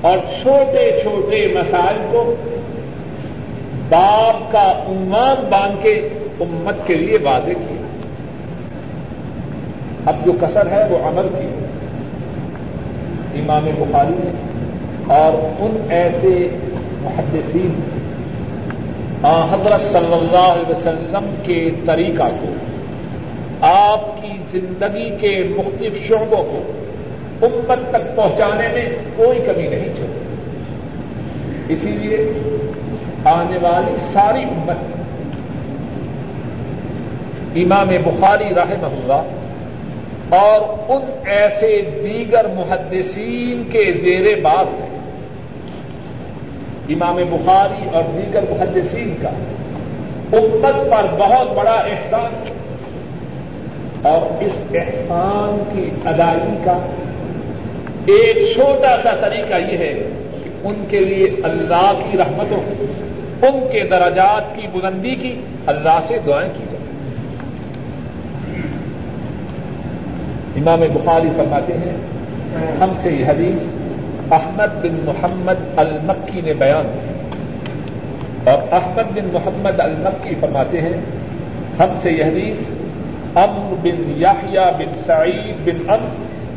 اور 0.00 0.18
چھوٹے 0.42 0.84
چھوٹے 1.02 1.46
مسائل 1.54 1.98
کو 2.12 2.22
باپ 3.88 4.52
کا 4.52 4.70
عنوان 4.88 5.44
باندھ 5.50 5.82
کے 5.82 5.94
امت 6.40 6.86
کے 6.86 6.94
لیے 6.94 7.18
واضح 7.22 7.50
کیا 7.50 7.82
اب 10.06 10.16
جو 10.24 10.32
کثر 10.40 10.66
ہے 10.66 10.88
وہ 10.90 10.98
عمل 11.08 11.28
کی۔ 11.40 11.48
امام 13.40 13.70
بخاری 13.78 14.14
نے۔ 14.16 14.30
اور 15.14 15.32
ان 15.58 15.86
ایسے 15.90 16.48
محدثین 17.02 17.80
حضرت 19.22 19.80
صلی 19.80 20.12
اللہ 20.12 20.38
علیہ 20.38 20.70
وسلم 20.70 21.34
کے 21.42 21.70
طریقہ 21.86 22.22
کو، 22.22 22.46
آپ 23.60 24.22
کی 24.22 24.60
زندگی 24.60 25.10
کے 25.10 25.42
مختلف 25.56 26.08
شعبوں 26.08 26.42
کو 26.42 26.72
امت 27.42 27.90
تک 27.90 28.16
پہنچانے 28.16 28.68
میں 28.68 28.88
کوئی 29.16 29.38
کمی 29.46 29.68
نہیں 29.68 29.88
چلتی 29.96 31.74
اسی 31.74 31.88
لیے 31.88 32.32
آنے 33.24 33.58
والی 33.62 33.96
ساری 34.12 34.42
امت 34.42 34.99
امام 37.56 37.88
بخاری 38.04 38.54
راہ 38.54 38.72
اللہ، 38.82 39.22
اور 40.36 40.60
ان 40.88 41.02
ایسے 41.36 41.70
دیگر 42.02 42.46
محدثین 42.54 43.62
کے 43.70 43.84
زیر 43.92 44.26
بات 44.42 44.68
ہے 44.80 44.88
امام 46.94 47.16
بخاری 47.30 47.88
اور 47.92 48.04
دیگر 48.14 48.44
محدثین 48.50 49.14
کا 49.22 49.32
امت 50.38 50.76
پر 50.90 51.04
بہت 51.18 51.48
بڑا 51.56 51.78
احسان 51.92 52.32
اور 54.02 54.20
اس 54.42 54.56
احسان 54.74 55.62
کی 55.72 55.88
ادائیگی 56.08 56.56
کا 56.64 56.76
ایک 58.06 58.36
چھوٹا 58.54 58.96
سا 59.02 59.12
طریقہ 59.20 59.56
یہ 59.62 59.78
ہے 59.78 59.92
کہ 60.44 60.50
ان 60.68 60.84
کے 60.90 61.00
لیے 61.00 61.26
اللہ 61.44 61.92
کی 62.02 62.18
رحمتوں، 62.18 62.62
ان 63.42 63.56
کے 63.72 63.80
درجات 63.90 64.54
کی 64.56 64.66
بلندی 64.72 65.14
کی، 65.14 65.34
اللہ 65.66 65.98
سے 66.08 66.18
دعائیں 66.26 66.50
کی 66.56 66.64
جائیں 66.64 66.78
امام 70.60 70.80
بخاری 70.80 71.28
فرماتے 71.36 71.72
ہیں، 71.72 71.96
ہم 72.80 72.92
سے 73.02 73.10
یہ 73.12 73.26
حدیث 73.26 73.58
احمد 74.32 74.82
بن 74.82 75.00
محمد 75.04 75.78
المکی 75.78 76.40
نے 76.40 76.54
بیان 76.54 76.98
کی۔ 77.00 77.30
اور 78.50 78.62
احمد 78.72 79.12
بن 79.14 79.28
محمد 79.32 79.80
المکی 79.80 80.34
فرماتے 80.40 80.80
ہیں، 80.80 81.00
ہم 81.78 81.98
سے 82.02 82.12
یہ 82.12 82.24
حدیث 82.24 82.56
امر 83.34 83.74
بن 83.82 84.12
یاحیا 84.16 84.70
بن 84.78 85.02
سعید 85.06 85.54
بن 85.64 85.90
ام 85.90 86.08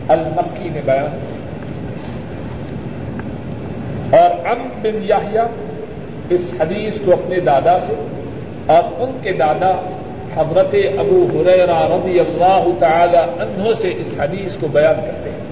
المکی 0.08 0.70
نے 0.70 0.82
بیان 0.86 1.18
کی۔ 1.22 1.34
اور 4.18 4.47
ام 4.47 4.70
بن 4.82 5.04
یاحیا 5.04 5.47
اس 6.30 6.41
حدیث 6.62 6.93
کو 7.06 7.14
اپنے 7.14 7.39
دادا 7.39 7.80
سے 7.80 7.93
اور 8.66 9.01
ان 9.01 9.18
کے 9.22 9.34
دادا 9.34 9.99
حضرت 10.38 10.76
ابو 10.98 11.28
حریرا 11.34 11.88
رضی 11.88 12.20
اللہ 12.20 12.68
تعالی 12.80 13.18
عنہ 13.18 13.74
سے 13.82 13.94
اس 13.98 14.08
حدیث 14.20 14.56
کو 14.60 14.68
بیان 14.68 14.96
کرتے 14.96 15.30
ہیں۔ 15.30 15.44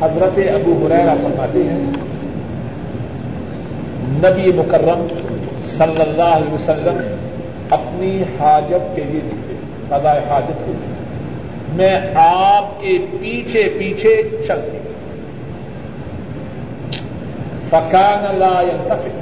حضرت 0.00 0.38
ابو 0.54 0.86
حریرا 0.86 1.14
فرماتے 1.22 1.62
ہیں، 1.62 1.84
نبی 4.24 4.52
مکرم 4.52 5.06
صلی 5.78 6.02
اللہ 6.02 6.36
علیہ 6.36 6.52
وسلم 6.52 6.98
اپنی 7.70 8.22
حاجت 8.40 8.96
کے 8.96 9.02
لیے 9.02 9.20
نکلے 9.24 9.56
قضاء 9.88 10.18
حاجت 10.30 10.66
کے 10.66 10.72
لیے۔ 10.72 10.98
میں 11.72 12.00
آپ 12.14 12.80
کے 12.80 12.98
پیچھے 13.20 13.68
پیچھے 13.78 14.22
چل 14.48 14.60
گئی 14.72 14.78
فکان 17.70 18.38
لا 18.38 18.54
ينتفع 18.62 19.18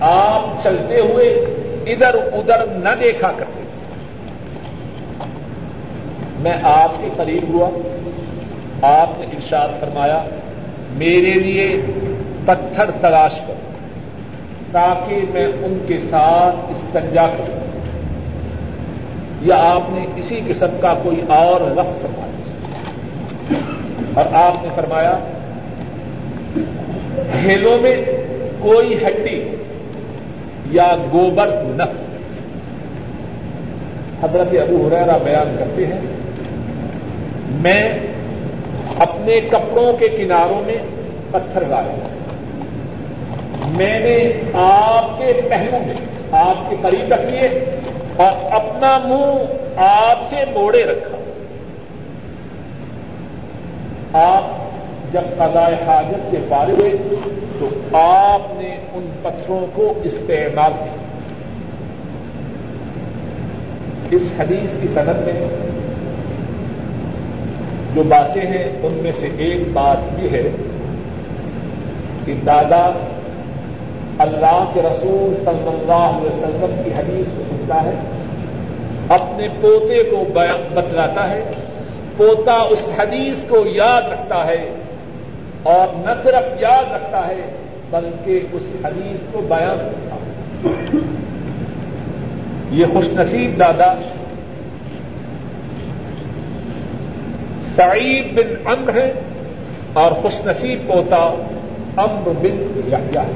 آپ 0.00 0.62
چلتے 0.62 1.00
ہوئے 1.00 1.44
ادھر 1.86 2.14
ادھر 2.14 2.66
نہ 2.66 2.88
دیکھا 3.00 3.32
کرتے۔ 3.36 3.62
میں 6.38 6.54
آپ 6.62 6.92
کے 7.00 7.08
قریب 7.16 7.48
ہوا، 7.48 7.68
آپ 9.00 9.20
نے 9.20 9.26
ارشاد 9.26 9.68
فرمایا، 9.80 10.24
میرے 10.90 11.34
لیے 11.34 11.76
پتھر 12.44 12.90
تلاش 13.00 13.34
کرو 13.34 13.72
تاکہ 14.72 15.16
میں 15.34 15.46
ان 15.46 15.84
کے 15.86 15.98
ساتھ 16.10 16.56
استنجا 16.70 17.26
کروں۔ 17.26 17.62
یا 19.42 19.56
آپ 19.56 19.82
نے 19.88 20.06
اسی 20.16 20.40
قسم 20.48 20.66
کا 20.80 20.94
کوئی 21.02 21.20
اور 21.28 21.60
وقت 21.60 22.02
فرمایا۔ 22.02 22.32
اور 24.14 24.34
آپ 24.34 24.62
نے 24.62 24.68
فرمایا، 24.74 25.18
ہیلوں 27.34 27.78
میں 27.78 28.04
کوئی 28.60 29.06
ہڈی 29.06 29.44
یا 30.72 30.94
گوبر 31.12 31.48
نہ 31.76 31.82
حضرت 34.22 34.54
ابو 34.62 34.86
حریرا 34.86 35.16
بیان 35.16 35.56
کرتے 35.58 35.86
ہیں، 35.86 36.00
میں 37.60 37.82
اپنے 38.98 39.40
کپڑوں 39.50 39.92
کے 39.92 40.08
کناروں 40.08 40.60
میں 40.66 40.78
پتھر 41.30 41.62
لایا 41.68 42.08
میں 43.76 43.98
نے 44.00 44.16
آپ 44.54 45.18
کے 45.18 45.32
پہلو 45.48 45.78
میں 45.86 45.94
آپ 46.32 46.70
کے 46.70 46.76
قریب 46.82 47.12
رکھیے 47.12 47.48
اور 48.16 48.52
اپنا 48.52 48.98
منہ 49.04 49.80
آپ 49.82 50.18
سے 50.30 50.44
موڑے 50.54 50.84
رکھا۔ 50.84 51.16
آپ 54.12 55.12
جب 55.12 55.24
قضاء 55.36 55.70
حاجت 55.86 56.30
سے 56.30 56.36
فارغ 56.48 56.80
ہوئے 56.80 56.92
تو 57.62 57.98
آپ 57.98 58.62
نے 58.62 58.76
ان 58.92 59.10
پتھروں 59.22 59.66
کو 59.74 59.94
استعمال 60.04 60.72
کیا۔ 60.72 60.92
اس 64.10 64.22
حدیث 64.38 64.80
کی 64.80 64.88
صنعت 64.88 65.16
میں 65.16 65.46
جو 67.94 68.02
باتیں 68.02 68.46
ہیں، 68.46 68.64
ان 68.82 68.92
میں 68.92 69.12
سے 69.20 69.28
ایک 69.38 69.72
بات 69.72 70.20
یہ 70.22 70.28
ہے 70.30 70.48
کہ 72.24 72.34
دادا 72.46 72.90
اللہ 74.18 74.64
کے 74.74 74.82
رسول 74.82 75.34
صلی 75.44 75.68
اللہ 75.68 75.92
علیہ 75.92 76.30
وسلم 76.30 76.82
کی 76.84 76.90
حدیث 76.90 77.26
کو 77.36 77.42
سنتا 77.48 77.82
ہے، 77.82 77.94
اپنے 79.08 79.48
پوتے 79.60 80.02
کو 80.02 80.24
بتلاتا 80.74 81.30
ہے، 81.30 81.42
پوتا 82.16 82.52
اس 82.52 82.88
حدیث 82.98 83.48
کو 83.48 83.66
یاد 83.66 84.02
رکھتا 84.02 84.46
ہے 84.46 84.68
اور 85.62 85.86
نہ 85.94 86.10
صرف 86.22 86.62
یاد 86.62 86.92
رکھتا 86.94 87.26
ہے، 87.28 87.50
بلکہ 87.90 88.40
اس 88.52 88.62
حدیث 88.84 89.20
کو 89.32 89.40
بیان 89.40 89.76
کرتا 89.78 90.14
ہے۔ 90.14 90.98
یہ 92.70 92.86
خوش 92.92 93.04
نصیب 93.08 93.58
دادا 93.58 93.94
سعید 97.76 98.34
بن 98.34 98.68
امر 98.68 98.94
ہے 98.94 99.12
اور 99.92 100.12
خوش 100.12 100.46
نصیب 100.46 100.78
پوتا 100.86 101.34
امر 101.96 102.28
بن 102.40 102.80
ہے 103.16 103.32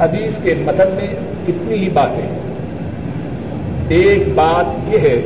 حدیث 0.00 0.32
کے 0.42 0.54
مدن 0.64 0.94
میں 0.94 1.14
کتنی 1.46 1.78
ہی 1.78 1.88
باتیں۔ 1.88 2.28
ایک 3.88 4.22
بات 4.34 4.94
یہ 4.94 4.98
ہے 4.98 5.22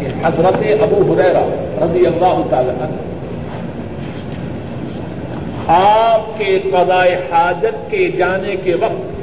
کہ 0.00 0.26
حضرت 0.26 0.82
ابو 0.82 1.14
حریرا 1.14 1.44
رضی 1.84 2.06
اللہ 2.06 2.40
تعالی 2.50 2.70
عنہ۔ 2.70 2.96
آپ 5.66 6.38
کے 6.38 6.58
قضاء 6.58 7.06
حاجت 7.30 7.90
کے 7.90 8.10
جانے 8.10 8.56
کے 8.64 8.74
وقت 8.74 9.18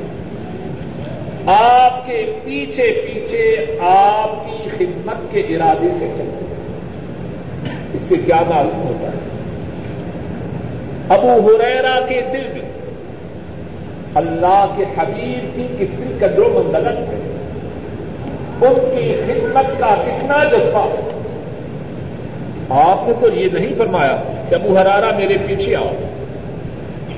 آپ 1.49 2.07
کے 2.07 2.25
پیچھے 2.43 3.01
پیچھے 3.05 3.65
آپ 3.81 4.45
کی 4.45 4.69
خدمت 4.69 5.31
کے 5.31 5.39
ارادے 5.39 5.89
سے 5.99 6.07
چلتے 6.17 6.45
اس 7.93 8.01
سے 8.09 8.15
کیا 8.15 8.41
معلوم 8.49 8.81
ہوتا 8.87 9.07
ہے؟ 9.07 9.17
ابو 11.09 11.47
حریرا 11.47 11.99
کے 12.09 12.21
دل 12.33 12.47
میں 12.53 12.69
اللہ 14.15 14.65
کے 14.77 14.83
حبیب 14.97 15.55
کی 15.55 15.85
کتنی 15.85 16.13
قدر 16.19 16.39
و 16.39 16.63
منزلت 16.65 16.97
ہے۔ 16.97 17.34
ان 18.61 18.73
کی 18.75 19.21
خدمت 19.27 19.79
کا 19.79 19.95
کتنا 20.05 20.43
جذبہ۔ 20.43 20.87
آپ 22.69 23.07
نے 23.07 23.13
تو 23.21 23.33
یہ 23.33 23.49
نہیں 23.51 23.73
فرمایا 23.77 24.21
کہ 24.49 24.55
ابو 24.55 24.77
ہرارا 24.77 25.11
میرے 25.17 25.37
پیچھے 25.47 25.75
آؤ۔ 25.75 25.91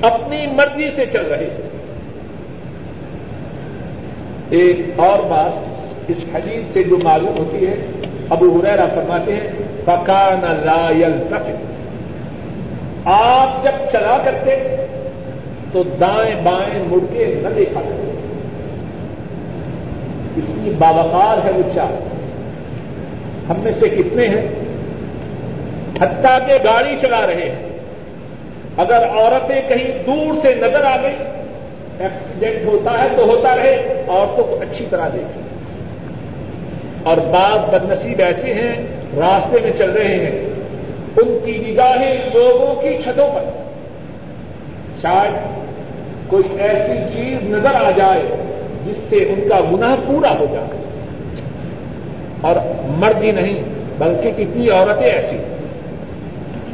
اپنی 0.02 0.46
مرضی 0.46 0.90
سے 0.96 1.06
چل 1.06 1.26
رہے۔ 1.26 1.48
ایک 4.50 4.80
اور 4.96 5.18
بات 5.18 5.58
اس 6.08 6.16
حدیث 6.34 6.72
سے 6.72 6.82
جو 6.82 6.96
معلوم 7.02 7.38
ہوتی 7.38 7.66
ہے، 7.66 7.74
ابو 8.30 8.60
ہریرا 8.60 8.86
فرماتے 8.94 9.34
ہیں 9.34 9.50
پکان 9.84 10.66
لا 10.66 10.90
یلتفت 10.90 11.68
آپ 13.04 13.64
جب 13.64 13.90
چلا 13.92 14.18
کرتے 14.24 14.56
تو 15.72 15.82
دائیں 15.82 16.34
بائیں 16.42 16.82
مڑ 16.86 16.98
کے 17.12 17.34
نہ 17.42 17.48
دیکھا 17.48 17.80
کرتے 17.80 18.07
اتنی 20.38 20.70
باوقار 20.70 21.46
ہے 21.46 21.50
وہ 21.50 21.74
چار۔ 21.74 22.18
ہم 23.50 23.54
میں 23.58 23.72
سے 23.72 23.88
کتنے 23.88 24.28
ہیں؟ 24.28 24.48
حتیٰ 26.00 26.46
کہ 26.46 26.54
گاڑی 26.64 26.96
چلا 27.00 27.26
رہے 27.26 27.50
ہیں۔ 27.50 27.68
اگر 28.76 29.08
عورتیں 29.08 29.62
کہیں 29.68 30.02
دور 30.06 30.34
سے 30.42 30.54
نظر 30.54 30.84
آ 30.84 30.96
گئی 31.02 31.16
ایکسیڈنٹ 31.98 32.66
ہوتا 32.66 33.02
ہے 33.02 33.08
تو 33.16 33.24
ہوتا 33.24 33.56
رہے، 33.56 34.04
عورتوں 34.08 34.44
کو 34.44 34.58
اچھی 34.60 34.86
طرح 34.90 35.08
دیکھیں۔ 35.08 35.42
اور 37.02 37.16
بعض 37.16 37.74
بدنصیب 37.74 38.18
ایسے 38.18 38.54
ہیں، 38.54 38.74
راستے 39.16 39.60
میں 39.62 39.72
چل 39.78 39.90
رہے 39.90 40.14
ہیں۔ 40.14 40.48
ان 41.16 41.38
کی 41.44 41.58
نگاہیں 41.58 42.14
لوگوں 42.34 42.82
کی 42.82 43.02
چھتوں 43.04 43.28
پر۔ 43.34 43.42
شاید 45.02 45.32
کوئی 46.26 46.60
ایسی 46.60 47.14
چیز 47.14 47.50
نظر 47.50 47.74
آ 47.74 47.90
جائے 47.90 48.22
جس 48.86 48.96
سے 49.10 49.16
ان 49.16 49.48
کا 49.48 49.60
گناہ 49.72 49.96
پورا 50.06 50.38
ہو 50.38 50.46
جائے۔ 50.52 50.68
اور 52.40 52.54
مرد 52.98 53.22
ہی 53.22 53.30
نہیں، 53.32 53.62
بلکہ 53.98 54.30
کتنی 54.36 54.70
عورتیں 54.70 55.06
ایسی۔ 55.06 55.36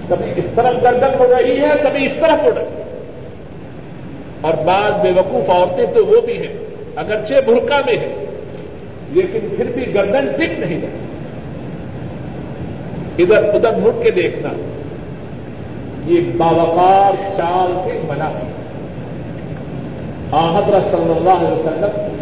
کبھی 0.09 0.33
اس 0.37 0.45
طرف 0.55 0.83
گردن 0.83 1.15
ہو 1.19 1.35
رہی 1.39 1.61
ہے، 1.61 1.71
کبھی 1.83 2.07
اس 2.07 2.13
طرف 2.21 2.47
اڑ 2.47 2.53
رہی 2.53 2.65
ہے۔ 2.65 2.83
اور 4.41 4.55
بعض 4.55 4.93
بے 5.03 5.11
وقوف 5.11 5.51
عورتیں 5.51 5.87
تو 5.95 6.07
وہ 6.07 6.21
بھی 6.21 6.39
ہیں، 6.39 6.55
اگرچہ 6.97 7.35
برقع 7.47 7.75
میں 7.87 7.97
ہیں، 7.97 8.27
لیکن 9.11 9.49
پھر 9.57 9.65
بھی 9.75 9.95
گردن 9.95 10.27
ٹک 10.27 10.59
نہیں 10.59 10.81
رہی۔ 10.81 11.05
ادھر 13.19 13.55
ادھر 13.55 13.71
مڑ 13.71 14.03
کے 14.03 14.11
دیکھنا، 14.11 14.49
یہ 16.07 16.21
باوقار 16.37 17.37
چال 17.37 17.73
سے 17.85 18.01
منع 18.09 18.29
کیا 18.29 18.64
حضرت 20.33 20.93
صلی 20.93 21.13
اللہ 21.17 21.31
علیہ 21.31 21.53
وسلم، 21.53 22.17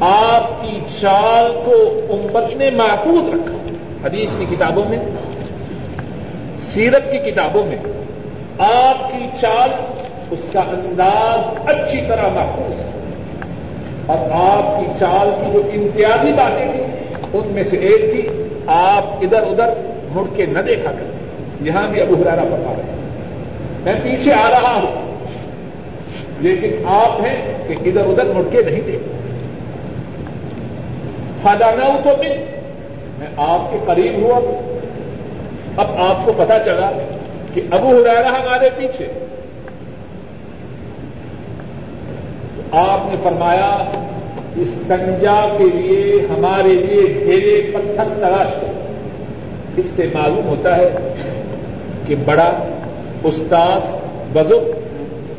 آپ 0.00 0.62
کی 0.62 0.78
چال 1.00 1.52
کو 1.64 2.00
امت 2.10 2.56
نے 2.56 2.70
محفوظ 2.70 3.34
رکھا۔ 3.34 3.56
حدیث 4.06 4.28
کی 4.38 4.44
کتابوں 4.50 4.84
میں، 4.88 4.98
سیرت 6.74 7.12
کی 7.12 7.18
کتابوں 7.18 7.64
میں، 7.66 7.76
آپ 8.58 9.12
کی 9.12 9.26
چال 9.40 9.70
اس 10.30 10.40
کا 10.52 10.60
انداز 10.60 11.68
اچھی 11.68 12.00
طرح 12.08 12.28
محفوظ 12.28 12.80
ہے۔ 12.80 12.90
اور 14.06 14.18
آپ 14.32 14.80
کی 14.80 14.86
چال 15.00 15.30
کی 15.30 15.52
جو 15.52 15.62
امتیازی 15.74 16.32
باتیں 16.32 16.72
تھیں، 16.72 16.86
ان 17.32 17.48
میں 17.52 17.64
سے 17.64 17.76
ایک 17.76 18.12
تھی، 18.12 18.42
آپ 18.66 19.04
ادھر 19.20 19.42
ادھر 19.42 19.68
مڑ 20.12 20.24
کے 20.36 20.46
نہ 20.46 20.58
دیکھا 20.58 20.90
کرتے 20.90 21.16
یہاں 21.60 21.88
بھی 21.88 22.00
ابو 22.00 22.14
ہرارا 22.14 22.42
فرما 22.42 22.72
رہے 22.76 22.82
ہیں۔ 22.82 22.96
میں 23.84 23.94
پیچھے 24.02 24.32
آ 24.32 24.50
رہا 24.50 24.74
ہوں۔ 24.74 25.15
لیکن 26.40 26.70
آپ 26.84 27.20
ہیں 27.20 27.52
کہ 27.68 27.88
ادھر 27.88 28.04
ادھر 28.04 28.24
مڑ 28.24 28.42
کے 28.50 28.62
نہیں 28.62 28.80
دیکھتے۔ 28.86 29.16
فادانہ 31.42 31.84
تو 32.04 32.10
بھی 32.20 32.28
میں 33.18 33.26
آپ 33.36 33.72
کے 33.72 33.78
قریب 33.86 34.22
ہوا۔ 34.22 34.40
اب 35.76 35.86
آپ 35.98 36.26
کو 36.26 36.32
پتا 36.36 36.58
چلا 36.64 36.90
کہ 37.54 37.60
ابو 37.70 37.88
ہرارا 37.88 38.28
ہمارے 38.28 38.70
پیچھے۔ 38.76 39.06
آپ 42.72 43.00
نے 43.06 43.16
فرمایا، 43.22 43.84
اس 44.56 44.68
کنجا 44.88 45.54
کے 45.58 45.64
لیے، 45.64 46.26
ہمارے 46.30 46.68
لیے 46.68 47.00
ڈھیرے 47.00 47.60
پتھر 47.74 48.04
تلاش 48.18 48.60
کر 48.60 48.72
اس 49.76 49.86
سے 49.96 50.06
معلوم 50.14 50.46
ہوتا 50.46 50.76
ہے 50.76 50.90
کہ 52.06 52.14
بڑا، 52.24 52.52
استاذ، 53.24 53.82
بزرگ 54.32 54.75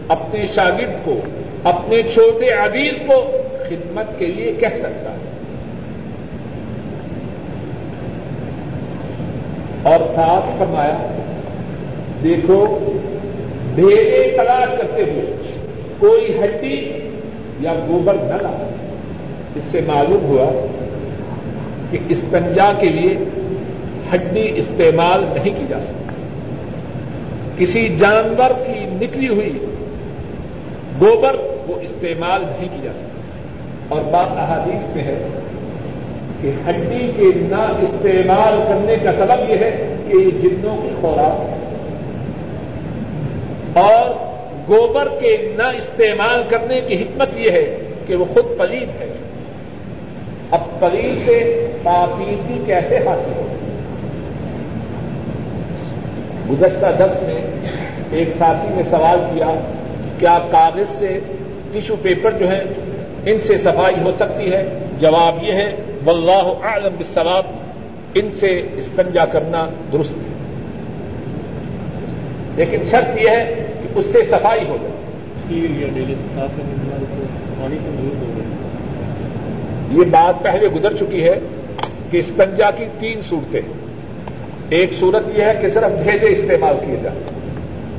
اپنے 0.08 0.46
شاگرد 0.46 1.06
کو، 1.06 1.20
اپنے 1.64 2.02
چھوٹے 2.14 2.52
عزیز 2.52 2.94
کو 3.08 3.32
خدمت 3.70 4.20
کے 4.20 4.26
لیے 4.26 4.52
کہہ 4.52 4.78
سکتا 4.80 5.12
ہے۔ 5.12 5.18
اور 9.84 10.00
ساتھ 10.16 10.46
فرمایا، 10.58 10.98
دیکھو 12.24 12.80
ڈھیرے 13.76 14.34
تلاش 14.38 14.78
کرتے 14.78 15.02
ہوئے 15.02 15.38
کوئی 15.98 16.40
ہڈی 16.40 16.92
یا 17.60 17.74
گوبر 17.88 18.14
نہ 18.14 18.42
لا 18.42 18.68
اس 19.56 19.64
سے 19.72 19.82
معلوم 19.88 20.26
ہوا 20.26 20.66
کہ 21.92 21.98
استنجا 22.10 22.72
کے 22.80 22.90
لیے 22.90 23.18
ہڈی 24.14 24.52
استعمال 24.56 25.26
نہیں 25.34 25.60
کی 25.60 25.66
جا 25.70 25.80
سکتی۔ 25.80 26.08
کسی 27.58 27.96
جانور 27.96 28.52
کی 28.66 28.80
نکلی 28.80 29.28
ہوئی 29.28 29.60
گوبر 31.02 31.36
وہ 31.68 31.80
استعمال 31.82 32.42
نہیں 32.42 32.68
کی 32.72 32.82
جا 32.84 32.92
سکتی۔ 32.94 33.22
اور 33.90 34.02
بات 34.02 34.38
احادیث 34.38 34.96
میں 34.96 35.04
ہے 35.04 35.28
کہ 36.42 36.52
ہڈی 36.70 37.12
کے 37.18 37.24
نہ 37.36 37.62
استعمال 37.80 38.64
کرنے 38.68 38.96
کا 39.04 39.12
سبب 39.12 39.50
یہ 39.50 39.58
ہے 39.58 39.96
کہ 40.08 40.18
یہ 40.18 40.30
جنوں 40.30 40.78
کی 40.82 40.90
خوراک 41.02 41.58
اور 43.78 44.10
گوبر 44.68 45.08
کے 45.20 45.54
نہ 45.58 45.64
استعمال 45.64 46.44
کرنے 46.50 46.82
کی 46.82 46.96
حکمت 46.96 47.30
یہ 47.34 47.52
ہے 47.52 47.78
کہ 48.08 48.16
وہ 48.16 48.26
خود 48.34 48.46
پلید 48.58 49.02
ہے۔ 49.02 49.14
اب 50.52 50.60
پلید 50.80 51.26
سے 51.26 51.68
پاپیدی 51.84 52.60
کیسے 52.66 52.98
حاصل 52.98 53.32
ہو 53.36 53.48
گزشتہ 56.52 56.86
درس 57.00 57.24
میں 57.24 57.42
ایک 58.12 58.30
ساتھی 58.40 58.76
نے 58.76 58.84
سوال 58.84 59.20
کیا 59.34 59.48
کیا 60.20 60.40
کاغذ 60.52 61.00
سے 61.00 61.20
ٹیشو 61.72 61.96
پیپر 62.02 62.32
جو 62.32 62.50
ہے 62.52 62.64
ان 63.26 63.38
سے 63.48 63.58
صفائی 63.58 64.02
ہو 64.04 64.12
سکتی 64.16 64.54
ہے؟ 64.54 64.80
جواب 65.00 65.44
یہ 65.44 65.54
ہے 65.54 65.72
واللہ 66.06 66.54
اعلم 66.64 66.96
بالصواب 66.98 67.44
ان 68.16 68.30
سے 68.40 68.60
استنجا 68.78 69.26
کرنا 69.26 69.70
درست 69.94 70.12
ہے۔ 70.12 70.38
لیکن 72.56 72.78
شرط 72.92 73.24
یہ 73.24 73.30
ہے 73.30 73.68
اس 73.96 74.06
سے 74.12 74.24
صفائی 74.32 74.68
ہو 74.70 74.78
جائے۔ 74.82 74.94
یہ 79.92 80.04
بات 80.12 80.44
پہلے 80.44 80.68
گزر 80.68 80.94
چکی 80.94 81.24
ہے 81.24 81.40
کہ 82.12 82.18
استنجا 82.18 82.72
کی 82.72 82.86
تین 83.00 83.22
صورتیں 83.30 83.62
ایک 84.70 84.90
صورت 85.00 85.24
یہ 85.36 85.44
ہے 85.44 85.54
کہ 85.62 85.70
صرف 85.70 85.92
بھیجے 86.04 86.28
استعمال 86.28 86.76
کیے 86.86 86.96
جائے 87.04 87.37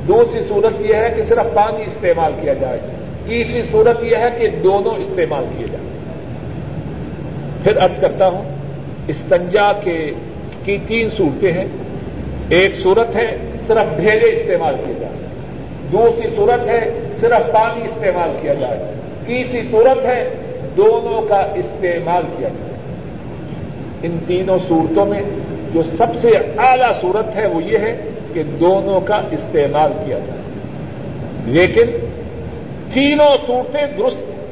دوسری 0.09 0.41
صورت 0.47 0.81
یہ 0.81 0.95
ہے 0.95 1.13
کہ 1.15 1.21
صرف 1.21 1.53
پانی 1.53 1.83
استعمال 1.83 2.31
کیا 2.41 2.53
جائے، 2.53 2.79
تیسری 3.25 3.61
صورت 3.71 4.03
یہ 4.03 4.15
ہے 4.15 4.29
کہ 4.37 4.47
دونوں 4.63 4.95
استعمال 4.95 5.45
کیے 5.57 5.67
جائیں۔ 5.71 5.89
پھر 7.63 7.81
ارض 7.81 8.01
کرتا 8.01 8.27
ہوں، 8.27 8.43
استنجا 9.07 9.71
کے 9.83 10.11
کی 10.65 10.77
تین 10.87 11.09
صورتیں 11.17 11.51
ہیں۔ 11.51 11.65
ایک 12.49 12.75
صورت 12.83 13.15
ہے 13.15 13.37
صرف 13.67 13.95
بھیجے 13.95 14.31
استعمال 14.31 14.75
کیے 14.85 14.93
جائے 14.99 15.13
دوسری 15.91 16.27
صورت 16.35 16.67
ہے 16.67 16.99
صرف 17.19 17.51
پانی 17.51 17.83
استعمال 17.85 18.31
کیا 18.41 18.53
جائے۔ 18.53 18.93
تیسری 19.25 19.61
صورت 19.71 20.05
ہے 20.05 20.29
دونوں 20.77 21.21
کا 21.21 21.39
استعمال 21.55 22.23
کیا 22.37 22.49
جائے۔ 22.49 22.73
ان 24.03 24.17
تینوں 24.27 24.57
صورتوں 24.67 25.05
میں 25.05 25.21
جو 25.73 25.81
سب 25.97 26.07
سے 26.21 26.29
اعلی 26.57 26.93
صورت 27.01 27.35
ہے 27.35 27.47
وہ 27.47 27.63
یہ 27.63 27.77
ہے 27.77 28.01
کہ 28.33 28.43
دونوں 28.43 29.01
کا 29.01 29.21
استعمال 29.31 29.91
کیا 30.05 30.19
جائے 30.19 30.39
لیکن 31.45 31.85
تینوں 32.93 33.37
صورتیں 33.47 33.97
درست 33.97 34.17
ہیں۔ 34.17 34.45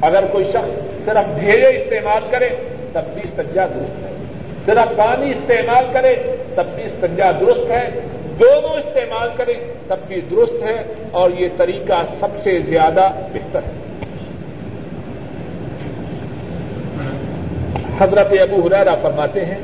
اگر 0.00 0.24
کوئی 0.32 0.44
شخص 0.44 1.04
صرف 1.04 1.38
بھیجے 1.38 1.66
استعمال 1.66 2.22
کرے، 2.30 2.48
تب 2.92 3.02
بھی 3.14 3.22
سنجا 3.36 3.66
درست 3.66 4.04
ہے۔ 4.04 4.12
صرف 4.66 4.96
پانی 4.96 5.30
استعمال 5.30 5.84
کرے، 5.92 6.14
تب 6.54 6.64
بھی 6.74 6.84
سنجا 7.00 7.32
درست 7.40 7.70
ہے۔ 7.70 7.88
دونوں 8.40 8.70
استعمال 8.70 9.28
کریں 9.36 9.54
تب 9.88 9.96
بھی 10.08 10.20
درست 10.20 10.62
ہے۔ 10.62 10.82
اور 11.10 11.30
یہ 11.30 11.48
طریقہ 11.56 12.04
سب 12.20 12.28
سے 12.44 12.58
زیادہ 12.60 13.08
بہتر 13.32 13.60
ہے۔ 13.62 13.86
حضرت 17.98 18.32
ابو 18.40 18.66
حرارا 18.66 18.94
فرماتے 18.94 19.44
ہیں 19.44 19.58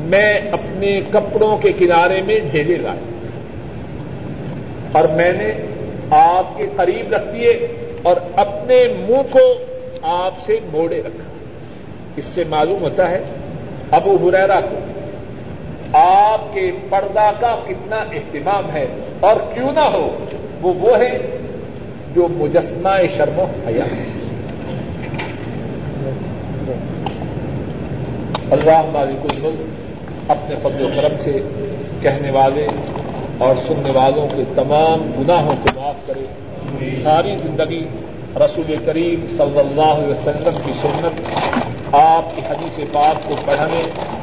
میں 0.00 0.34
اپنے 0.34 1.00
کپڑوں 1.10 1.56
کے 1.56 1.72
کنارے 1.72 2.22
میں 2.22 2.38
ڈھیلے 2.50 2.76
لائے۔ 2.76 3.00
اور 4.92 5.04
میں 5.04 5.32
نے 5.32 5.52
آپ 6.10 6.58
کے 6.58 6.66
قریب 6.76 7.14
رکھ 7.14 7.32
دیے 7.32 7.66
اور 8.02 8.16
اپنے 8.36 8.84
منہ 9.08 9.22
کو 9.30 9.54
آپ 10.02 10.34
سے 10.46 10.58
موڑے 10.72 10.98
رکھا۔ 10.98 11.24
اس 12.16 12.24
سے 12.24 12.44
معلوم 12.48 12.82
ہوتا 12.82 13.10
ہے، 13.10 13.22
ابو 13.90 14.16
حریرا 14.16 14.60
کو 14.60 14.78
آپ 15.96 16.54
کے 16.54 16.72
پردہ 16.90 17.30
کا 17.40 17.60
کتنا 17.68 17.96
اہتمام 17.96 18.70
ہے۔ 18.72 18.86
اور 19.20 19.36
کیوں 19.54 19.72
نہ 19.72 19.80
ہو، 19.80 20.24
وہ 20.62 20.72
وہ 20.74 20.98
ہے 20.98 21.18
جو 22.14 22.28
مجسمہ 22.30 23.16
شرم 23.16 23.38
و 23.38 23.46
حیا 23.66 23.84
ہے 23.84 24.04
اللہ 28.50 28.82
مالک 28.92 29.26
الملک 29.32 29.79
اپنے 30.30 30.56
فضل 30.62 30.84
و 30.84 30.88
کرم 30.96 31.14
سے 31.20 31.40
کہنے 32.00 32.30
والے 32.30 32.66
اور 33.38 33.54
سننے 33.66 33.90
والوں 33.90 34.26
کے 34.36 34.42
تمام 34.54 35.22
گناہوں 35.22 35.54
کو 35.62 35.80
معاف 35.80 36.06
کرے۔ 36.06 36.24
ساری 37.02 37.36
زندگی 37.36 37.88
رسول 38.36 38.76
کریم 38.86 39.26
صلی 39.36 39.58
اللہ 39.58 39.80
علیہ 39.80 40.08
وسلم 40.08 40.54
کی 40.64 40.72
سنت، 40.82 41.20
آپ 41.94 42.36
کی 42.36 42.42
حدیث 42.48 42.92
پاک 42.92 43.28
کو 43.28 43.34
پڑھنے، 43.44 43.82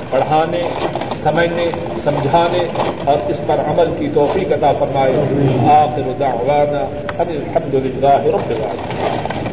پڑھانے، 0.10 0.62
سمجھنے، 1.24 1.66
سمجھانے 2.04 2.68
اور 3.06 3.18
اس 3.28 3.38
پر 3.48 3.60
عمل 3.60 3.94
کی 4.00 4.10
توفیق 4.14 4.52
عطا 4.52 4.72
فرمائے۔ 4.80 5.14
آخر 5.70 6.12
دعوانا 6.20 6.98
ان 7.22 7.30
الحمد 7.30 7.74
للہ 7.74 8.14
رب 8.14 8.50
العالمین۔ 8.50 9.47